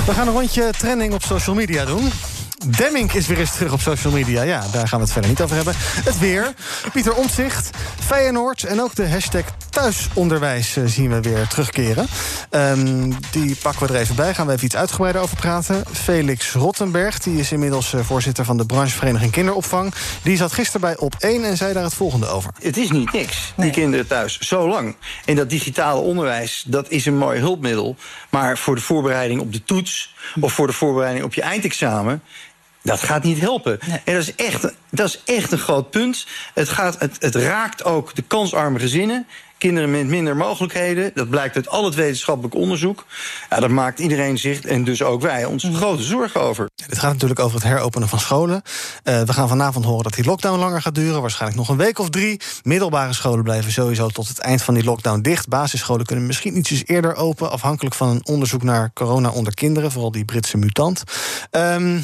We 0.06 0.12
gaan 0.14 0.28
een 0.28 0.34
rondje 0.34 0.72
trending 0.78 1.14
op 1.14 1.24
social 1.24 1.56
media 1.56 1.86
doen. 1.86 2.12
Demming 2.68 3.14
is 3.14 3.28
weer 3.28 3.40
eens 3.40 3.56
terug 3.56 3.74
op 3.74 3.80
social 3.80 4.14
media. 4.14 4.42
Ja, 4.42 4.64
daar 4.72 4.88
gaan 4.88 5.00
we 5.00 5.04
het 5.04 5.14
verder 5.14 5.30
niet 5.30 5.42
over 5.42 5.56
hebben. 5.56 5.74
Het 5.78 6.20
weer, 6.20 6.54
Pieter 6.94 7.14
Omtzigt, 7.14 7.70
Feyenoord... 8.00 8.64
en 8.64 8.82
ook 8.82 8.96
de 8.96 9.10
hashtag 9.10 9.44
thuisonderwijs 9.70 10.78
eh, 10.78 10.84
zien 10.86 11.10
we 11.10 11.22
weer 11.22 11.48
terugkeren. 11.48 12.08
Ehm, 12.50 13.12
die 13.32 13.56
pakken 13.56 13.88
we 13.88 13.94
er 13.94 14.00
even 14.00 14.16
bij, 14.16 14.34
gaan 14.34 14.48
we 14.48 14.54
even 14.54 14.66
iets 14.66 14.76
uitgebreider 14.76 15.22
over 15.22 15.36
praten. 15.36 15.84
Felix 15.92 16.54
Rottenberg, 16.54 17.20
die 17.20 17.40
is 17.40 17.52
inmiddels 17.52 17.94
eh, 17.94 18.02
voorzitter 18.02 18.46
van 18.46 18.58
de 18.58 18.66
branchevereniging 18.66 19.32
Kinderopvang. 19.32 19.94
Die 20.24 20.38
zat 20.38 20.52
gisteren 20.52 20.82
bij 20.82 20.98
Op 20.98 21.16
1 21.20 21.44
en 21.44 21.58
zei 21.58 21.74
daar 21.74 21.84
het 21.84 21.94
volgende 21.94 22.28
over. 22.28 22.52
Het 22.62 22.78
is 22.78 22.92
niet 22.92 23.12
niks, 23.12 23.54
die 23.56 23.72
kinderen 23.72 24.08
thuis, 24.08 24.40
zo 24.40 24.68
lang. 24.68 24.96
En 25.26 25.36
dat 25.36 25.50
digitale 25.50 26.00
onderwijs, 26.00 26.64
dat 26.68 26.90
is 26.90 27.06
een 27.06 27.18
mooi 27.18 27.40
hulpmiddel. 27.40 27.96
Maar 28.30 28.58
voor 28.58 28.76
de 28.76 28.82
voorbereiding 28.82 29.42
op 29.42 29.54
de 29.54 29.64
toets... 29.64 30.16
of 30.40 30.54
voor 30.54 30.68
de 30.68 30.74
voorbereiding 30.74 31.26
op 31.26 31.34
je 31.34 31.42
eindexamen... 31.42 32.22
dat 32.86 33.02
gaat 33.02 33.24
niet 33.24 33.40
helpen. 33.40 33.80
En 33.80 34.14
dat 34.14 34.22
is, 34.22 34.36
echt, 34.36 34.74
dat 34.90 35.08
is 35.08 35.22
echt 35.26 35.52
een 35.52 35.58
groot 35.58 35.90
punt. 35.90 36.28
Het, 36.54 36.70
gaat, 36.70 37.00
het, 37.00 37.18
het 37.20 37.36
raakt 37.36 37.84
ook 37.84 38.16
de 38.16 38.22
kansarme 38.22 38.80
gezinnen... 38.80 39.28
Kinderen 39.58 39.92
met 39.92 40.08
minder 40.08 40.36
mogelijkheden. 40.36 41.12
Dat 41.14 41.30
blijkt 41.30 41.56
uit 41.56 41.70
al 41.70 41.86
het 41.86 41.96
wetenschappelijk 41.96 42.56
onderzoek. 42.56 43.06
Ja, 43.50 43.60
daar 43.60 43.72
maakt 43.72 44.00
iedereen 44.00 44.38
zich, 44.38 44.62
en 44.62 44.84
dus 44.84 45.04
ook 45.04 45.22
wij, 45.22 45.46
ons 45.46 45.68
grote 45.74 46.04
zorgen 46.04 46.42
over. 46.42 46.70
Dit 46.76 47.00
gaat 47.00 47.12
natuurlijk 47.12 47.40
over 47.40 47.56
het 47.56 47.68
heropenen 47.68 48.08
van 48.08 48.20
scholen. 48.20 48.62
Eh, 49.04 49.22
we 49.22 49.34
gaan 49.34 49.48
vanavond 49.48 49.86
horen 49.86 50.04
dat 50.04 50.14
die 50.14 50.26
lockdown 50.26 50.60
langer 50.60 50.82
gaat 50.82 50.96
duren. 50.96 51.22
Waarschijnlijk 51.22 51.60
nog 51.60 51.70
een 51.70 51.78
week 51.78 52.00
of 52.00 52.10
drie. 52.10 52.42
Middelbare 52.64 53.14
scholen 53.14 53.44
blijven 53.44 53.72
sowieso 53.72 54.08
tot 54.08 54.28
het 54.28 54.40
eind 54.40 54.62
van 54.62 54.74
die 54.74 54.84
lockdown 54.84 55.22
dicht. 55.22 55.48
Basisscholen 55.48 56.06
kunnen 56.06 56.26
misschien 56.26 56.58
ietsjes 56.58 56.84
eerder 56.86 57.16
open. 57.16 57.52
Afhankelijk 57.52 57.96
van 57.96 58.10
een 58.10 58.26
onderzoek 58.26 58.64
naar 58.64 58.92
corona 58.94 59.30
onder 59.30 59.54
kinderen. 59.54 59.92
Vooral 59.92 60.12
die 60.12 60.26
Britse 60.26 60.58
mutant. 60.58 61.04
Ehm, 61.52 62.00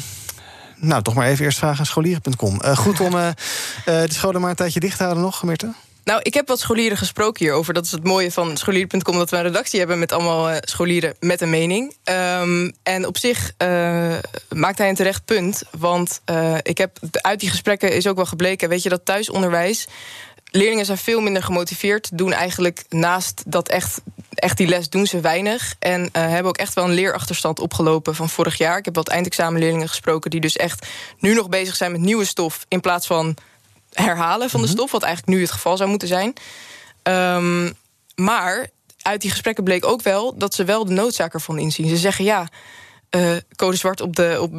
nou, 0.82 1.02
toch 1.02 1.14
maar 1.14 1.26
even 1.26 1.44
eerst 1.44 1.58
vragen 1.58 1.78
aan 1.78 1.86
scholieren.com. 1.86 2.60
Eh, 2.60 2.76
goed 2.76 3.00
om 3.00 3.14
eh, 3.14 3.28
eh, 3.28 3.34
de 3.84 4.12
scholen 4.12 4.40
maar 4.40 4.50
een 4.50 4.56
tijdje 4.56 4.80
dicht 4.80 4.96
te 4.96 5.02
houden 5.02 5.22
nog, 5.22 5.42
Mirte? 5.42 5.72
Nou, 6.04 6.20
ik 6.22 6.34
heb 6.34 6.48
wat 6.48 6.60
scholieren 6.60 6.98
gesproken 6.98 7.44
hierover. 7.44 7.74
Dat 7.74 7.84
is 7.84 7.90
het 7.90 8.04
mooie 8.04 8.32
van 8.32 8.56
scholieren.com, 8.56 9.16
dat 9.16 9.30
we 9.30 9.36
een 9.36 9.42
redactie 9.42 9.78
hebben 9.78 9.98
met 9.98 10.12
allemaal 10.12 10.58
scholieren 10.60 11.14
met 11.20 11.40
een 11.40 11.50
mening. 11.50 11.96
Ehm, 12.04 12.70
en 12.82 13.06
op 13.06 13.18
zich 13.18 13.52
maakt 14.48 14.78
hij 14.78 14.88
een 14.88 14.94
terecht 14.94 15.24
punt. 15.24 15.62
Want 15.78 16.20
ik 16.62 16.78
heb 16.78 16.98
uit 17.12 17.40
die 17.40 17.50
gesprekken 17.50 17.92
is 17.92 18.06
ook 18.06 18.16
wel 18.16 18.26
gebleken, 18.26 18.68
weet 18.68 18.82
je, 18.82 18.88
dat 18.88 19.04
thuisonderwijs. 19.04 19.88
Leerlingen 20.54 20.84
zijn 20.84 20.98
veel 20.98 21.20
minder 21.20 21.42
gemotiveerd, 21.42 22.18
doen 22.18 22.32
eigenlijk 22.32 22.84
naast 22.88 23.42
dat 23.46 23.68
echt, 23.68 24.00
echt 24.42 24.56
die 24.56 24.66
les 24.66 24.88
doen 24.88 25.06
ze 25.06 25.20
weinig. 25.20 25.74
En 25.78 26.08
eh, 26.12 26.22
hebben 26.22 26.46
ook 26.46 26.56
echt 26.56 26.74
wel 26.74 26.84
een 26.84 26.94
leerachterstand 26.94 27.60
opgelopen 27.60 28.14
van 28.14 28.28
vorig 28.28 28.58
jaar. 28.58 28.78
Ik 28.78 28.84
heb 28.84 28.94
wat 28.94 29.08
eindexamenleerlingen 29.08 29.88
gesproken 29.88 30.30
die 30.30 30.40
dus 30.40 30.56
echt 30.56 30.86
nu 31.18 31.34
nog 31.34 31.48
bezig 31.48 31.76
zijn 31.76 31.92
met 31.92 32.00
nieuwe 32.00 32.24
stof 32.24 32.64
in 32.68 32.80
plaats 32.80 33.06
van 33.06 33.36
herhalen 33.92 34.50
van 34.50 34.60
de 34.60 34.68
stof, 34.68 34.90
wat 34.90 35.02
eigenlijk 35.02 35.36
nu 35.36 35.42
het 35.42 35.52
geval 35.52 35.76
zou 35.76 35.88
moeten 35.90 36.08
zijn. 36.08 36.32
Ehm, 37.02 37.72
maar 38.14 38.66
uit 39.02 39.20
die 39.20 39.30
gesprekken 39.30 39.64
bleek 39.64 39.86
ook 39.86 40.02
wel 40.02 40.38
dat 40.38 40.54
ze 40.54 40.64
wel 40.64 40.84
de 40.84 40.92
noodzaak 40.92 41.34
ervan 41.34 41.58
inzien. 41.58 41.88
Ze 41.88 41.96
zeggen 41.96 42.24
ja, 42.24 42.48
eh, 43.10 43.36
code 43.56 43.76
zwart 43.76 44.00
op 44.00 44.16
de, 44.16 44.38
op, 44.40 44.50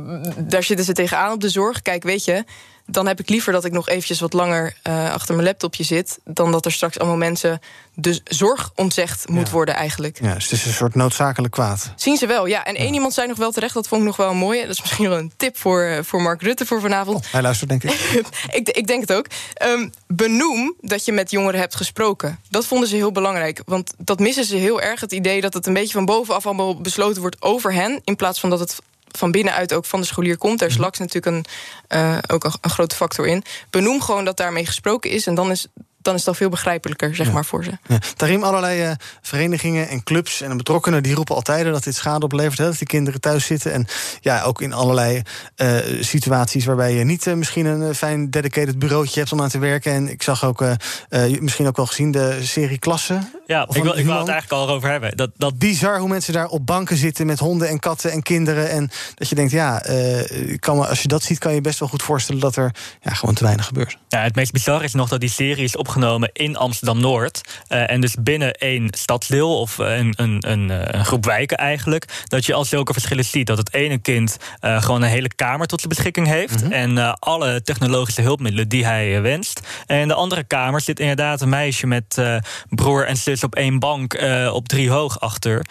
daar 0.49 0.63
zitten 0.63 0.85
ze 0.85 0.93
tegenaan 0.93 1.31
op 1.31 1.41
de 1.41 1.49
zorg. 1.49 1.81
Kijk, 1.81 2.03
weet 2.03 2.25
je, 2.25 2.43
dan 2.85 3.07
heb 3.07 3.19
ik 3.19 3.29
liever 3.29 3.53
dat 3.53 3.65
ik 3.65 3.71
nog 3.71 3.89
eventjes 3.89 4.19
wat 4.19 4.33
langer 4.33 4.75
eh, 4.81 5.11
achter 5.11 5.35
mijn 5.35 5.47
laptopje 5.47 5.83
zit, 5.83 6.19
dan 6.23 6.51
dat 6.51 6.65
er 6.65 6.71
straks 6.71 6.99
allemaal 6.99 7.17
mensen 7.17 7.61
de 7.93 8.21
zorg 8.23 8.71
ontzegd 8.75 9.29
moet 9.29 9.49
worden 9.49 9.75
eigenlijk. 9.75 10.19
Ja, 10.21 10.33
dus 10.33 10.43
het 10.43 10.51
is 10.51 10.65
een 10.65 10.73
soort 10.73 10.95
noodzakelijk 10.95 11.53
kwaad. 11.53 11.93
Zien 11.95 12.17
ze 12.17 12.27
wel, 12.27 12.45
ja. 12.45 12.65
En 12.65 12.75
één 12.75 12.93
iemand 12.93 13.13
zei 13.13 13.27
nog 13.27 13.37
wel 13.37 13.51
terecht, 13.51 13.73
dat 13.73 13.87
vond 13.87 14.01
ik 14.01 14.07
nog 14.07 14.17
wel 14.17 14.33
mooi. 14.33 14.61
Dat 14.61 14.69
is 14.69 14.81
misschien 14.81 15.09
wel 15.09 15.17
een 15.17 15.31
tip 15.37 15.57
voor, 15.57 15.81
eh, 15.81 16.03
voor 16.03 16.21
Mark 16.21 16.41
Rutte 16.41 16.65
voor 16.65 16.81
vanavond. 16.81 17.31
Hij 17.31 17.41
luistert, 17.41 17.69
denk 17.69 17.83
ik. 17.83 17.91
ik, 18.59 18.69
ik 18.69 18.87
denk 18.87 19.01
het 19.01 19.13
ook. 19.13 19.25
Ehm, 19.53 19.89
benoem 20.07 20.73
dat 20.81 21.05
je 21.05 21.11
met 21.11 21.31
jongeren 21.31 21.59
hebt 21.59 21.75
gesproken. 21.75 22.39
Dat 22.49 22.65
vonden 22.65 22.89
ze 22.89 22.95
heel 22.95 23.11
belangrijk. 23.11 23.61
Want 23.65 23.93
dat 23.97 24.19
missen 24.19 24.45
ze 24.45 24.55
heel 24.55 24.81
erg. 24.81 24.99
Het 24.99 25.11
idee 25.11 25.41
dat 25.41 25.53
het 25.53 25.67
een 25.67 25.73
beetje 25.73 25.93
van 25.93 26.05
bovenaf 26.05 26.45
allemaal 26.45 26.81
besloten 26.81 27.21
wordt 27.21 27.41
over 27.41 27.73
hen. 27.73 28.01
In 28.03 28.15
plaats 28.15 28.39
van 28.39 28.49
dat 28.49 28.59
het 28.59 28.79
van 29.17 29.31
binnenuit 29.31 29.73
ook 29.73 29.85
van 29.85 29.99
de 29.99 30.05
scholier 30.05 30.37
komt. 30.37 30.59
Daar 30.59 30.69
is 30.69 30.77
LAX 30.77 30.99
natuurlijk 30.99 31.35
een, 31.35 31.45
eh, 31.87 32.17
ook 32.27 32.43
een, 32.43 32.53
een 32.61 32.69
grote 32.69 32.95
factor 32.95 33.27
in. 33.27 33.43
Benoem 33.69 34.01
gewoon 34.01 34.25
dat 34.25 34.37
daarmee 34.37 34.65
gesproken 34.65 35.09
is. 35.09 35.27
En 35.27 35.35
dan 35.35 35.51
is, 35.51 35.67
dan 36.03 36.13
is 36.13 36.19
het 36.19 36.29
al 36.29 36.33
veel 36.33 36.49
begrijpelijker, 36.49 37.15
zeg 37.15 37.31
maar, 37.31 37.45
voor 37.45 37.63
ze. 37.63 37.71
Ja. 37.87 37.97
Daarin 38.15 38.43
allerlei 38.43 38.81
eh, 38.81 38.91
verenigingen 39.21 39.87
en 39.87 40.03
clubs 40.03 40.41
en 40.41 40.57
betrokkenen... 40.57 41.03
die 41.03 41.15
roepen 41.15 41.35
altijd 41.35 41.65
dat 41.65 41.83
dit 41.83 41.95
schade 41.95 42.25
oplevert, 42.25 42.57
hè, 42.57 42.65
dat 42.65 42.77
die 42.77 42.87
kinderen 42.87 43.21
thuis 43.21 43.45
zitten. 43.45 43.73
En 43.73 43.87
ja, 44.21 44.41
ook 44.41 44.61
in 44.61 44.73
allerlei 44.73 45.21
eh, 45.55 45.77
situaties 45.99 46.65
waarbij 46.65 46.93
je 46.93 47.03
niet 47.03 47.27
eh, 47.27 47.33
misschien 47.33 47.65
een 47.65 47.95
fijn 47.95 48.29
dedicated 48.29 48.79
bureautje 48.79 49.19
hebt 49.19 49.31
om 49.31 49.41
aan 49.41 49.49
te 49.49 49.59
werken. 49.59 49.93
En 49.93 50.09
ik 50.09 50.23
zag 50.23 50.45
ook, 50.45 50.61
eh, 50.61 50.71
eh, 51.09 51.41
misschien 51.41 51.67
ook 51.67 51.75
wel 51.75 51.85
gezien, 51.85 52.11
de 52.11 52.39
serie 52.41 52.79
Klassen. 52.79 53.31
Ja, 53.45 53.67
ik 53.69 53.83
wil, 53.83 53.97
ik 53.97 54.05
wil 54.05 54.17
het 54.17 54.27
eigenlijk 54.27 54.51
al 54.51 54.75
over 54.75 54.89
hebben. 54.89 55.17
Dat, 55.17 55.31
dat 55.37 55.57
Bizar 55.57 55.99
hoe 55.99 56.07
mensen 56.07 56.33
daar 56.33 56.47
op 56.47 56.65
banken 56.65 56.97
zitten 56.97 57.25
met 57.25 57.39
honden 57.39 57.67
en 57.67 57.79
katten 57.79 58.11
en 58.11 58.21
kinderen. 58.21 58.69
En 58.69 58.91
dat 59.15 59.29
je 59.29 59.35
denkt, 59.35 59.51
ja, 59.51 59.83
eh, 59.83 60.57
kan 60.59 60.87
als 60.87 61.01
je 61.01 61.07
dat 61.07 61.23
ziet, 61.23 61.37
kan 61.37 61.53
je 61.53 61.61
best 61.61 61.79
wel 61.79 61.89
goed 61.89 62.03
voorstellen 62.03 62.41
dat 62.41 62.55
er 62.55 62.75
ja, 63.01 63.13
gewoon 63.13 63.35
te 63.35 63.43
weinig 63.43 63.65
gebeurt. 63.65 63.97
Ja, 64.07 64.19
het 64.19 64.35
meest 64.35 64.51
bizarre 64.51 64.83
is 64.83 64.93
nog 64.93 65.09
dat 65.09 65.19
die 65.19 65.29
serie 65.29 65.63
is 65.63 65.77
opgenomen 65.93 66.29
in 66.33 66.57
Amsterdam-Noord. 66.57 67.41
Eh, 67.67 67.89
en 67.89 68.01
dus 68.01 68.15
binnen 68.19 68.53
één 68.53 68.87
stadsdeel 68.91 69.59
of 69.59 69.79
eh, 69.79 69.97
een, 69.97 70.13
een, 70.15 70.43
een, 70.47 70.69
eh, 70.69 70.99
een 70.99 71.05
groep 71.05 71.25
wijken 71.25 71.57
eigenlijk... 71.57 72.23
dat 72.25 72.45
je 72.45 72.53
al 72.53 72.65
zulke 72.65 72.93
verschillen 72.93 73.25
ziet. 73.25 73.47
Dat 73.47 73.57
het 73.57 73.73
ene 73.73 73.97
kind 73.97 74.37
gewoon 74.59 75.01
een 75.01 75.09
hele 75.09 75.33
kamer 75.35 75.67
tot 75.67 75.79
zijn 75.79 75.93
beschikking 75.93 76.27
heeft... 76.27 76.67
en 76.69 76.97
eh, 76.97 77.13
alle 77.19 77.61
technologische 77.61 78.21
hulpmiddelen 78.21 78.67
die 78.67 78.85
hij 78.85 79.21
wenst. 79.21 79.59
En 79.85 79.99
in 79.99 80.07
de 80.07 80.13
andere 80.13 80.43
kamer 80.43 80.81
zit 80.81 80.99
inderdaad 80.99 81.41
een 81.41 81.49
meisje 81.49 81.87
met 81.87 82.21
broer 82.69 83.05
en 83.05 83.17
zus 83.17 83.43
op 83.43 83.55
één 83.55 83.79
bank... 83.79 84.23
op 84.51 84.67
drie 84.67 84.89
hoog 84.89 85.19
achter, 85.19 85.65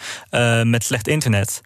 met 0.63 0.83
slecht 0.83 1.07
internet. 1.07 1.61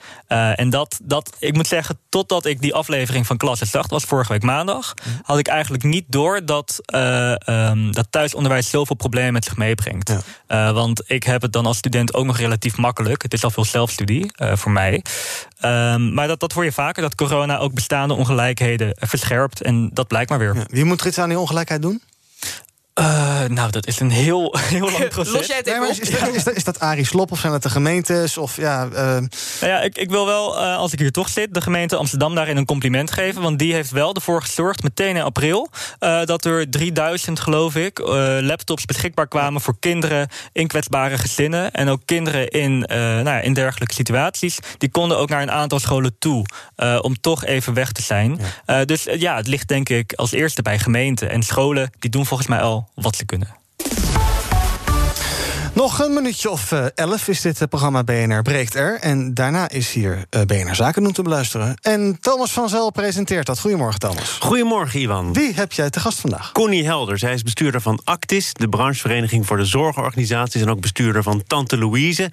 En 0.55 0.70
dat, 0.70 0.99
dat, 1.03 1.36
ik 1.39 1.53
moet 1.53 1.68
zeggen, 1.68 1.99
totdat 2.10 2.45
ik 2.45 2.62
die 2.62 2.74
aflevering 2.74 3.28
van 3.28 3.38
Klasse 3.38 3.66
zag... 3.66 3.82
dat 3.82 3.91
was 3.91 4.03
vorige 4.03 4.32
week 4.32 4.43
maandag, 4.43 4.93
had 5.24 5.39
ik 5.39 5.47
eigenlijk 5.47 5.84
niet 5.84 6.05
door... 6.08 6.45
dat, 6.45 6.80
ehm, 6.86 7.91
dat 7.91 8.08
thuisonderwijs 8.10 8.47
zoveel 8.62 8.95
problemen 8.95 9.34
met 9.34 9.43
zich 9.43 9.58
meebrengt. 9.58 10.16
Eh, 10.48 10.72
want 10.72 11.04
ik 11.06 11.24
heb 11.24 11.41
het 11.41 11.54
dan 11.54 11.66
als 11.66 11.78
student 11.78 12.14
ook 12.14 12.26
nog 12.26 12.38
relatief 12.38 12.78
makkelijk. 12.78 13.22
Het 13.22 13.34
is 13.34 13.43
al 13.43 13.52
veel 13.52 13.66
zelfstudie 13.66 14.32
eh, 14.36 14.56
voor 14.56 14.72
mij. 14.72 15.04
Ehm, 15.60 16.14
maar 16.14 16.28
dat, 16.28 16.39
dat 16.39 16.52
hoor 16.52 16.64
je 16.64 16.72
vaker, 16.72 17.02
dat 17.02 17.16
corona 17.16 17.58
ook 17.58 17.74
bestaande 17.74 18.14
ongelijkheden 18.14 18.93
verscherpt. 18.95 19.62
En 19.62 19.89
dat 19.93 20.08
blijkt 20.08 20.30
maar 20.30 20.39
weer. 20.39 20.66
Wie 20.70 20.86
moet 20.86 21.02
er 21.02 21.08
iets 21.08 21.18
aan 21.18 21.30
die 21.30 21.39
ongelijkheid 21.39 21.82
doen? 21.82 22.02
Uh, 23.00 23.45
nou, 23.45 23.72
dat 23.72 23.88
is 23.88 24.00
een 24.00 24.12
heel, 24.12 24.56
heel 24.60 24.91
lang 24.91 25.08
proces. 25.18 25.34
Los 25.34 25.45
jij 25.45 25.58
het 25.58 25.68
even 25.68 25.80
Nee, 25.80 25.89
maar 25.89 25.98
op? 25.98 26.04
is, 26.04 26.20
dat, 26.20 26.36
is, 26.36 26.43
dat, 26.43 26.56
is 26.56 26.64
dat 26.64 26.80
Arie 26.80 27.06
Slop 27.06 27.32
of 27.32 27.39
zijn 27.39 27.54
het 27.54 27.64
de 27.64 27.70
gemeentes? 27.70 28.38
Of 28.38 28.56
ja, 28.56 28.88
eh, 28.93 29.04
Nou 29.04 29.28
ja, 29.60 29.82
ik, 29.82 29.98
ik 29.98 30.10
wil 30.10 30.26
wel, 30.26 30.60
eh, 30.60 30.78
als 30.78 30.93
ik 30.93 31.00
hier 31.00 31.12
toch 31.12 31.30
zit, 31.30 31.54
de 31.54 31.62
gemeente 31.62 31.95
Amsterdam 31.95 32.36
daarin 32.36 32.58
een 32.58 32.66
compliment 32.66 33.12
geven. 33.12 33.41
Want 33.41 33.60
die 33.60 33.74
heeft 33.74 33.91
wel 33.91 34.14
ervoor 34.14 34.41
gezorgd, 34.41 34.84
meteen 34.84 35.16
in 35.16 35.22
april, 35.22 35.70
eh, 36.00 36.24
dat 36.24 36.45
er 36.45 36.70
3000, 36.70 37.39
geloof 37.39 37.76
ik, 37.76 38.00
eh, 38.00 38.38
laptops 38.41 38.86
beschikbaar 38.86 39.28
kwamen 39.28 39.62
voor 39.62 39.80
kinderen 39.80 40.30
in 40.52 40.68
kwetsbare 40.68 41.18
gezinnen. 41.18 41.72
En 41.72 41.89
ook 41.89 42.02
kinderen 42.06 42.48
in, 42.48 42.86
eh, 42.86 42.98
nou 42.98 43.24
ja, 43.24 43.39
in 43.39 43.54
dergelijke 43.54 43.93
situaties. 43.93 44.60
Die 44.78 44.89
konden 44.89 45.18
ook 45.18 45.30
naar 45.30 45.41
een 45.41 45.52
aantal 45.52 45.80
scholen 45.80 46.16
toe 46.20 46.45
eh, 46.76 47.00
om 47.02 47.20
toch 47.20 47.45
even 47.45 47.74
weg 47.74 47.91
te 47.91 48.02
zijn. 48.02 48.39
Eh, 48.66 48.82
dus 48.86 49.08
eh, 49.08 49.20
ja, 49.20 49.36
het 49.36 49.48
ligt 49.48 49.68
denk 49.68 49.89
ik 49.89 50.14
als 50.14 50.32
eerste 50.32 50.62
bij 50.62 50.80
gemeenten. 50.80 51.30
En 51.30 51.43
scholen 51.43 51.91
die 52.00 52.10
doen 52.10 52.26
volgens 52.26 52.50
mij 52.50 52.62
al 52.62 52.87
wat 52.94 53.16
ze 53.16 53.26
kunnen. 53.26 53.56
Nog 55.78 55.99
een 55.99 56.13
minuutje 56.13 56.49
of 56.49 56.71
eh, 56.71 56.86
elf 56.95 57.28
is 57.28 57.41
dit 57.41 57.61
eh, 57.61 57.67
programma 57.67 58.03
BNR 58.03 58.41
Breekt 58.41 58.75
Er. 58.75 58.99
En 58.99 59.34
daarna 59.34 59.69
is 59.69 59.91
hier 59.91 60.25
eh, 60.30 60.41
BNR 60.41 60.75
Zaken 60.75 61.03
doen 61.03 61.11
te 61.11 61.21
beluisteren. 61.21 61.78
En 61.82 62.17
Thomas 62.21 62.51
van 62.51 62.69
Zel 62.69 62.91
presenteert 62.91 63.45
dat. 63.45 63.59
Goedemorgen, 63.59 63.99
Thomas. 63.99 64.38
Goedemorgen, 64.39 64.99
Ivan. 64.99 65.34
Wie 65.34 65.53
heb 65.53 65.71
jij 65.71 65.89
te 65.89 65.99
gast 65.99 66.19
vandaag? 66.19 66.51
Connie 66.51 66.86
Helder. 66.86 67.17
Zij 67.17 67.34
is 67.34 67.43
bestuurder 67.43 67.82
van 67.82 67.99
Actis, 68.03 68.53
de 68.53 68.69
branchevereniging 68.69 69.45
voor 69.45 69.57
de 69.57 69.65
zorgorganisaties. 69.65 70.61
En 70.61 70.69
ook 70.69 70.82
bestuurder 70.82 71.23
van 71.23 71.43
Tante 71.47 71.78
Louise. 71.78 72.32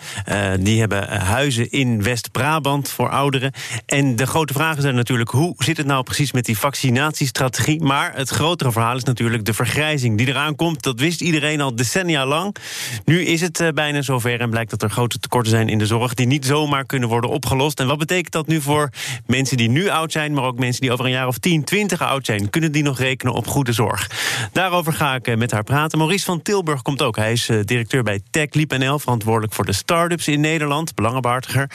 Die 0.61 0.81
hebben 0.81 1.21
huizen 1.21 1.71
in 1.71 2.03
West-Brabant 2.03 2.89
voor 2.89 3.09
ouderen. 3.09 3.53
En 3.87 4.17
de 4.17 4.27
grote 4.27 4.53
vragen 4.53 4.83
zijn 4.83 4.95
natuurlijk: 4.95 5.31
hoe 5.31 5.55
zit 5.59 5.77
het 5.77 5.87
nou 5.87 6.03
precies 6.03 6.33
met 6.33 6.45
die 6.45 6.59
vaccinatiestrategie? 6.59 7.83
Maar 7.83 8.17
het 8.17 8.29
grotere 8.29 8.73
verhaal 8.73 8.97
is 8.97 9.05
natuurlijk 9.05 9.45
de 9.45 9.55
vergrijzing 9.55 10.19
die 10.19 10.29
eraan 10.29 10.57
komt. 10.57 10.83
Dat 10.83 11.01
wist 11.01 11.21
iedereen 11.21 11.61
al 11.61 11.75
decennia 11.75 12.27
lang. 12.27 12.57
Nu 13.05 13.25
is 13.25 13.34
het 13.41 13.61
eh, 13.61 13.69
bijna 13.69 14.03
zover 14.03 14.41
en 14.41 14.51
blijkt 14.51 14.71
dat 14.71 14.83
er 14.83 14.91
grote 14.91 15.19
tekorten 15.19 15.51
zijn 15.51 15.69
in 15.69 15.79
de 15.79 15.87
zorg. 15.87 16.15
die 16.15 16.27
niet 16.27 16.47
zomaar 16.47 16.85
kunnen 16.85 17.09
worden 17.09 17.31
opgelost. 17.31 17.81
En 17.81 17.87
wat 17.87 17.99
betekent 17.99 18.33
dat 18.33 18.47
nu 18.47 18.61
voor 18.61 18.91
mensen 19.27 19.57
die 19.57 19.69
nu 19.69 19.89
oud 19.89 20.13
zijn, 20.13 20.33
maar 20.33 20.45
ook 20.45 20.59
mensen 20.59 20.81
die 20.81 20.93
over 20.93 21.05
een 21.05 21.11
jaar 21.11 21.27
of 21.27 21.39
10, 21.39 21.65
20 21.65 22.03
oud 22.03 22.27
zijn? 22.27 22.51
Kunnen 22.51 22.73
die 22.73 22.83
nog 22.83 22.99
rekenen 22.99 23.33
op 23.35 23.47
goede 23.47 23.73
zorg? 23.73 24.11
Daarover 24.53 24.93
ga 24.93 25.15
ik 25.15 25.27
eh, 25.27 25.37
met 25.37 25.51
haar 25.51 25.65
praten. 25.65 25.99
Maurice 25.99 26.25
van 26.25 26.43
Tilburg 26.43 26.83
komt 26.83 27.03
ook. 27.03 27.17
Hij 27.17 27.33
is 27.33 27.49
eh, 27.49 27.59
directeur 27.65 28.03
bij 28.03 28.21
TechLeap 28.31 28.77
NL, 28.79 28.99
verantwoordelijk 28.99 29.53
voor 29.53 29.65
de 29.65 29.73
start-ups 29.73 30.29
in 30.29 30.41
Nederland, 30.41 30.95
belangenbehartiger. 30.95 31.71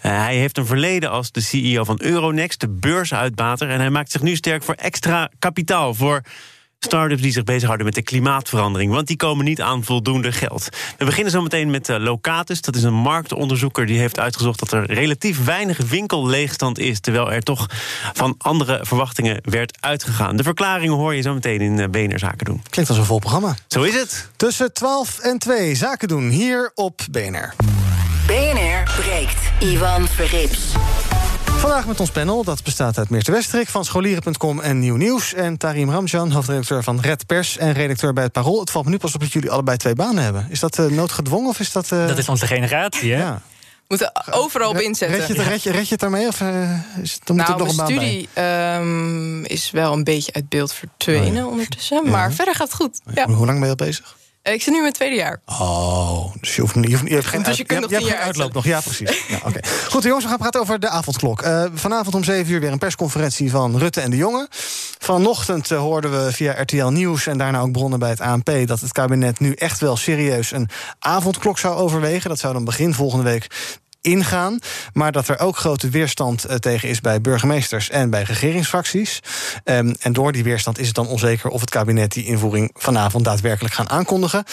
Eh, 0.00 0.10
hij 0.24 0.36
heeft 0.36 0.58
een 0.58 0.66
verleden 0.66 1.10
als 1.10 1.32
de 1.32 1.40
CEO 1.40 1.84
van 1.84 1.98
Euronext, 2.02 2.60
de 2.60 2.68
beursuitbater. 2.68 3.68
En 3.68 3.80
hij 3.80 3.90
maakt 3.90 4.10
zich 4.10 4.22
nu 4.22 4.36
sterk 4.36 4.62
voor 4.62 4.74
extra 4.74 5.30
kapitaal. 5.38 5.94
Voor 5.94 6.22
Startups 6.84 7.22
die 7.22 7.32
zich 7.32 7.44
bezighouden 7.44 7.86
met 7.86 7.94
de 7.94 8.02
klimaatverandering, 8.02 8.92
want 8.92 9.06
die 9.06 9.16
komen 9.16 9.44
niet 9.44 9.60
aan 9.60 9.84
voldoende 9.84 10.32
geld. 10.32 10.68
We 10.98 11.04
beginnen 11.04 11.32
zo 11.32 11.42
meteen 11.42 11.70
met 11.70 11.88
eh, 11.88 11.98
Locatus. 11.98 12.60
Dat 12.60 12.76
is 12.76 12.82
een 12.82 12.94
marktonderzoeker 12.94 13.86
die 13.86 13.98
heeft 13.98 14.18
uitgezocht 14.18 14.58
dat 14.58 14.72
er 14.72 14.92
relatief 14.92 15.44
weinig 15.44 15.78
winkelleegstand 15.78 16.78
is, 16.78 17.00
terwijl 17.00 17.32
er 17.32 17.42
toch 17.42 17.66
van 18.12 18.34
andere 18.38 18.80
verwachtingen 18.82 19.40
werd 19.42 19.76
uitgegaan. 19.80 20.36
De 20.36 20.42
verklaringen 20.42 20.96
hoor 20.96 21.14
je 21.14 21.22
zo 21.22 21.34
meteen 21.34 21.60
in 21.60 21.78
eh, 21.78 21.88
BNR 21.88 22.18
Zaken 22.18 22.44
doen. 22.44 22.62
Klinkt 22.70 22.90
als 22.90 22.98
een 22.98 23.06
vol 23.06 23.18
programma. 23.18 23.56
Zo 23.68 23.82
is 23.82 23.94
het. 23.94 24.30
Tussen 24.36 24.72
12 24.72 25.18
en 25.18 25.38
2 25.38 25.74
Zaken 25.74 26.08
doen 26.08 26.28
hier 26.28 26.70
op 26.74 27.00
BNR. 27.10 27.54
BNR 28.26 28.82
breekt. 29.00 29.38
Ivan 29.60 30.08
Verrips. 30.08 30.72
Vandaag 31.64 31.86
met 31.86 32.00
ons 32.00 32.10
panel, 32.10 32.44
dat 32.44 32.62
bestaat 32.62 32.98
uit 32.98 33.10
Meerte 33.10 33.30
Westerik 33.30 33.68
van 33.68 33.84
scholieren.com 33.84 34.60
en 34.60 34.78
Nieuw 34.78 34.96
Nieuws. 34.96 35.34
En 35.34 35.56
Tarim 35.56 35.90
Ramjan, 35.90 36.30
hoofdredacteur 36.30 36.82
van 36.82 37.00
Red 37.00 37.26
Pers 37.26 37.56
en 37.56 37.72
redacteur 37.72 38.12
bij 38.12 38.22
het 38.22 38.32
Parool. 38.32 38.60
Het 38.60 38.70
valt 38.70 38.84
me 38.84 38.90
nu 38.90 38.96
pas 38.98 39.14
op 39.14 39.20
dat 39.20 39.32
jullie 39.32 39.50
allebei 39.50 39.76
twee 39.76 39.94
banen 39.94 40.24
hebben. 40.24 40.46
Is 40.50 40.60
dat 40.60 40.78
eh, 40.78 40.86
noodgedwongen 40.86 41.48
of 41.48 41.60
is 41.60 41.72
dat... 41.72 41.92
eh, 41.92 42.06
Dat 42.06 42.18
is 42.18 42.28
onze 42.28 42.46
generatie, 42.46 43.12
hè? 43.12 43.18
Ja. 43.18 43.40
moeten 43.88 44.12
overal 44.30 44.70
op 44.70 44.78
inzetten. 44.80 45.18
Red 45.18 45.26
je, 45.26 45.34
het, 45.34 45.46
red, 45.46 45.62
je, 45.62 45.70
red 45.70 45.84
je 45.84 45.90
het 45.90 46.00
daarmee 46.00 46.26
of 46.26 46.40
eh, 46.40 46.70
is 47.02 47.12
het, 47.12 47.26
dan 47.26 47.36
moet 47.36 47.46
nou, 47.46 47.58
nog 47.58 47.76
mijn 47.76 47.88
een 47.88 47.96
baan 47.96 48.04
bij? 48.04 48.06
studie 48.06 48.28
ehm, 48.32 49.44
is 49.44 49.70
wel 49.70 49.92
een 49.92 50.04
beetje 50.04 50.32
uit 50.32 50.48
beeld 50.48 50.72
verdwenen 50.72 51.46
ondertussen. 51.46 52.10
Maar 52.10 52.32
verder 52.32 52.54
gaat 52.54 52.66
het 52.66 52.76
goed. 52.76 53.00
Ja. 53.14 53.26
Hoe 53.26 53.46
lang 53.46 53.58
ben 53.58 53.68
je 53.68 53.74
al 53.78 53.86
bezig? 53.86 54.16
Ik 54.52 54.62
zit 54.62 54.66
nu 54.68 54.74
in 54.74 54.80
mijn 54.80 54.92
tweede 54.92 55.14
jaar. 55.16 55.40
Oh, 55.46 56.34
dus 56.40 56.54
je, 56.54 56.60
hoeft, 56.60 56.74
niet- 56.74 56.90
je, 56.90 56.96
hoeft, 56.96 57.08
je 57.08 57.14
hebt 57.14 57.26
geen, 57.26 57.42
Dus 57.42 57.52
je 57.56 57.58
uit- 57.58 57.66
kunt 57.68 57.80
nog 57.80 57.90
hebt 57.90 58.02
tien 58.02 58.10
geen 58.10 58.18
jaar 58.18 58.26
uitloop 58.26 58.52
nog. 58.52 58.64
Ja, 58.64 58.80
precies. 58.80 59.22
Ja, 59.28 59.38
oké. 59.44 59.60
Goed, 59.90 60.02
jongens, 60.02 60.22
we 60.24 60.30
gaan 60.30 60.38
praten 60.38 60.60
over 60.60 60.80
de 60.80 60.88
avondklok. 60.88 61.42
Eh, 61.42 61.64
vanavond 61.74 62.14
om 62.14 62.24
7 62.24 62.52
uur 62.52 62.60
weer 62.60 62.72
een 62.72 62.78
persconferentie 62.78 63.50
van 63.50 63.78
Rutte 63.78 64.00
en 64.00 64.10
de 64.10 64.16
Jonge. 64.16 64.48
Vanochtend 64.98 65.70
eh, 65.70 65.78
hoorden 65.78 66.24
we 66.24 66.32
via 66.32 66.60
RTL 66.62 66.86
Nieuws 66.86 67.26
en 67.26 67.38
daarna 67.38 67.60
ook 67.60 67.72
bronnen 67.72 67.98
bij 67.98 68.10
het 68.10 68.20
ANP... 68.20 68.50
dat 68.66 68.80
het 68.80 68.92
kabinet 68.92 69.40
nu 69.40 69.52
echt 69.52 69.80
wel 69.80 69.96
serieus 69.96 70.50
een 70.50 70.68
avondklok 70.98 71.58
zou 71.58 71.76
overwegen. 71.76 72.28
Dat 72.28 72.38
zou 72.38 72.52
dan 72.52 72.64
begin 72.64 72.94
volgende 72.94 73.24
week 73.24 73.46
ingaan. 74.04 74.58
Maar 74.92 75.12
dat 75.12 75.28
er 75.28 75.38
ook 75.38 75.56
grote 75.56 75.88
weerstand 75.88 76.44
eh, 76.44 76.56
tegen 76.56 76.88
is 76.88 77.00
bij 77.00 77.20
burgemeesters 77.20 77.90
en 77.90 78.10
bij 78.10 78.22
regeringsfracties. 78.22 79.20
Ehm, 79.64 79.94
en 80.00 80.12
door 80.12 80.32
die 80.32 80.44
weerstand 80.44 80.78
is 80.78 80.86
het 80.86 80.94
dan 80.94 81.06
onzeker 81.06 81.50
of 81.50 81.60
het 81.60 81.70
kabinet 81.70 82.12
die 82.12 82.24
invoering 82.24 82.70
vanavond 82.74 83.24
daadwerkelijk 83.24 83.74
gaan 83.74 83.90
aankondigen. 83.90 84.44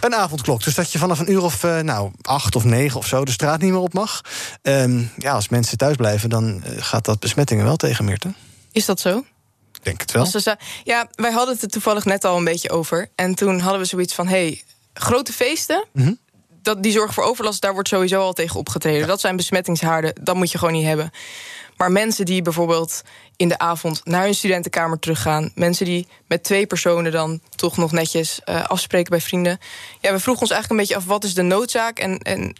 Een 0.00 0.14
avondklok. 0.14 0.64
Dus 0.64 0.74
dat 0.74 0.92
je 0.92 0.98
vanaf 0.98 1.18
een 1.18 1.30
uur 1.30 1.42
of 1.42 1.64
eh, 1.64 1.78
nou, 1.78 2.10
acht 2.22 2.56
of 2.56 2.64
negen 2.64 2.98
of 2.98 3.06
zo 3.06 3.24
de 3.24 3.30
straat 3.30 3.60
niet 3.60 3.70
meer 3.70 3.80
op 3.80 3.92
mag. 3.92 4.20
Ehm, 4.62 5.02
ja, 5.16 5.32
als 5.32 5.48
mensen 5.48 5.78
thuis 5.78 5.96
blijven, 5.96 6.28
dan 6.28 6.62
eh, 6.64 6.72
gaat 6.78 7.04
dat 7.04 7.20
besmettingen 7.20 7.64
wel 7.64 7.76
tegen, 7.76 8.04
Meerte. 8.04 8.32
Is 8.72 8.84
dat 8.84 9.00
zo? 9.00 9.24
Ik 9.72 9.84
denk 9.84 10.00
het 10.00 10.12
wel. 10.12 10.26
Ze 10.26 10.56
ja, 10.84 11.08
wij 11.14 11.32
hadden 11.32 11.54
het 11.54 11.62
er 11.62 11.68
toevallig 11.68 12.04
net 12.04 12.24
al 12.24 12.36
een 12.36 12.44
beetje 12.44 12.70
over. 12.70 13.10
En 13.14 13.34
toen 13.34 13.60
hadden 13.60 13.80
we 13.80 13.86
zoiets 13.86 14.14
van: 14.14 14.28
hey, 14.28 14.62
grote 14.94 15.32
feesten. 15.32 15.84
Mhm. 15.92 16.12
Dat, 16.62 16.82
die 16.82 16.92
zorg 16.92 17.14
voor 17.14 17.24
overlast, 17.24 17.60
daar 17.60 17.72
wordt 17.72 17.88
sowieso 17.88 18.20
al 18.20 18.32
tegen 18.32 18.58
opgetreden. 18.58 19.06
Dat 19.06 19.20
zijn 19.20 19.36
besmettingshaarden, 19.36 20.12
dat 20.20 20.36
moet 20.36 20.52
je 20.52 20.58
gewoon 20.58 20.74
niet 20.74 20.86
hebben. 20.86 21.10
Maar 21.76 21.92
mensen 21.92 22.24
die 22.24 22.42
bijvoorbeeld 22.42 23.02
in 23.36 23.48
de 23.48 23.58
avond 23.58 24.00
naar 24.04 24.24
hun 24.24 24.34
studentenkamer 24.34 24.98
teruggaan. 24.98 25.50
Mensen 25.54 25.84
die 25.84 26.08
met 26.26 26.44
twee 26.44 26.66
personen 26.66 27.12
dan 27.12 27.40
toch 27.54 27.76
nog 27.76 27.92
netjes 27.92 28.40
eh, 28.44 28.64
afspreken 28.64 29.10
bij 29.10 29.20
vrienden. 29.20 29.58
Ja, 30.00 30.12
we 30.12 30.20
vroegen 30.20 30.42
ons 30.42 30.50
eigenlijk 30.50 30.70
een 30.70 30.86
beetje 30.86 31.02
af: 31.02 31.08
wat 31.08 31.24
is 31.24 31.34
de 31.34 31.42
noodzaak? 31.42 31.98
En, 31.98 32.18
en 32.18 32.56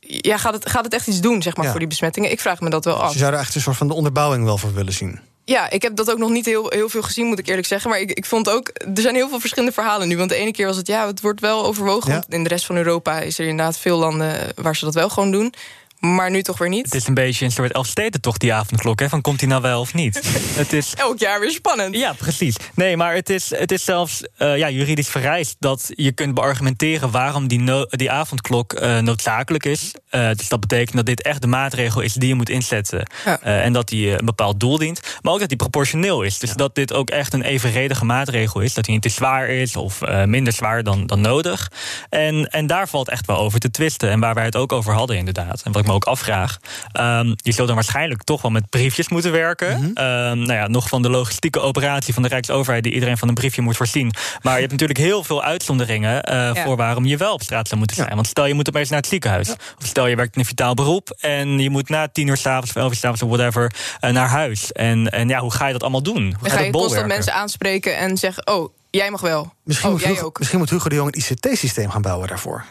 ja, 0.00 0.36
gaat, 0.36 0.54
het, 0.54 0.70
gaat 0.70 0.84
het 0.84 0.94
echt 0.94 1.06
iets 1.06 1.20
doen, 1.20 1.42
zeg 1.42 1.56
maar, 1.56 1.64
Ja. 1.64 1.70
voor 1.70 1.80
die 1.80 1.88
besmettingen? 1.88 2.30
Ik 2.30 2.40
vraag 2.40 2.60
me 2.60 2.70
dat 2.70 2.84
wel 2.84 2.94
af. 2.94 3.04
Dus 3.04 3.12
je 3.12 3.18
zou 3.18 3.32
er 3.32 3.38
echt 3.38 3.54
een 3.54 3.60
soort 3.60 3.76
van 3.76 3.88
de 3.88 3.94
onderbouwing 3.94 4.44
wel 4.44 4.58
voor 4.58 4.74
willen 4.74 4.92
zien. 4.92 5.20
Ja, 5.44 5.70
ik 5.70 5.82
heb 5.82 5.96
dat 5.96 6.10
ook 6.10 6.18
nog 6.18 6.30
niet 6.30 6.46
heel, 6.46 6.68
heel 6.68 6.88
veel 6.88 7.02
gezien, 7.02 7.26
moet 7.26 7.38
ik 7.38 7.46
eerlijk 7.48 7.66
zeggen. 7.66 7.90
Maar 7.90 8.00
ik, 8.00 8.10
ik 8.12 8.24
vond 8.26 8.50
ook, 8.50 8.70
er 8.94 9.00
zijn 9.00 9.14
heel 9.14 9.28
veel 9.28 9.40
verschillende 9.40 9.74
verhalen 9.74 10.08
nu. 10.08 10.16
Want 10.16 10.30
de 10.30 10.36
ene 10.36 10.50
keer 10.52 10.66
was 10.66 10.76
het, 10.76 10.86
ja, 10.86 11.06
het 11.06 11.20
wordt 11.20 11.40
wel 11.40 11.64
overwogen. 11.64 12.12
Ja. 12.12 12.24
In 12.28 12.42
de 12.42 12.48
rest 12.48 12.66
van 12.66 12.76
Europa 12.76 13.20
is 13.20 13.38
er 13.38 13.46
inderdaad 13.46 13.78
veel 13.78 13.98
landen 13.98 14.36
waar 14.54 14.76
ze 14.76 14.84
dat 14.84 14.94
wel 14.94 15.08
gewoon 15.08 15.30
doen. 15.30 15.54
Maar 16.00 16.30
nu 16.30 16.42
toch 16.42 16.58
weer 16.58 16.68
niet. 16.68 16.84
Het 16.84 16.94
is 16.94 17.06
een 17.06 17.14
beetje 17.14 17.44
een 17.44 17.50
soort 17.50 17.72
Elfstedentocht, 17.72 18.40
die 18.40 18.52
avondklok. 18.52 19.00
Hè? 19.00 19.08
Van 19.08 19.20
komt 19.20 19.40
hij 19.40 19.48
nou 19.48 19.62
wel 19.62 19.80
of 19.80 19.94
niet? 19.94 20.20
het 20.62 20.72
is... 20.72 20.94
Elk 20.94 21.18
jaar 21.18 21.40
weer 21.40 21.50
spannend. 21.50 21.96
Ja, 21.96 22.12
precies. 22.12 22.56
Nee, 22.74 22.96
maar 22.96 23.14
het 23.14 23.30
is, 23.30 23.50
het 23.50 23.72
is 23.72 23.84
zelfs 23.84 24.22
eh, 24.36 24.56
ja, 24.56 24.70
juridisch 24.70 25.08
vereist 25.08 25.56
dat 25.58 25.90
je 25.94 26.12
kunt 26.12 26.34
beargumenteren 26.34 27.10
waarom 27.10 27.48
die, 27.48 27.60
no- 27.60 27.86
die 27.88 28.10
avondklok 28.10 28.72
eh, 28.72 28.98
noodzakelijk 28.98 29.64
is. 29.64 29.92
Eh, 30.10 30.28
dus 30.36 30.48
dat 30.48 30.60
betekent 30.60 30.96
dat 30.96 31.06
dit 31.06 31.22
echt 31.22 31.40
de 31.40 31.46
maatregel 31.46 32.00
is 32.00 32.12
die 32.12 32.28
je 32.28 32.34
moet 32.34 32.48
inzetten. 32.48 33.06
Eh, 33.24 33.64
en 33.64 33.72
dat 33.72 33.88
die 33.88 34.10
eh, 34.10 34.18
een 34.18 34.24
bepaald 34.24 34.60
doel 34.60 34.78
dient. 34.78 35.00
Maar 35.22 35.32
ook 35.32 35.38
dat 35.38 35.48
die 35.48 35.56
proportioneel 35.56 36.22
is. 36.22 36.38
Dus 36.38 36.52
dat 36.52 36.74
dit 36.74 36.92
ook 36.92 37.10
echt 37.10 37.32
een 37.32 37.42
evenredige 37.42 38.04
maatregel 38.04 38.60
is. 38.60 38.74
Dat 38.74 38.84
die 38.84 38.94
niet 38.94 39.02
te 39.02 39.08
zwaar 39.08 39.48
is 39.48 39.76
of 39.76 40.00
minder 40.24 40.52
zwaar 40.52 40.82
dan, 40.82 41.06
dan 41.06 41.20
nodig. 41.20 41.70
En, 42.08 42.46
en 42.46 42.66
daar 42.66 42.88
valt 42.88 43.08
echt 43.08 43.26
wel 43.26 43.38
over 43.38 43.58
te 43.60 43.70
twisten. 43.70 44.10
En 44.10 44.20
waar 44.20 44.34
wij 44.34 44.44
het 44.44 44.56
ook 44.56 44.72
over 44.72 44.94
hadden, 44.94 45.16
inderdaad. 45.16 45.62
En 45.64 45.72
wat 45.72 45.80
ik 45.82 45.88
me 45.88 45.94
ook 45.94 46.04
afvraag. 46.04 46.58
ehm, 46.92 47.34
je 47.36 47.52
zult 47.52 47.66
dan 47.66 47.76
waarschijnlijk 47.76 48.22
toch 48.22 48.42
wel 48.42 48.50
met 48.50 48.70
briefjes 48.70 49.08
moeten 49.08 49.32
werken. 49.32 49.90
Ehm, 49.94 50.38
nou 50.38 50.52
ja, 50.52 50.66
nog 50.68 50.88
van 50.88 51.02
de 51.02 51.10
logistieke 51.10 51.60
operatie 51.60 52.14
van 52.14 52.22
de 52.22 52.28
Rijksoverheid, 52.28 52.82
die 52.84 52.92
iedereen 52.92 53.18
van 53.18 53.28
een 53.28 53.34
briefje 53.34 53.62
moet 53.62 53.76
voorzien. 53.76 54.12
Maar 54.42 54.54
je 54.54 54.58
hebt 54.60 54.72
natuurlijk 54.72 54.98
heel 54.98 55.24
veel 55.24 55.42
uitzonderingen 55.42 56.22
Ja. 56.28 56.54
voor 56.54 56.76
waarom 56.76 57.04
je 57.06 57.16
wel 57.16 57.32
op 57.32 57.42
straat 57.42 57.66
zou 57.66 57.78
moeten 57.78 57.96
zijn. 57.96 58.14
Want 58.14 58.26
stel 58.26 58.46
je 58.46 58.54
moet 58.54 58.68
opeens 58.68 58.88
naar 58.88 58.98
het 58.98 59.08
ziekenhuis. 59.08 59.50
Of 59.78 59.86
stel 59.98 60.10
je 60.10 60.16
werkt 60.16 60.34
in 60.34 60.40
een 60.40 60.46
vitaal 60.46 60.74
beroep 60.74 61.16
en 61.20 61.58
je 61.58 61.70
moet 61.70 61.88
na 61.88 62.08
tien 62.08 62.26
uur 62.26 62.36
s'avonds 62.36 62.70
of 62.70 62.76
elf 62.76 62.90
uur 62.90 62.96
s'avonds 62.96 63.22
of 63.22 63.28
whatever 63.28 63.74
eh, 64.00 64.10
naar 64.10 64.28
huis. 64.28 64.72
En, 64.72 65.10
en 65.10 65.28
ja, 65.28 65.40
hoe 65.40 65.52
ga 65.52 65.66
je 65.66 65.72
dat 65.72 65.82
allemaal 65.82 66.02
doen? 66.02 66.34
Hoe 66.38 66.48
ga 66.48 66.56
ga 66.56 66.62
je 66.62 66.70
constant 66.70 67.06
mensen 67.06 67.34
aanspreken 67.34 67.96
en 67.96 68.16
zeggen: 68.16 68.46
Oh, 68.46 68.72
jij 68.90 69.10
mag 69.10 69.20
wel. 69.20 69.52
Misschien, 69.64 69.88
oh, 69.88 69.94
moet 69.94 70.02
jij 70.02 70.12
Hugo, 70.12 70.26
ook. 70.26 70.38
misschien 70.38 70.58
moet 70.58 70.70
Hugo 70.70 70.88
de 70.88 70.94
Jong 70.94 71.14
een 71.14 71.20
ICT-systeem 71.20 71.90
gaan 71.90 72.02
bouwen 72.02 72.28
daarvoor. 72.28 72.64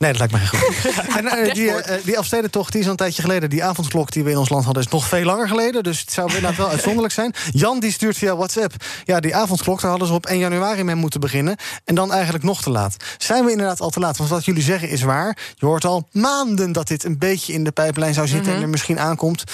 Nee, 0.00 0.12
dat 0.12 0.18
lijkt 0.18 0.32
me 0.32 0.38
geen 0.38 0.60
goed. 0.60 0.94
en, 1.18 1.26
eh, 1.26 1.54
die, 1.54 1.72
eh, 1.72 2.04
die 2.04 2.16
Elfstedentocht, 2.16 2.72
die 2.72 2.80
is 2.80 2.86
al 2.86 2.90
een 2.90 2.96
tijdje 2.96 3.22
geleden. 3.22 3.50
Die 3.50 3.64
avondklok 3.64 4.12
die 4.12 4.24
we 4.24 4.30
in 4.30 4.36
ons 4.36 4.48
land 4.48 4.64
hadden, 4.64 4.82
is 4.82 4.90
nog 4.90 5.08
veel 5.08 5.24
langer 5.24 5.48
geleden. 5.48 5.82
Dus 5.82 6.00
het 6.00 6.12
zou 6.12 6.26
inderdaad 6.26 6.56
wel 6.56 6.68
uitzonderlijk 6.68 7.14
zijn. 7.14 7.34
Jan 7.52 7.80
die 7.80 7.92
stuurt 7.92 8.16
via 8.16 8.36
WhatsApp. 8.36 8.74
Ja, 9.04 9.20
die 9.20 9.34
avondklok, 9.34 9.80
daar 9.80 9.90
hadden 9.90 10.08
ze 10.08 10.14
op 10.14 10.26
1 10.26 10.38
januari 10.38 10.82
mee 10.82 10.94
moeten 10.94 11.20
beginnen. 11.20 11.56
En 11.84 11.94
dan 11.94 12.12
eigenlijk 12.12 12.44
nog 12.44 12.62
te 12.62 12.70
laat. 12.70 12.96
Zijn 13.18 13.44
we 13.44 13.50
inderdaad 13.50 13.80
al 13.80 13.90
te 13.90 14.00
laat? 14.00 14.16
Want 14.16 14.30
wat 14.30 14.44
jullie 14.44 14.62
zeggen 14.62 14.88
is 14.88 15.02
waar. 15.02 15.36
Je 15.54 15.66
hoort 15.66 15.84
al 15.84 16.08
maanden 16.12 16.72
dat 16.72 16.88
dit 16.88 17.04
een 17.04 17.18
beetje 17.18 17.52
in 17.52 17.64
de 17.64 17.72
pijplijn 17.72 18.14
zou 18.14 18.26
zitten... 18.26 18.54
en 18.54 18.62
er 18.62 18.68
misschien 18.68 19.00
aankomt. 19.00 19.44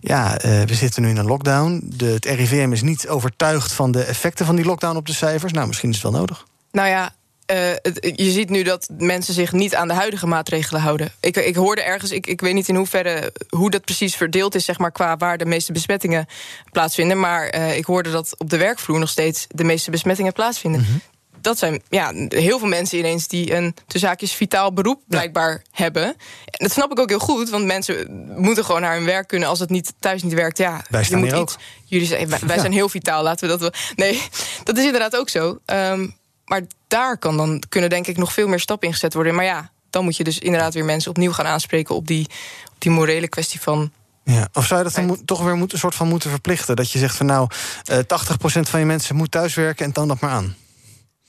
Ja, 0.00 0.38
eh, 0.38 0.62
we 0.62 0.74
zitten 0.74 1.02
nu 1.02 1.08
in 1.08 1.16
een 1.16 1.26
lockdown. 1.26 1.82
De, 1.84 2.06
het 2.06 2.24
RIVM 2.24 2.72
is 2.72 2.82
niet 2.82 3.08
overtuigd 3.08 3.72
van 3.72 3.92
de 3.92 4.02
effecten 4.02 4.46
van 4.46 4.56
die 4.56 4.64
lockdown 4.64 4.96
op 4.96 5.06
de 5.06 5.14
cijfers. 5.14 5.52
Nou, 5.52 5.66
misschien 5.66 5.88
is 5.88 6.02
het 6.02 6.10
wel 6.10 6.20
nodig. 6.20 6.46
Nou 6.72 6.88
ja, 6.88 7.12
uh, 7.50 7.56
het, 7.82 8.12
je 8.16 8.30
ziet 8.30 8.50
nu 8.50 8.62
dat 8.62 8.88
mensen 8.98 9.34
zich 9.34 9.52
niet 9.52 9.74
aan 9.74 9.88
de 9.88 9.94
huidige 9.94 10.26
maatregelen 10.26 10.80
houden. 10.80 11.12
Ik, 11.20 11.36
ik 11.36 11.54
hoorde 11.54 11.82
ergens, 11.82 12.10
ik, 12.10 12.26
ik 12.26 12.40
weet 12.40 12.54
niet 12.54 12.68
in 12.68 12.74
hoeverre 12.74 13.32
hoe 13.48 13.70
dat 13.70 13.84
precies 13.84 14.16
verdeeld 14.16 14.54
is, 14.54 14.64
zeg 14.64 14.78
maar, 14.78 14.92
qua 14.92 15.16
waar 15.16 15.38
de 15.38 15.44
meeste 15.44 15.72
besmettingen 15.72 16.26
plaatsvinden. 16.72 17.20
Maar 17.20 17.54
uh, 17.54 17.76
ik 17.76 17.84
hoorde 17.84 18.10
dat 18.10 18.34
op 18.38 18.50
de 18.50 18.56
werkvloer 18.56 18.98
nog 18.98 19.08
steeds 19.08 19.46
de 19.48 19.64
meeste 19.64 19.90
besmettingen 19.90 20.32
plaatsvinden. 20.32 20.80
Mm 20.80 20.86
-hmm. 20.86 21.00
Dat 21.40 21.58
zijn 21.58 21.82
ja, 21.88 22.12
heel 22.28 22.58
veel 22.58 22.68
mensen 22.68 22.98
ineens 22.98 23.28
die 23.28 23.54
een 23.54 23.74
te 23.86 23.98
zaakjes 23.98 24.32
vitaal 24.32 24.72
beroep 24.72 25.02
blijkbaar 25.08 25.50
ja. 25.50 25.60
hebben. 25.70 26.04
En 26.04 26.16
dat 26.66 26.72
snap 26.72 26.90
ik 26.90 26.98
ook 26.98 27.08
heel 27.08 27.18
goed, 27.18 27.50
want 27.50 27.64
mensen 27.64 28.26
moeten 28.36 28.64
gewoon 28.64 28.80
naar 28.80 28.94
hun 28.94 29.04
werk 29.04 29.28
kunnen. 29.28 29.48
Als 29.48 29.58
het 29.58 29.70
niet 29.70 29.92
thuis 29.98 30.22
niet 30.22 30.34
werkt, 30.34 30.58
ja, 30.58 30.84
wij 30.88 31.04
staan 31.04 31.24
je 31.24 31.32
moet 31.32 31.42
iets. 31.42 31.56
Jullie 31.84 32.06
zijn, 32.06 32.28
wij, 32.28 32.38
wij 32.38 32.54
ja. 32.54 32.60
zijn 32.60 32.72
heel 32.72 32.88
vitaal, 32.88 33.22
laten 33.22 33.44
we 33.48 33.50
dat 33.58 33.60
wel. 33.60 33.72
Nee, 33.96 34.22
dat 34.64 34.78
is 34.78 34.84
inderdaad 34.84 35.16
ook 35.16 35.28
zo. 35.28 35.58
Um, 35.66 36.18
maar 36.50 36.62
daar 36.88 37.18
kan 37.18 37.36
dan 37.36 37.62
kunnen 37.68 37.90
denk 37.90 38.06
ik 38.06 38.16
nog 38.16 38.32
veel 38.32 38.48
meer 38.48 38.60
stappen 38.60 38.88
ingezet 38.88 39.14
worden. 39.14 39.34
Maar 39.34 39.44
ja, 39.44 39.70
dan 39.90 40.04
moet 40.04 40.16
je 40.16 40.24
dus 40.24 40.38
inderdaad 40.38 40.74
weer 40.74 40.84
mensen 40.84 41.10
opnieuw 41.10 41.32
gaan 41.32 41.46
aanspreken 41.46 41.94
op 41.94 42.06
die, 42.06 42.26
op 42.66 42.74
die 42.78 42.90
morele 42.90 43.28
kwestie 43.28 43.60
van. 43.60 43.92
Ja, 44.24 44.48
of 44.52 44.66
zou 44.66 44.78
je 44.78 44.86
dat 44.86 44.94
dan 44.94 45.06
moet, 45.06 45.26
toch 45.26 45.42
weer 45.42 45.56
moet, 45.56 45.72
een 45.72 45.78
soort 45.78 45.94
van 45.94 46.08
moeten 46.08 46.30
verplichten? 46.30 46.76
Dat 46.76 46.90
je 46.90 46.98
zegt 46.98 47.16
van 47.16 47.26
nou, 47.26 47.48
uh, 47.90 47.98
80% 47.98 48.00
van 48.42 48.80
je 48.80 48.86
mensen 48.86 49.16
moet 49.16 49.30
thuiswerken 49.30 49.84
en 49.84 49.92
dan 49.92 50.08
dat 50.08 50.20
maar 50.20 50.30
aan. 50.30 50.56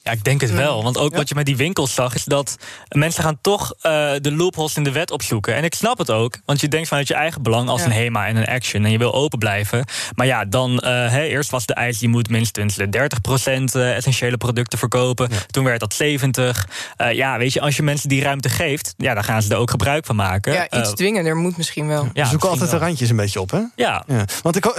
Ja, 0.04 0.12
ik 0.12 0.24
denk 0.24 0.41
het 0.41 0.52
wel. 0.52 0.84
Want 0.84 0.97
ook 0.97 1.12
ja. 1.12 1.18
wat 1.18 1.30
je 1.30 1.36
met 1.36 1.45
die 1.45 1.56
winkels 1.56 1.93
zag, 1.93 2.16
is 2.16 2.24
dat 2.24 2.56
mensen 2.89 3.24
gaan 3.24 3.38
toch 3.41 3.74
uh, 3.76 4.12
de 4.22 4.32
loopholes 4.32 4.76
in 4.76 4.84
de 4.84 4.91
wet 4.91 5.12
opzoeken. 5.12 5.56
En 5.56 5.64
ik 5.64 5.74
snap 5.74 5.97
het 5.97 6.12
ook, 6.12 6.38
want 6.45 6.62
je 6.62 6.68
denkt 6.68 6.88
vanuit 6.88 7.08
je 7.08 7.14
eigen 7.14 7.41
belang 7.41 7.70
als 7.70 7.82
ja. 7.82 7.86
een 7.86 7.93
HEMA 7.93 8.28
en 8.28 8.36
een 8.36 8.47
Action 8.47 8.86
en 8.86 8.91
je 8.91 8.97
wil 8.97 9.14
open 9.14 9.39
blijven. 9.39 9.86
Maar 10.16 10.26
ja, 10.26 10.45
dan 10.45 10.72
uh, 10.72 10.80
hey, 10.82 11.30
eerst 11.30 11.49
was 11.49 11.66
de 11.66 11.74
eis, 11.74 11.99
je 11.99 12.08
moet 12.08 12.30
minstens 12.30 12.78
30% 12.80 12.84
uh, 12.84 13.95
essentiële 13.95 14.38
producten 14.38 14.80
verkopen. 14.80 15.28
Ja. 15.32 15.38
Toen 15.52 15.64
werd 15.64 15.80
dat 15.80 15.93
70. 15.93 16.68
Uh, 16.97 17.14
ja, 17.14 17.38
weet 17.38 17.54
je, 17.54 17.62
als 17.62 17.76
je 17.76 17.84
mensen 17.84 18.10
die 18.10 18.22
ruimte 18.22 18.49
geeft, 18.49 18.93
ja, 18.97 19.14
dan 19.14 19.24
gaan 19.24 19.41
ze 19.41 19.54
er 19.54 19.58
ook 19.58 19.70
gebruik 19.70 20.06
van 20.06 20.16
maken. 20.16 20.54
Ja, 20.54 20.70
iets 20.70 20.93
dwingender 20.93 21.36
moet 21.36 21.58
misschien 21.58 21.88
wel. 21.88 22.10
Ja, 22.14 22.26
zoeken 22.26 22.49
altijd 22.49 22.70
wel. 22.70 22.80
de 22.80 22.86
randjes 22.86 23.10
een 23.10 23.16
beetje 23.16 23.41
op, 23.41 23.52
hè? 23.52 23.62
Ja. 23.76 24.06
Want 24.41 24.56
ik, 24.56 24.66
uh, 24.66 24.74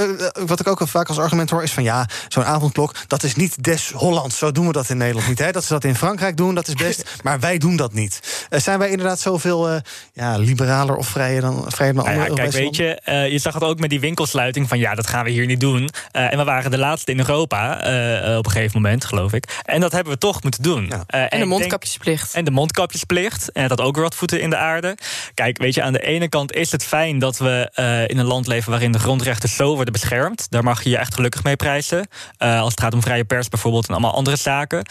wat 0.47 0.61
ik 0.61 0.66
ook 0.66 0.89
vaak 0.89 1.09
als 1.09 1.18
argument 1.18 1.51
hoor 1.51 1.62
is 1.62 1.73
van 1.73 1.83
ja, 1.83 2.09
zo'n 2.29 2.45
avondklok, 2.45 2.95
dat 3.07 3.23
is 3.23 3.35
niet 3.35 3.64
des 3.64 3.91
Hollands. 3.91 4.39
Zo 4.39 4.53
doen 4.53 4.66
we 4.66 4.73
dat 4.73 4.89
in 4.89 4.97
Nederland 4.97 5.11
niet. 5.20 5.38
Hè? 5.38 5.52
Dat 5.52 5.64
ze 5.64 5.72
dat 5.72 5.84
in 5.84 5.96
Frankrijk 5.96 6.36
doen, 6.36 6.54
dat 6.54 6.68
is 6.68 6.74
best. 6.74 7.10
Maar 7.22 7.40
wij 7.40 7.58
doen 7.58 7.76
dat 7.76 7.92
niet. 7.92 8.46
Uh, 8.50 8.60
zijn 8.60 8.78
wij 8.78 8.90
inderdaad 8.90 9.20
zoveel 9.20 9.70
uh, 9.70 9.76
ja, 10.12 10.36
liberaler 10.36 10.96
of 10.96 11.06
vrijer 11.06 11.40
dan, 11.40 11.64
vrijer 11.66 11.94
dan 11.94 12.04
nou 12.04 12.16
andere 12.16 12.42
ja, 12.42 12.50
Kijk, 12.50 12.52
weet 12.52 12.76
je, 12.76 13.00
uh, 13.08 13.28
je 13.28 13.38
zag 13.38 13.54
het 13.54 13.62
ook 13.62 13.78
met 13.78 13.90
die 13.90 14.00
winkelsluiting 14.00 14.68
van 14.68 14.78
ja, 14.78 14.94
dat 14.94 15.06
gaan 15.06 15.24
we 15.24 15.30
hier 15.30 15.46
niet 15.46 15.60
doen. 15.60 15.90
en 16.12 16.38
we 16.38 16.44
waren 16.44 16.70
de 16.70 16.78
laatste 16.78 17.12
in 17.12 17.18
Europa 17.18 17.76
op 18.38 18.46
een 18.46 18.50
gegeven 18.50 18.80
moment, 18.80 19.04
geloof 19.04 19.32
ik. 19.32 19.60
En 19.64 19.80
dat 19.80 19.92
hebben 19.92 20.12
we 20.12 20.18
toch 20.18 20.42
moeten 20.42 20.62
doen. 20.62 20.86
Ja. 20.86 21.04
en, 21.06 21.30
en 21.30 21.40
de 21.40 21.46
mondkapjesplicht. 21.46 22.22
Denk, 22.22 22.34
en 22.34 22.44
de 22.44 22.50
mondkapjesplicht. 22.50 23.52
En 23.52 23.68
dat 23.68 23.80
ook 23.80 23.94
weer 23.94 24.04
wat 24.04 24.14
voeten 24.14 24.40
in 24.40 24.50
de 24.50 24.56
aarde. 24.56 24.96
Kijk, 25.34 25.58
weet 25.58 25.74
je, 25.74 25.82
aan 25.82 25.92
de 25.92 26.02
ene 26.02 26.28
kant 26.28 26.52
is 26.52 26.72
het 26.72 26.84
fijn 26.84 27.18
dat 27.18 27.38
we 27.38 27.70
in 28.06 28.18
een 28.18 28.26
land 28.26 28.46
leven 28.46 28.70
waarin 28.70 28.92
de 28.92 28.98
grondrechten 28.98 29.48
zo 29.48 29.74
worden 29.74 29.92
beschermd. 29.92 30.46
Daar 30.50 30.64
mag 30.64 30.82
je 30.82 30.90
je 30.90 30.98
echt 30.98 31.14
gelukkig 31.14 31.42
mee 31.42 31.56
prijzen. 31.56 32.06
als 32.38 32.70
het 32.70 32.80
gaat 32.80 32.94
om 32.94 33.02
vrije 33.02 33.24
pers 33.24 33.48
bijvoorbeeld 33.48 33.86
en 33.88 33.92
allemaal 33.92 34.14
andere 34.14 34.36
zaken. 34.36 34.84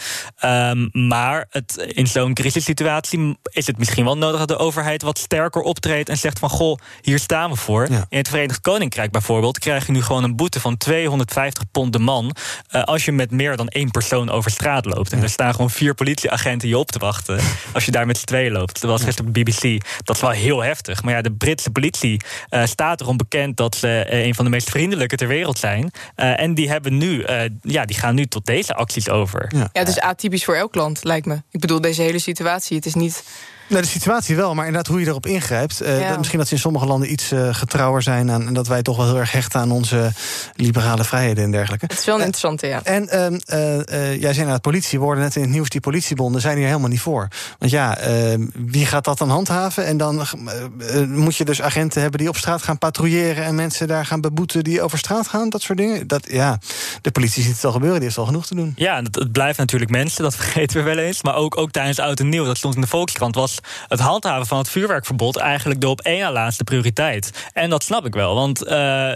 Um, 0.44 0.88
maar 0.92 1.46
het, 1.50 1.76
in 1.76 2.06
zo'n 2.06 2.34
crisissituatie 2.34 3.38
is 3.42 3.66
het 3.66 3.78
misschien 3.78 4.04
wel 4.04 4.18
nodig 4.18 4.38
dat 4.38 4.48
de 4.48 4.56
overheid 4.56 5.02
wat 5.02 5.18
sterker 5.18 5.62
optreedt 5.62 6.08
en 6.08 6.18
zegt 6.18 6.38
van 6.38 6.48
goh, 6.48 6.78
hier 7.00 7.18
staan 7.18 7.50
we 7.50 7.56
voor. 7.56 7.90
Ja. 7.90 8.06
In 8.08 8.18
het 8.18 8.28
Verenigd 8.28 8.60
Koninkrijk 8.60 9.10
bijvoorbeeld 9.10 9.58
krijg 9.58 9.86
je 9.86 9.92
nu 9.92 10.02
gewoon 10.02 10.24
een 10.24 10.36
boete 10.36 10.60
van 10.60 10.76
250 10.76 11.64
pond 11.70 11.92
de 11.92 11.98
man 11.98 12.36
uh, 12.70 12.82
als 12.82 13.04
je 13.04 13.12
met 13.12 13.30
meer 13.30 13.56
dan 13.56 13.68
één 13.68 13.90
persoon 13.90 14.30
over 14.30 14.50
straat 14.50 14.84
loopt. 14.84 15.12
En 15.12 15.18
ja. 15.18 15.24
er 15.24 15.30
staan 15.30 15.52
gewoon 15.52 15.70
vier 15.70 15.94
politieagenten 15.94 16.68
je 16.68 16.78
op 16.78 16.90
te 16.90 16.98
wachten 16.98 17.40
als 17.74 17.84
je 17.84 17.90
daar 17.90 18.06
met 18.06 18.18
z'n 18.18 18.24
tweeën 18.24 18.52
loopt. 18.52 18.80
Dat 18.80 18.90
was 18.90 19.02
gisteren 19.02 19.28
op 19.28 19.34
de 19.34 19.42
BBC. 19.42 19.84
Dat 20.04 20.16
is 20.16 20.22
wel 20.22 20.30
heel 20.30 20.62
heftig. 20.62 21.02
Maar 21.02 21.14
ja, 21.14 21.22
de 21.22 21.32
Britse 21.32 21.70
politie 21.70 22.20
uh, 22.50 22.64
staat 22.64 23.00
erom 23.00 23.16
bekend 23.16 23.56
dat 23.56 23.76
ze 23.76 24.06
uh, 24.10 24.24
een 24.24 24.34
van 24.34 24.44
de 24.44 24.50
meest 24.50 24.70
vriendelijke 24.70 25.16
ter 25.16 25.28
wereld 25.28 25.58
zijn. 25.58 25.90
en 26.14 26.54
die 26.54 26.68
hebben 26.68 26.98
nu, 26.98 27.24
ja, 27.62 27.84
die 27.84 27.96
gaan 27.96 28.14
nu 28.14 28.26
tot 28.26 28.46
deze 28.46 28.74
acties 28.74 29.08
over. 29.08 29.52
Ja, 29.72 29.86
is 29.86 29.98
atypisch 30.02 30.44
voor 30.44 30.54
elk 30.54 30.74
land, 30.74 31.04
lijkt 31.04 31.26
me. 31.26 31.42
Ik 31.50 31.60
bedoel, 31.60 31.80
deze 31.80 32.02
hele 32.02 32.18
situatie, 32.18 32.76
het 32.76 32.86
is 32.86 32.94
niet... 32.94 33.24
Nou, 33.72 33.84
de 33.84 33.90
situatie 33.90 34.36
wel, 34.36 34.54
maar 34.54 34.66
inderdaad 34.66 34.90
hoe 34.92 35.00
je 35.00 35.06
erop 35.06 35.26
ingrijpt. 35.26 35.82
Uh, 35.82 36.00
ja. 36.00 36.08
dat, 36.08 36.16
misschien 36.16 36.38
dat 36.38 36.48
ze 36.48 36.54
in 36.54 36.60
sommige 36.60 36.86
landen 36.86 37.12
iets 37.12 37.32
uh, 37.32 37.54
getrouwer 37.54 38.02
zijn 38.02 38.30
aan, 38.30 38.46
en 38.46 38.54
dat 38.54 38.66
wij 38.66 38.82
toch 38.82 38.96
wel 38.96 39.06
heel 39.06 39.18
erg 39.18 39.32
hechten 39.32 39.60
aan 39.60 39.70
onze 39.70 40.12
liberale 40.56 41.04
vrijheden 41.04 41.44
en 41.44 41.50
dergelijke. 41.50 41.84
Het 41.84 41.98
is 41.98 42.04
wel 42.04 42.14
een 42.14 42.20
interessante, 42.20 42.66
ja. 42.66 42.82
En 42.82 43.02
uh, 43.02 44.20
jij 44.20 44.32
zei 44.32 44.44
naar 44.44 44.52
het 44.52 44.62
politie, 44.62 44.98
we 44.98 45.04
hoorden 45.04 45.22
net 45.22 45.36
in 45.36 45.42
het 45.42 45.50
nieuws, 45.50 45.68
die 45.68 45.80
politiebonden 45.80 46.40
zijn 46.40 46.56
hier 46.56 46.66
helemaal 46.66 46.88
niet 46.88 47.00
voor. 47.00 47.28
Want 47.58 47.70
ja, 47.70 47.98
ehm, 47.98 48.46
wie 48.54 48.86
gaat 48.86 49.04
dat 49.04 49.18
dan 49.18 49.30
handhaven? 49.30 49.86
En 49.86 49.96
dan 49.96 50.20
eh, 50.20 51.02
moet 51.06 51.36
je 51.36 51.44
dus 51.44 51.62
agenten 51.62 52.00
hebben 52.00 52.18
die 52.18 52.28
op 52.28 52.36
straat 52.36 52.62
gaan 52.62 52.78
patrouilleren 52.78 53.44
en 53.44 53.54
mensen 53.54 53.88
daar 53.88 54.06
gaan 54.06 54.20
beboeten 54.20 54.64
die 54.64 54.82
over 54.82 54.98
straat 54.98 55.28
gaan, 55.28 55.48
dat 55.48 55.62
soort 55.62 55.78
dingen. 55.78 56.06
Dat, 56.06 56.26
ja, 56.30 56.58
de 57.00 57.10
politie 57.10 57.42
ziet 57.42 57.54
het 57.54 57.64
al 57.64 57.72
gebeuren, 57.72 57.96
die 57.96 58.06
heeft 58.06 58.18
al 58.18 58.26
genoeg 58.26 58.46
te 58.46 58.54
doen. 58.54 58.72
Ja, 58.76 59.02
het, 59.02 59.14
het 59.14 59.32
blijft 59.32 59.58
natuurlijk 59.58 59.90
mensen, 59.90 60.22
dat 60.22 60.36
vergeten 60.42 60.76
we 60.76 60.82
wel 60.82 60.98
eens. 60.98 61.22
Maar 61.22 61.34
ook, 61.34 61.58
ook 61.58 61.70
tijdens 61.70 61.98
Oud 61.98 62.20
en 62.20 62.28
Nieuw, 62.28 62.44
dat 62.44 62.56
stond 62.56 62.74
in 62.74 62.80
de 62.80 62.86
Volkskrant, 62.86 63.34
was 63.34 63.60
het 63.88 64.00
handhaven 64.00 64.46
van 64.46 64.58
het 64.58 64.68
vuurwerkverbod 64.68 65.36
eigenlijk 65.36 65.80
de 65.80 65.88
op 65.88 66.00
één 66.00 66.20
na 66.20 66.32
laatste 66.32 66.64
prioriteit. 66.64 67.30
En 67.52 67.70
dat 67.70 67.82
snap 67.82 68.06
ik 68.06 68.14
wel, 68.14 68.34
want 68.34 68.66
uh, 68.66 68.70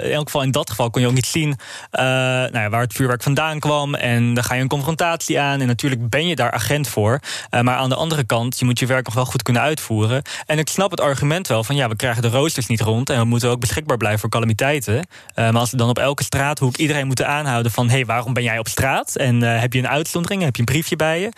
in 0.04 0.12
elk 0.12 0.24
geval 0.24 0.42
in 0.42 0.50
dat 0.50 0.70
geval 0.70 0.90
kon 0.90 1.00
je 1.00 1.08
ook 1.08 1.14
niet 1.14 1.26
zien 1.26 1.48
uh, 1.48 2.02
nou 2.02 2.58
ja, 2.58 2.68
waar 2.68 2.80
het 2.80 2.92
vuurwerk 2.92 3.22
vandaan 3.22 3.58
kwam. 3.58 3.94
En 3.94 4.34
dan 4.34 4.44
ga 4.44 4.54
je 4.54 4.60
een 4.60 4.68
confrontatie 4.68 5.40
aan. 5.40 5.60
En 5.60 5.66
natuurlijk 5.66 6.08
ben 6.08 6.26
je 6.26 6.36
daar 6.36 6.50
agent 6.50 6.88
voor. 6.88 7.20
Uh, 7.50 7.60
maar 7.60 7.76
aan 7.76 7.88
de 7.88 7.94
andere 7.94 8.24
kant, 8.24 8.58
je 8.58 8.64
moet 8.64 8.78
je 8.78 8.86
werk 8.86 9.04
nog 9.04 9.14
wel 9.14 9.24
goed 9.24 9.42
kunnen 9.42 9.62
uitvoeren. 9.62 10.22
En 10.46 10.58
ik 10.58 10.68
snap 10.68 10.90
het 10.90 11.00
argument 11.00 11.48
wel 11.48 11.64
van 11.64 11.76
ja, 11.76 11.88
we 11.88 11.96
krijgen 11.96 12.22
de 12.22 12.28
roosters 12.28 12.66
niet 12.66 12.80
rond. 12.80 13.10
En 13.10 13.18
we 13.18 13.24
moeten 13.24 13.48
ook 13.50 13.60
beschikbaar 13.60 13.96
blijven 13.96 14.20
voor 14.20 14.30
calamiteiten. 14.30 15.06
maar 15.34 15.56
als 15.56 15.70
we 15.70 15.76
dan 15.76 15.88
op 15.88 15.98
elke 15.98 16.24
straathoek 16.24 16.76
iedereen 16.76 17.06
moeten 17.06 17.26
aanhouden 17.28 17.72
van 17.72 17.88
hé, 17.88 17.94
hey, 17.94 18.06
waarom 18.06 18.32
ben 18.32 18.42
jij 18.42 18.58
op 18.58 18.68
straat? 18.68 19.16
En 19.16 19.42
heb 19.42 19.72
je 19.72 19.78
een 19.78 19.88
uitzondering? 19.88 20.42
Heb 20.42 20.54
je 20.54 20.60
een 20.60 20.66
briefje 20.66 20.96
bij 20.96 21.20
je? 21.20 21.32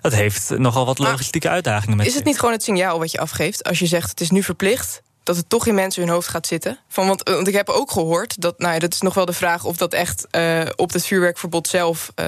Dat 0.00 0.14
heeft 0.14 0.58
nogal 0.58 0.86
wat 0.86 0.98
logistieke 0.98 1.46
maar 1.46 1.54
uitdagingen 1.54 1.96
met 1.96 2.06
Is 2.06 2.14
het 2.14 2.24
niet 2.24 2.38
gewoon 2.38 2.51
het 2.52 2.62
signaal 2.62 2.98
wat 2.98 3.10
je 3.10 3.18
afgeeft 3.18 3.64
als 3.64 3.78
je 3.78 3.86
zegt 3.86 4.10
het 4.10 4.20
is 4.20 4.30
nu 4.30 4.42
verplicht? 4.42 5.02
Dat 5.22 5.36
het 5.36 5.48
toch 5.48 5.66
in 5.66 5.74
mensen 5.74 6.02
hun 6.02 6.12
hoofd 6.12 6.28
gaat 6.28 6.46
zitten. 6.46 6.78
Van, 6.88 7.06
want, 7.06 7.28
want 7.28 7.48
ik 7.48 7.54
heb 7.54 7.68
ook 7.68 7.90
gehoord, 7.90 8.40
dat, 8.40 8.58
nou 8.58 8.72
ja, 8.72 8.78
dat 8.78 8.92
is 8.92 9.00
nog 9.00 9.14
wel 9.14 9.24
de 9.24 9.32
vraag 9.32 9.64
of 9.64 9.76
dat 9.76 9.92
echt 9.92 10.26
uh, 10.36 10.60
op 10.76 10.92
het 10.92 11.06
vuurwerkverbod 11.06 11.68
zelf 11.68 12.12
uh, 12.20 12.26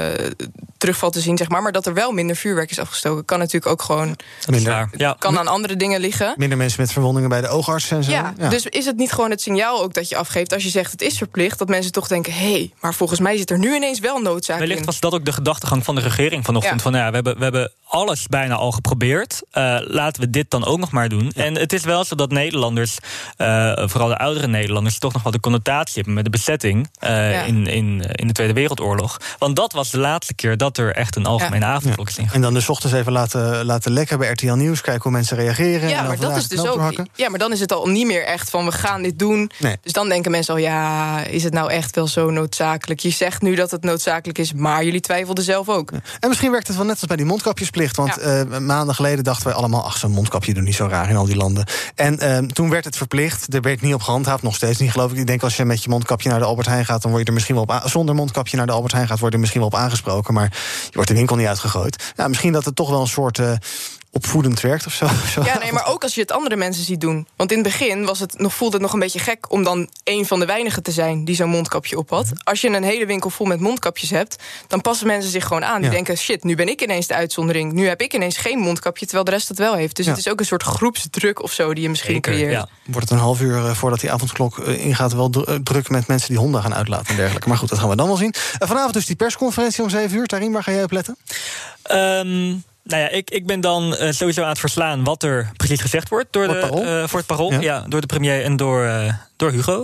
terugvalt 0.79 1.13
te 1.13 1.21
zien, 1.21 1.37
zeg 1.37 1.49
maar. 1.49 1.63
Maar 1.63 1.73
dat 1.73 1.87
er 1.87 1.95
wel 1.95 2.13
minder 2.13 2.37
vuurwerk 2.37 2.71
is 2.71 2.79
afgestoken, 2.79 3.25
kan 3.25 3.39
natuurlijk 3.39 3.67
ook 3.73 3.83
gewoon. 3.83 4.17
Minder. 4.47 4.89
Ja. 4.97 5.17
Kan 5.19 5.39
aan 5.39 5.47
andere 5.47 5.77
dingen 5.77 6.01
liggen. 6.01 6.35
Minder 6.37 6.59
mensen 6.59 6.81
met 6.81 6.93
verwondingen 6.93 7.29
bij 7.29 7.41
de 7.41 7.49
oogarts 7.49 7.91
en 7.91 8.05
zo. 8.05 8.11
Ja, 8.11 8.35
ja, 8.39 8.49
dus 8.49 8.67
is 8.67 8.85
het 8.85 8.97
niet 8.97 9.13
gewoon 9.13 9.31
het 9.31 9.41
signaal 9.41 9.83
ook 9.83 9.95
dat 9.95 10.09
je 10.09 10.17
afgeeft 10.17 10.53
als 10.53 10.63
je 10.63 10.69
zegt 10.69 10.93
het 10.93 11.03
is 11.03 11.19
verplicht, 11.19 11.59
dat 11.59 11.69
mensen 11.69 11.93
toch 11.93 12.09
denken: 12.09 12.33
hé, 12.33 12.51
hey, 12.51 12.73
maar 12.81 12.95
volgens 12.95 13.21
mij 13.21 13.37
zit 13.37 13.51
er 13.51 13.59
nu 13.59 13.75
ineens 13.75 13.99
wel 13.99 14.19
noodzaak 14.19 14.59
Wellicht 14.59 14.81
in. 14.81 14.87
was 14.87 15.01
dat 15.01 15.15
ook 15.15 15.25
de 15.25 15.33
gedachtegang 15.33 15.85
van 15.85 15.95
de 15.95 16.01
regering 16.01 16.45
vanochtend. 16.45 16.77
Ja. 16.77 16.83
Van 16.83 16.95
ja, 16.95 17.09
we 17.09 17.15
hebben, 17.15 17.37
we 17.37 17.43
hebben 17.43 17.73
alles 17.89 18.27
bijna 18.27 18.55
al 18.55 18.73
geprobeerd. 18.73 19.43
Uh, 19.53 19.77
laten 19.81 20.21
we 20.23 20.31
dit 20.31 20.51
dan 20.51 20.65
ook 20.65 20.79
nog 20.79 20.91
maar 20.91 21.09
doen. 21.09 21.33
Ja. 21.35 21.45
En 21.45 21.55
het 21.55 21.73
is 21.73 21.85
wel 21.85 22.05
zo 22.05 22.15
dat 22.15 22.31
Nederlanders, 22.31 22.84
uh, 23.39 23.73
vooral 23.89 24.09
de 24.09 24.19
oudere 24.19 24.47
Nederlanders, 24.47 24.99
toch 24.99 25.13
nog 25.13 25.23
wel 25.23 25.33
de 25.33 25.41
connotatie 25.41 25.95
hebben 25.95 26.15
met 26.15 26.25
de 26.25 26.31
bezetting 26.31 26.89
uh, 27.01 27.33
ja. 27.33 27.43
in, 27.43 27.67
in, 27.67 28.01
in 28.01 28.27
de 28.27 28.33
Tweede 28.33 28.53
Wereldoorlog. 28.53 29.21
Want 29.39 29.57
dat 29.57 29.73
was 29.73 29.91
de 29.91 29.99
laatste 29.99 30.35
keer 30.35 30.57
dat 30.57 30.79
er 30.79 30.95
echt 30.95 31.17
een 31.17 31.27
algemene 31.27 31.65
avondklok 31.65 32.09
is. 32.09 32.17
En 32.33 32.41
dan 32.41 32.55
de 32.55 32.65
ochtends 32.67 32.97
even 32.97 33.13
laten, 33.13 33.65
laten 33.65 33.93
lekken 33.93 34.19
bij 34.19 34.31
RTL 34.31 34.53
Nieuws, 34.53 34.81
kijken 34.81 35.03
hoe 35.03 35.13
mensen 35.13 35.37
reageren. 35.37 35.89
Ja, 35.89 36.03
maar 36.03 36.19
dat 36.19 36.37
is 36.37 36.49
dus 36.49 36.67
ook. 36.67 36.93
Ja, 37.15 37.29
maar 37.29 37.39
dan 37.39 37.53
is 37.53 37.61
het 37.61 37.73
al 37.73 37.87
niet 37.87 38.07
meer 38.07 38.25
echt 38.25 38.51
van 38.51 38.65
we 38.65 38.73
gaan 38.73 39.03
dit 39.03 39.19
doen. 39.19 39.51
Nee. 39.59 39.77
Dus 39.83 39.93
dan 39.93 40.09
denken 40.09 40.31
mensen 40.31 40.55
al, 40.55 40.61
ja, 40.61 41.21
is 41.25 41.45
het 41.45 41.53
nou 41.53 41.71
echt 41.71 41.95
wel 41.95 42.07
zo 42.07 42.31
noodzakelijk? 42.31 43.01
Je 43.01 43.11
zegt 43.11 43.43
nu 43.43 43.55
dat 43.55 43.71
het 43.71 43.83
noodzakelijk 43.83 44.39
is, 44.39 44.53
maar 44.53 44.85
jullie 44.85 45.01
twijfelden 45.01 45.45
zelf 45.45 45.69
ook. 45.69 45.91
Ja. 45.91 46.01
En 46.21 46.29
misschien 46.29 46.51
werkt 46.51 46.67
het 46.67 46.77
wel 46.77 46.87
net 46.87 46.97
als 46.97 47.07
bij 47.07 47.17
die 47.17 47.27
mondkapjesplicht. 47.27 47.97
Want 47.97 48.19
ja. 48.21 48.45
uh, 48.45 48.59
maanden 48.59 48.95
geleden 48.95 49.25
dachten 49.25 49.47
wij 49.47 49.55
allemaal, 49.55 49.85
ach, 49.85 49.97
zo'n 49.97 50.11
mondkapje 50.11 50.55
doet 50.55 50.65
niet 50.65 50.75
zo 50.75 50.87
raar 50.87 51.11
in 51.11 51.17
al 51.17 51.25
die 51.25 51.37
landen. 51.37 51.67
En 51.95 52.19
uh, 52.23 52.39
toen 52.39 52.71
werd 52.75 52.85
het 52.85 52.97
verplicht. 52.97 53.55
Er 53.55 53.61
werd 53.61 53.81
niet 53.81 53.95
op 53.95 54.03
gehandhaafd, 54.03 54.43
nog 54.43 54.55
steeds 54.55 54.79
niet, 54.79 54.91
geloof 54.91 55.13
ik. 55.13 55.19
Ik 55.19 55.27
denk 55.27 55.43
als 55.43 55.57
je 55.57 55.65
met 55.65 55.83
je 55.83 55.89
mondkapje 55.89 56.29
naar 56.29 56.39
de 56.39 56.45
Albert 56.45 56.67
Heijn 56.67 56.85
gaat, 56.85 57.03
dan 57.03 57.11
word 57.11 57.23
je 57.23 57.29
er 57.29 57.35
misschien 57.35 57.55
wel 57.55 57.65
op 57.65 57.83
zonder 57.85 58.15
mondkapje 58.15 58.57
naar 58.57 58.67
de 58.67 58.73
Albert 58.73 58.93
Heijn 58.93 59.07
gaat, 59.07 59.19
word 59.19 59.33
er 59.33 59.41
misschien 59.41 59.61
wel 59.61 59.69
op 59.69 59.75
aangesproken. 59.75 60.35
Maar 60.35 60.49
je 60.85 60.95
wordt 60.95 61.09
de 61.09 61.17
winkel 61.17 61.37
niet 61.37 61.47
uitgegooid. 61.47 62.13
Ja, 62.17 62.29
misschien 62.29 62.53
dat 62.53 62.65
het 62.65 62.77
toch 62.77 62.91
wel 62.91 63.01
een 63.01 63.07
soort. 63.07 63.39
Uh, 63.39 63.53
opvoedend 64.15 64.61
werkt 64.61 64.87
of 64.87 64.93
zo. 64.93 65.07
zo. 65.35 65.43
Ja, 65.45 65.59
nee, 65.59 65.73
maar 65.73 65.87
ook 65.87 66.03
als 66.03 66.15
je 66.15 66.21
het 66.21 66.33
andere 66.33 66.57
mensen 66.57 66.85
ziet 66.85 67.01
doen. 67.01 67.27
Want 67.37 67.51
in 67.53 67.59
het 67.59 67.67
begin 67.67 68.05
was 68.05 68.19
het 68.21 68.39
nog, 68.39 68.55
voelde 68.55 68.73
het 68.75 68.83
nog 68.83 68.93
een 68.93 68.99
beetje 68.99 69.19
gek 69.19 69.53
om 69.53 69.63
dan 69.65 69.89
een 70.05 70.27
van 70.27 70.39
de 70.41 70.47
weinigen 70.47 70.83
te 70.83 70.91
zijn 70.91 71.25
die 71.25 71.35
zo'n 71.35 71.49
mondkapje 71.49 71.99
op 71.99 72.11
had. 72.11 72.29
Als 72.45 72.61
je 72.61 72.69
een 72.69 72.83
hele 72.83 73.07
winkel 73.07 73.31
vol 73.31 73.47
met 73.47 73.61
mondkapjes 73.61 74.11
hebt, 74.11 74.43
dan 74.69 74.81
passen 74.81 75.07
mensen 75.07 75.31
zich 75.31 75.47
gewoon 75.47 75.65
aan. 75.65 75.77
Die 75.77 75.85
Ja. 75.85 75.91
denken: 75.91 76.17
shit, 76.17 76.45
nu 76.45 76.55
ben 76.55 76.69
ik 76.69 76.83
ineens 76.83 77.07
de 77.07 77.15
uitzondering. 77.15 77.73
Nu 77.73 77.87
heb 77.89 78.01
ik 78.01 78.15
ineens 78.15 78.37
geen 78.37 78.59
mondkapje, 78.59 79.05
terwijl 79.05 79.25
de 79.25 79.31
rest 79.31 79.49
het 79.49 79.59
wel 79.59 79.75
heeft. 79.75 79.97
Dus 79.97 80.05
Ja. 80.05 80.11
het 80.11 80.21
is 80.21 80.29
ook 80.29 80.41
een 80.41 80.47
soort 80.47 80.63
groepsdruk 80.63 81.43
of 81.43 81.53
zo 81.53 81.75
die 81.75 81.83
je 81.83 81.89
misschien 81.89 82.21
creëert. 82.21 82.67
Wordt 82.85 83.09
het 83.09 83.19
een 83.19 83.25
half 83.25 83.41
uur 83.41 83.57
eh, 83.57 83.71
voordat 83.75 84.01
die 84.01 84.13
avondklok 84.13 84.59
eh, 84.59 84.85
ingaat... 84.87 85.13
wel 85.13 85.31
eh, 85.31 85.55
druk 85.55 85.89
met 85.89 86.07
mensen 86.07 86.29
die 86.29 86.39
honden 86.39 86.63
gaan 86.63 86.75
uitlaten 86.75 87.07
en 87.07 87.17
dergelijke. 87.17 87.49
Maar 87.49 87.59
goed, 87.59 87.69
dat 87.69 87.79
gaan 87.79 87.89
we 87.89 87.97
dan 87.97 88.07
wel 88.07 88.17
zien. 88.17 88.35
En 88.59 88.67
vanavond 88.69 88.95
dus 88.95 89.07
die 89.07 89.17
persconferentie 89.17 89.83
om 89.83 89.91
7 89.91 90.17
uur. 90.17 90.27
Tarim, 90.27 90.53
waar 90.53 90.63
ga 90.63 90.73
jij 90.73 90.83
op 90.83 90.91
letten? 90.91 91.17
Ehm, 91.83 92.55
nou 92.85 93.03
ja, 93.03 93.09
ik, 93.09 93.31
ik 93.31 93.47
ben 93.47 93.61
dan 93.61 93.97
eh, 93.97 94.11
sowieso 94.13 94.43
aan 94.43 94.49
het 94.49 94.59
verslaan 94.59 95.05
wat 95.05 95.23
er 95.23 95.51
precies 95.57 95.81
gezegd 95.81 96.09
wordt 96.09 96.33
door 96.33 96.45
Voor 96.45 96.55
de, 96.55 96.61
het 96.61 96.71
Parool? 96.71 96.85
eh, 97.03 97.09
voor 97.09 97.19
het 97.19 97.27
parool. 97.29 97.53
Ja. 97.53 97.61
Ja. 97.61 97.85
door 97.89 98.01
de 98.01 98.07
premier 98.07 98.43
en 98.45 98.57
door, 98.57 98.85
eh, 98.85 99.13
door 99.37 99.51
Hugo. 99.51 99.83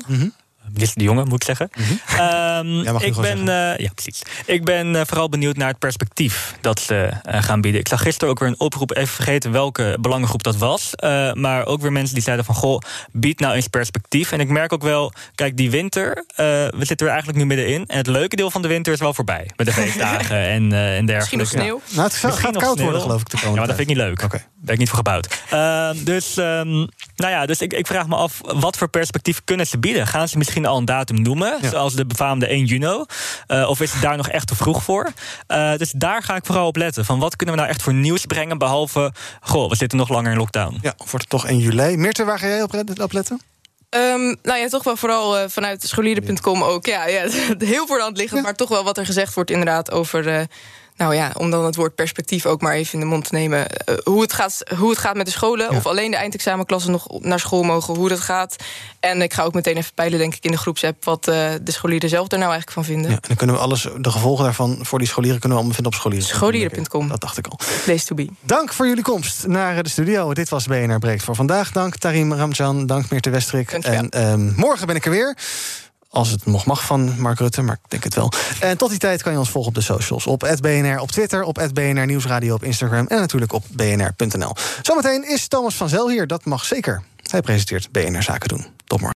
Minister 0.72 0.98
De 0.98 1.04
Jonge, 1.04 1.24
moet 1.24 1.34
ik 1.48 1.56
zeggen. 1.56 1.70
Ehm, 2.06 2.82
mag 2.92 3.02
ik 3.02 3.14
ben, 3.16 3.38
eh, 3.38 3.78
ja, 3.78 3.90
precies. 3.94 4.22
Ik 4.46 4.64
ben 4.64 4.96
eh, 4.96 5.02
vooral 5.06 5.28
benieuwd 5.28 5.56
naar 5.56 5.68
het 5.68 5.78
perspectief 5.78 6.54
dat 6.60 6.80
ze 6.80 7.10
eh, 7.22 7.42
gaan 7.42 7.60
bieden. 7.60 7.80
Ik 7.80 7.88
zag 7.88 8.00
gisteren 8.02 8.28
ook 8.28 8.38
weer 8.38 8.48
een 8.48 8.60
oproep, 8.60 8.96
even 8.96 9.14
vergeten 9.14 9.52
welke 9.52 9.96
belangengroep 10.00 10.42
dat 10.42 10.56
was. 10.56 10.94
Eh, 10.94 11.32
maar 11.32 11.66
ook 11.66 11.80
weer 11.80 11.92
mensen 11.92 12.14
die 12.14 12.22
zeiden 12.22 12.44
van, 12.44 12.54
goh, 12.54 12.78
bied 13.12 13.40
nou 13.40 13.54
eens 13.54 13.66
perspectief. 13.68 14.32
En 14.32 14.40
ik 14.40 14.48
merk 14.48 14.72
ook 14.72 14.82
wel, 14.82 15.12
kijk, 15.34 15.56
die 15.56 15.70
winter, 15.70 16.24
eh, 16.28 16.44
we 16.46 16.84
zitten 16.84 17.06
er 17.06 17.12
eigenlijk 17.12 17.38
nu 17.38 17.46
middenin. 17.46 17.84
En 17.86 17.96
het 17.96 18.06
leuke 18.06 18.36
deel 18.36 18.50
van 18.50 18.62
de 18.62 18.68
winter 18.68 18.92
is 18.92 18.98
wel 18.98 19.14
voorbij. 19.14 19.50
Met 19.56 19.66
de 19.66 19.72
feestdagen 19.72 20.36
en, 20.36 20.72
eh 20.72 20.96
en 20.96 21.06
dergelijke. 21.06 21.36
Misschien 21.36 21.38
nog 21.38 21.48
sneeuw? 21.48 21.80
Nou, 21.96 22.02
het 22.08 22.14
gaat- 22.14 22.56
koud 22.56 22.72
sneeuw. 22.72 22.84
worden, 22.84 23.00
geloof 23.02 23.20
ik, 23.20 23.28
de 23.30 23.36
komende 23.36 23.60
Ja, 23.60 23.66
maar 23.66 23.66
dat 23.66 23.76
vind 23.76 23.90
ik 23.90 23.96
niet 23.96 24.04
leuk. 24.06 24.18
Daar 24.20 24.46
ben 24.60 24.72
ik 24.74 24.78
niet 24.78 24.88
voor 24.88 24.96
gebouwd. 24.96 25.42
Ehm, 25.50 26.04
dus, 26.04 26.36
ehm, 26.36 26.68
nou 27.16 27.32
ja, 27.32 27.46
dus 27.46 27.60
ik, 27.60 27.72
ik 27.72 27.86
vraag 27.86 28.06
me 28.06 28.16
af, 28.16 28.40
wat 28.42 28.76
voor 28.76 28.88
perspectief 28.88 29.40
kunnen 29.44 29.66
ze 29.66 29.78
bieden? 29.78 30.06
Gaan 30.06 30.28
ze 30.28 30.38
misschien 30.38 30.59
al 30.66 30.78
een 30.78 30.84
datum 30.84 31.22
noemen, 31.22 31.58
zoals 31.70 31.94
de 31.94 32.06
befaamde 32.06 32.46
1 32.46 32.64
juni? 32.64 33.04
Eh, 33.46 33.68
of 33.68 33.80
is 33.80 33.92
het 33.92 34.02
daar 34.02 34.16
nog 34.16 34.28
echt 34.28 34.46
te 34.46 34.56
vroeg 34.56 34.82
voor? 34.82 35.12
Eh, 35.46 35.76
dus 35.76 35.92
daar 35.96 36.22
ga 36.22 36.36
ik 36.36 36.46
vooral 36.46 36.66
op 36.66 36.76
letten. 36.76 37.04
Van 37.04 37.18
wat 37.18 37.36
kunnen 37.36 37.54
we 37.54 37.60
nou 37.60 37.72
echt 37.72 37.82
voor 37.82 37.94
nieuws 37.94 38.26
brengen, 38.26 38.58
behalve, 38.58 39.12
goh, 39.40 39.68
we 39.68 39.76
zitten 39.76 39.98
nog 39.98 40.08
langer 40.08 40.32
in 40.32 40.38
lockdown. 40.38 40.78
Ja, 40.82 40.94
of 40.96 41.10
wordt 41.10 41.30
het 41.30 41.40
toch 41.40 41.46
1 41.46 41.58
juli? 41.58 41.96
Mirte, 41.96 42.24
waar 42.24 42.38
ga 42.38 42.46
jij 42.46 42.62
op, 42.62 43.12
letten? 43.12 43.40
Ehm, 43.88 44.34
nou 44.42 44.58
ja, 44.58 44.68
toch 44.68 44.84
wel 44.84 44.96
vooral 44.96 45.38
eh, 45.38 45.48
vanuit 45.48 45.82
scholieren.com 45.82 46.62
ook. 46.62 46.86
Ja, 46.86 47.06
ja, 47.06 47.26
heel 47.58 47.86
voor 47.86 47.96
de 47.96 48.02
hand 48.02 48.16
liggend, 48.16 48.42
maar 48.42 48.54
toch 48.54 48.68
wel 48.68 48.84
wat 48.84 48.98
er 48.98 49.06
gezegd 49.06 49.34
wordt 49.34 49.50
inderdaad 49.50 49.90
over... 49.90 50.48
eh, 51.00 51.06
nou 51.06 51.14
ja, 51.14 51.32
om 51.36 51.50
dan 51.50 51.64
het 51.64 51.76
woord 51.76 51.94
perspectief 51.94 52.46
ook 52.46 52.60
maar 52.60 52.72
even 52.72 52.92
in 52.94 53.00
de 53.00 53.06
mond 53.06 53.24
te 53.24 53.34
nemen. 53.34 53.68
eh, 53.68 53.94
hoe, 54.04 54.22
het 54.22 54.32
gaat, 54.32 54.62
hoe 54.78 54.90
het 54.90 54.98
gaat 54.98 55.16
met 55.16 55.26
de 55.26 55.32
scholen. 55.32 55.70
Of 55.70 55.86
alleen 55.86 56.10
de 56.10 56.16
eindexamenklassen 56.16 56.90
nog 56.90 57.20
naar 57.20 57.40
school 57.40 57.62
mogen. 57.62 57.94
Hoe 57.94 58.08
dat 58.08 58.20
gaat. 58.20 58.56
En 59.00 59.22
ik 59.22 59.34
ga 59.34 59.42
ook 59.42 59.54
meteen 59.54 59.76
even 59.76 59.94
peilen, 59.94 60.18
denk 60.18 60.34
ik, 60.34 60.44
in 60.44 60.50
de 60.50 60.56
groepsapp... 60.58 61.04
wat 61.04 61.28
eh, 61.28 61.34
de 61.62 61.72
scholieren 61.72 62.08
zelf 62.08 62.32
er 62.32 62.38
nou 62.38 62.50
eigenlijk 62.50 62.72
van 62.72 62.84
vinden. 62.84 63.10
En 63.10 63.18
dan 63.20 63.36
kunnen 63.36 63.56
we 63.56 63.62
alles, 63.62 63.86
de 63.98 64.10
gevolgen 64.10 64.44
daarvan 64.44 64.78
voor 64.82 64.98
die 64.98 65.08
scholieren... 65.08 65.40
kunnen 65.40 65.58
we 65.58 65.64
allemaal 65.64 65.82
vinden 65.82 65.92
op 65.92 66.00
scholieren. 66.00 66.28
Scholieren.com. 66.28 67.08
Dat 67.08 67.20
dacht 67.20 67.38
ik 67.38 67.46
al. 67.46 67.58
Place 67.84 68.04
to 68.04 68.14
be. 68.14 68.28
Dank 68.40 68.72
voor 68.72 68.86
jullie 68.86 69.02
komst 69.02 69.46
naar 69.46 69.82
de 69.82 69.88
studio. 69.88 70.34
Dit 70.34 70.48
was 70.48 70.66
BNR 70.66 70.98
Breekt 70.98 71.24
voor 71.24 71.34
vandaag. 71.34 71.72
Dank 71.72 71.96
Tarim 71.96 72.32
Ramjan, 72.32 72.86
dank 72.86 73.10
Meerte 73.10 73.30
Westrik. 73.30 73.72
En 73.72 74.08
ehm, 74.08 74.52
morgen 74.56 74.86
ben 74.86 74.96
ik 74.96 75.04
er 75.04 75.10
weer. 75.10 75.36
Als 76.10 76.30
het 76.30 76.46
nog 76.46 76.64
mag 76.64 76.84
van 76.84 77.20
Mark 77.20 77.38
Rutte, 77.38 77.62
maar 77.62 77.78
ik 77.84 77.90
denk 77.90 78.04
het 78.04 78.14
wel. 78.14 78.32
En 78.60 78.76
tot 78.76 78.90
die 78.90 78.98
tijd 78.98 79.22
kan 79.22 79.32
je 79.32 79.38
ons 79.38 79.50
volgen 79.50 79.70
op 79.70 79.76
de 79.76 79.80
socials. 79.80 80.26
Op 80.26 80.58
BNR 80.60 80.98
op 81.00 81.10
Twitter, 81.10 81.42
op 81.42 81.68
BNR 81.72 82.06
Nieuwsradio 82.06 82.54
op 82.54 82.64
Instagram... 82.64 83.06
en 83.06 83.18
natuurlijk 83.18 83.52
op 83.52 83.64
bnr.nl. 83.70 84.54
Zometeen 84.82 85.28
is 85.28 85.48
Thomas 85.48 85.74
van 85.74 85.88
Zel 85.88 86.10
hier, 86.10 86.26
dat 86.26 86.44
mag 86.44 86.64
zeker. 86.64 87.02
Hij 87.30 87.40
presenteert 87.40 87.92
BNR 87.92 88.22
Zaken 88.22 88.48
doen. 88.48 88.66
Tot 88.84 89.00
morgen. 89.00 89.19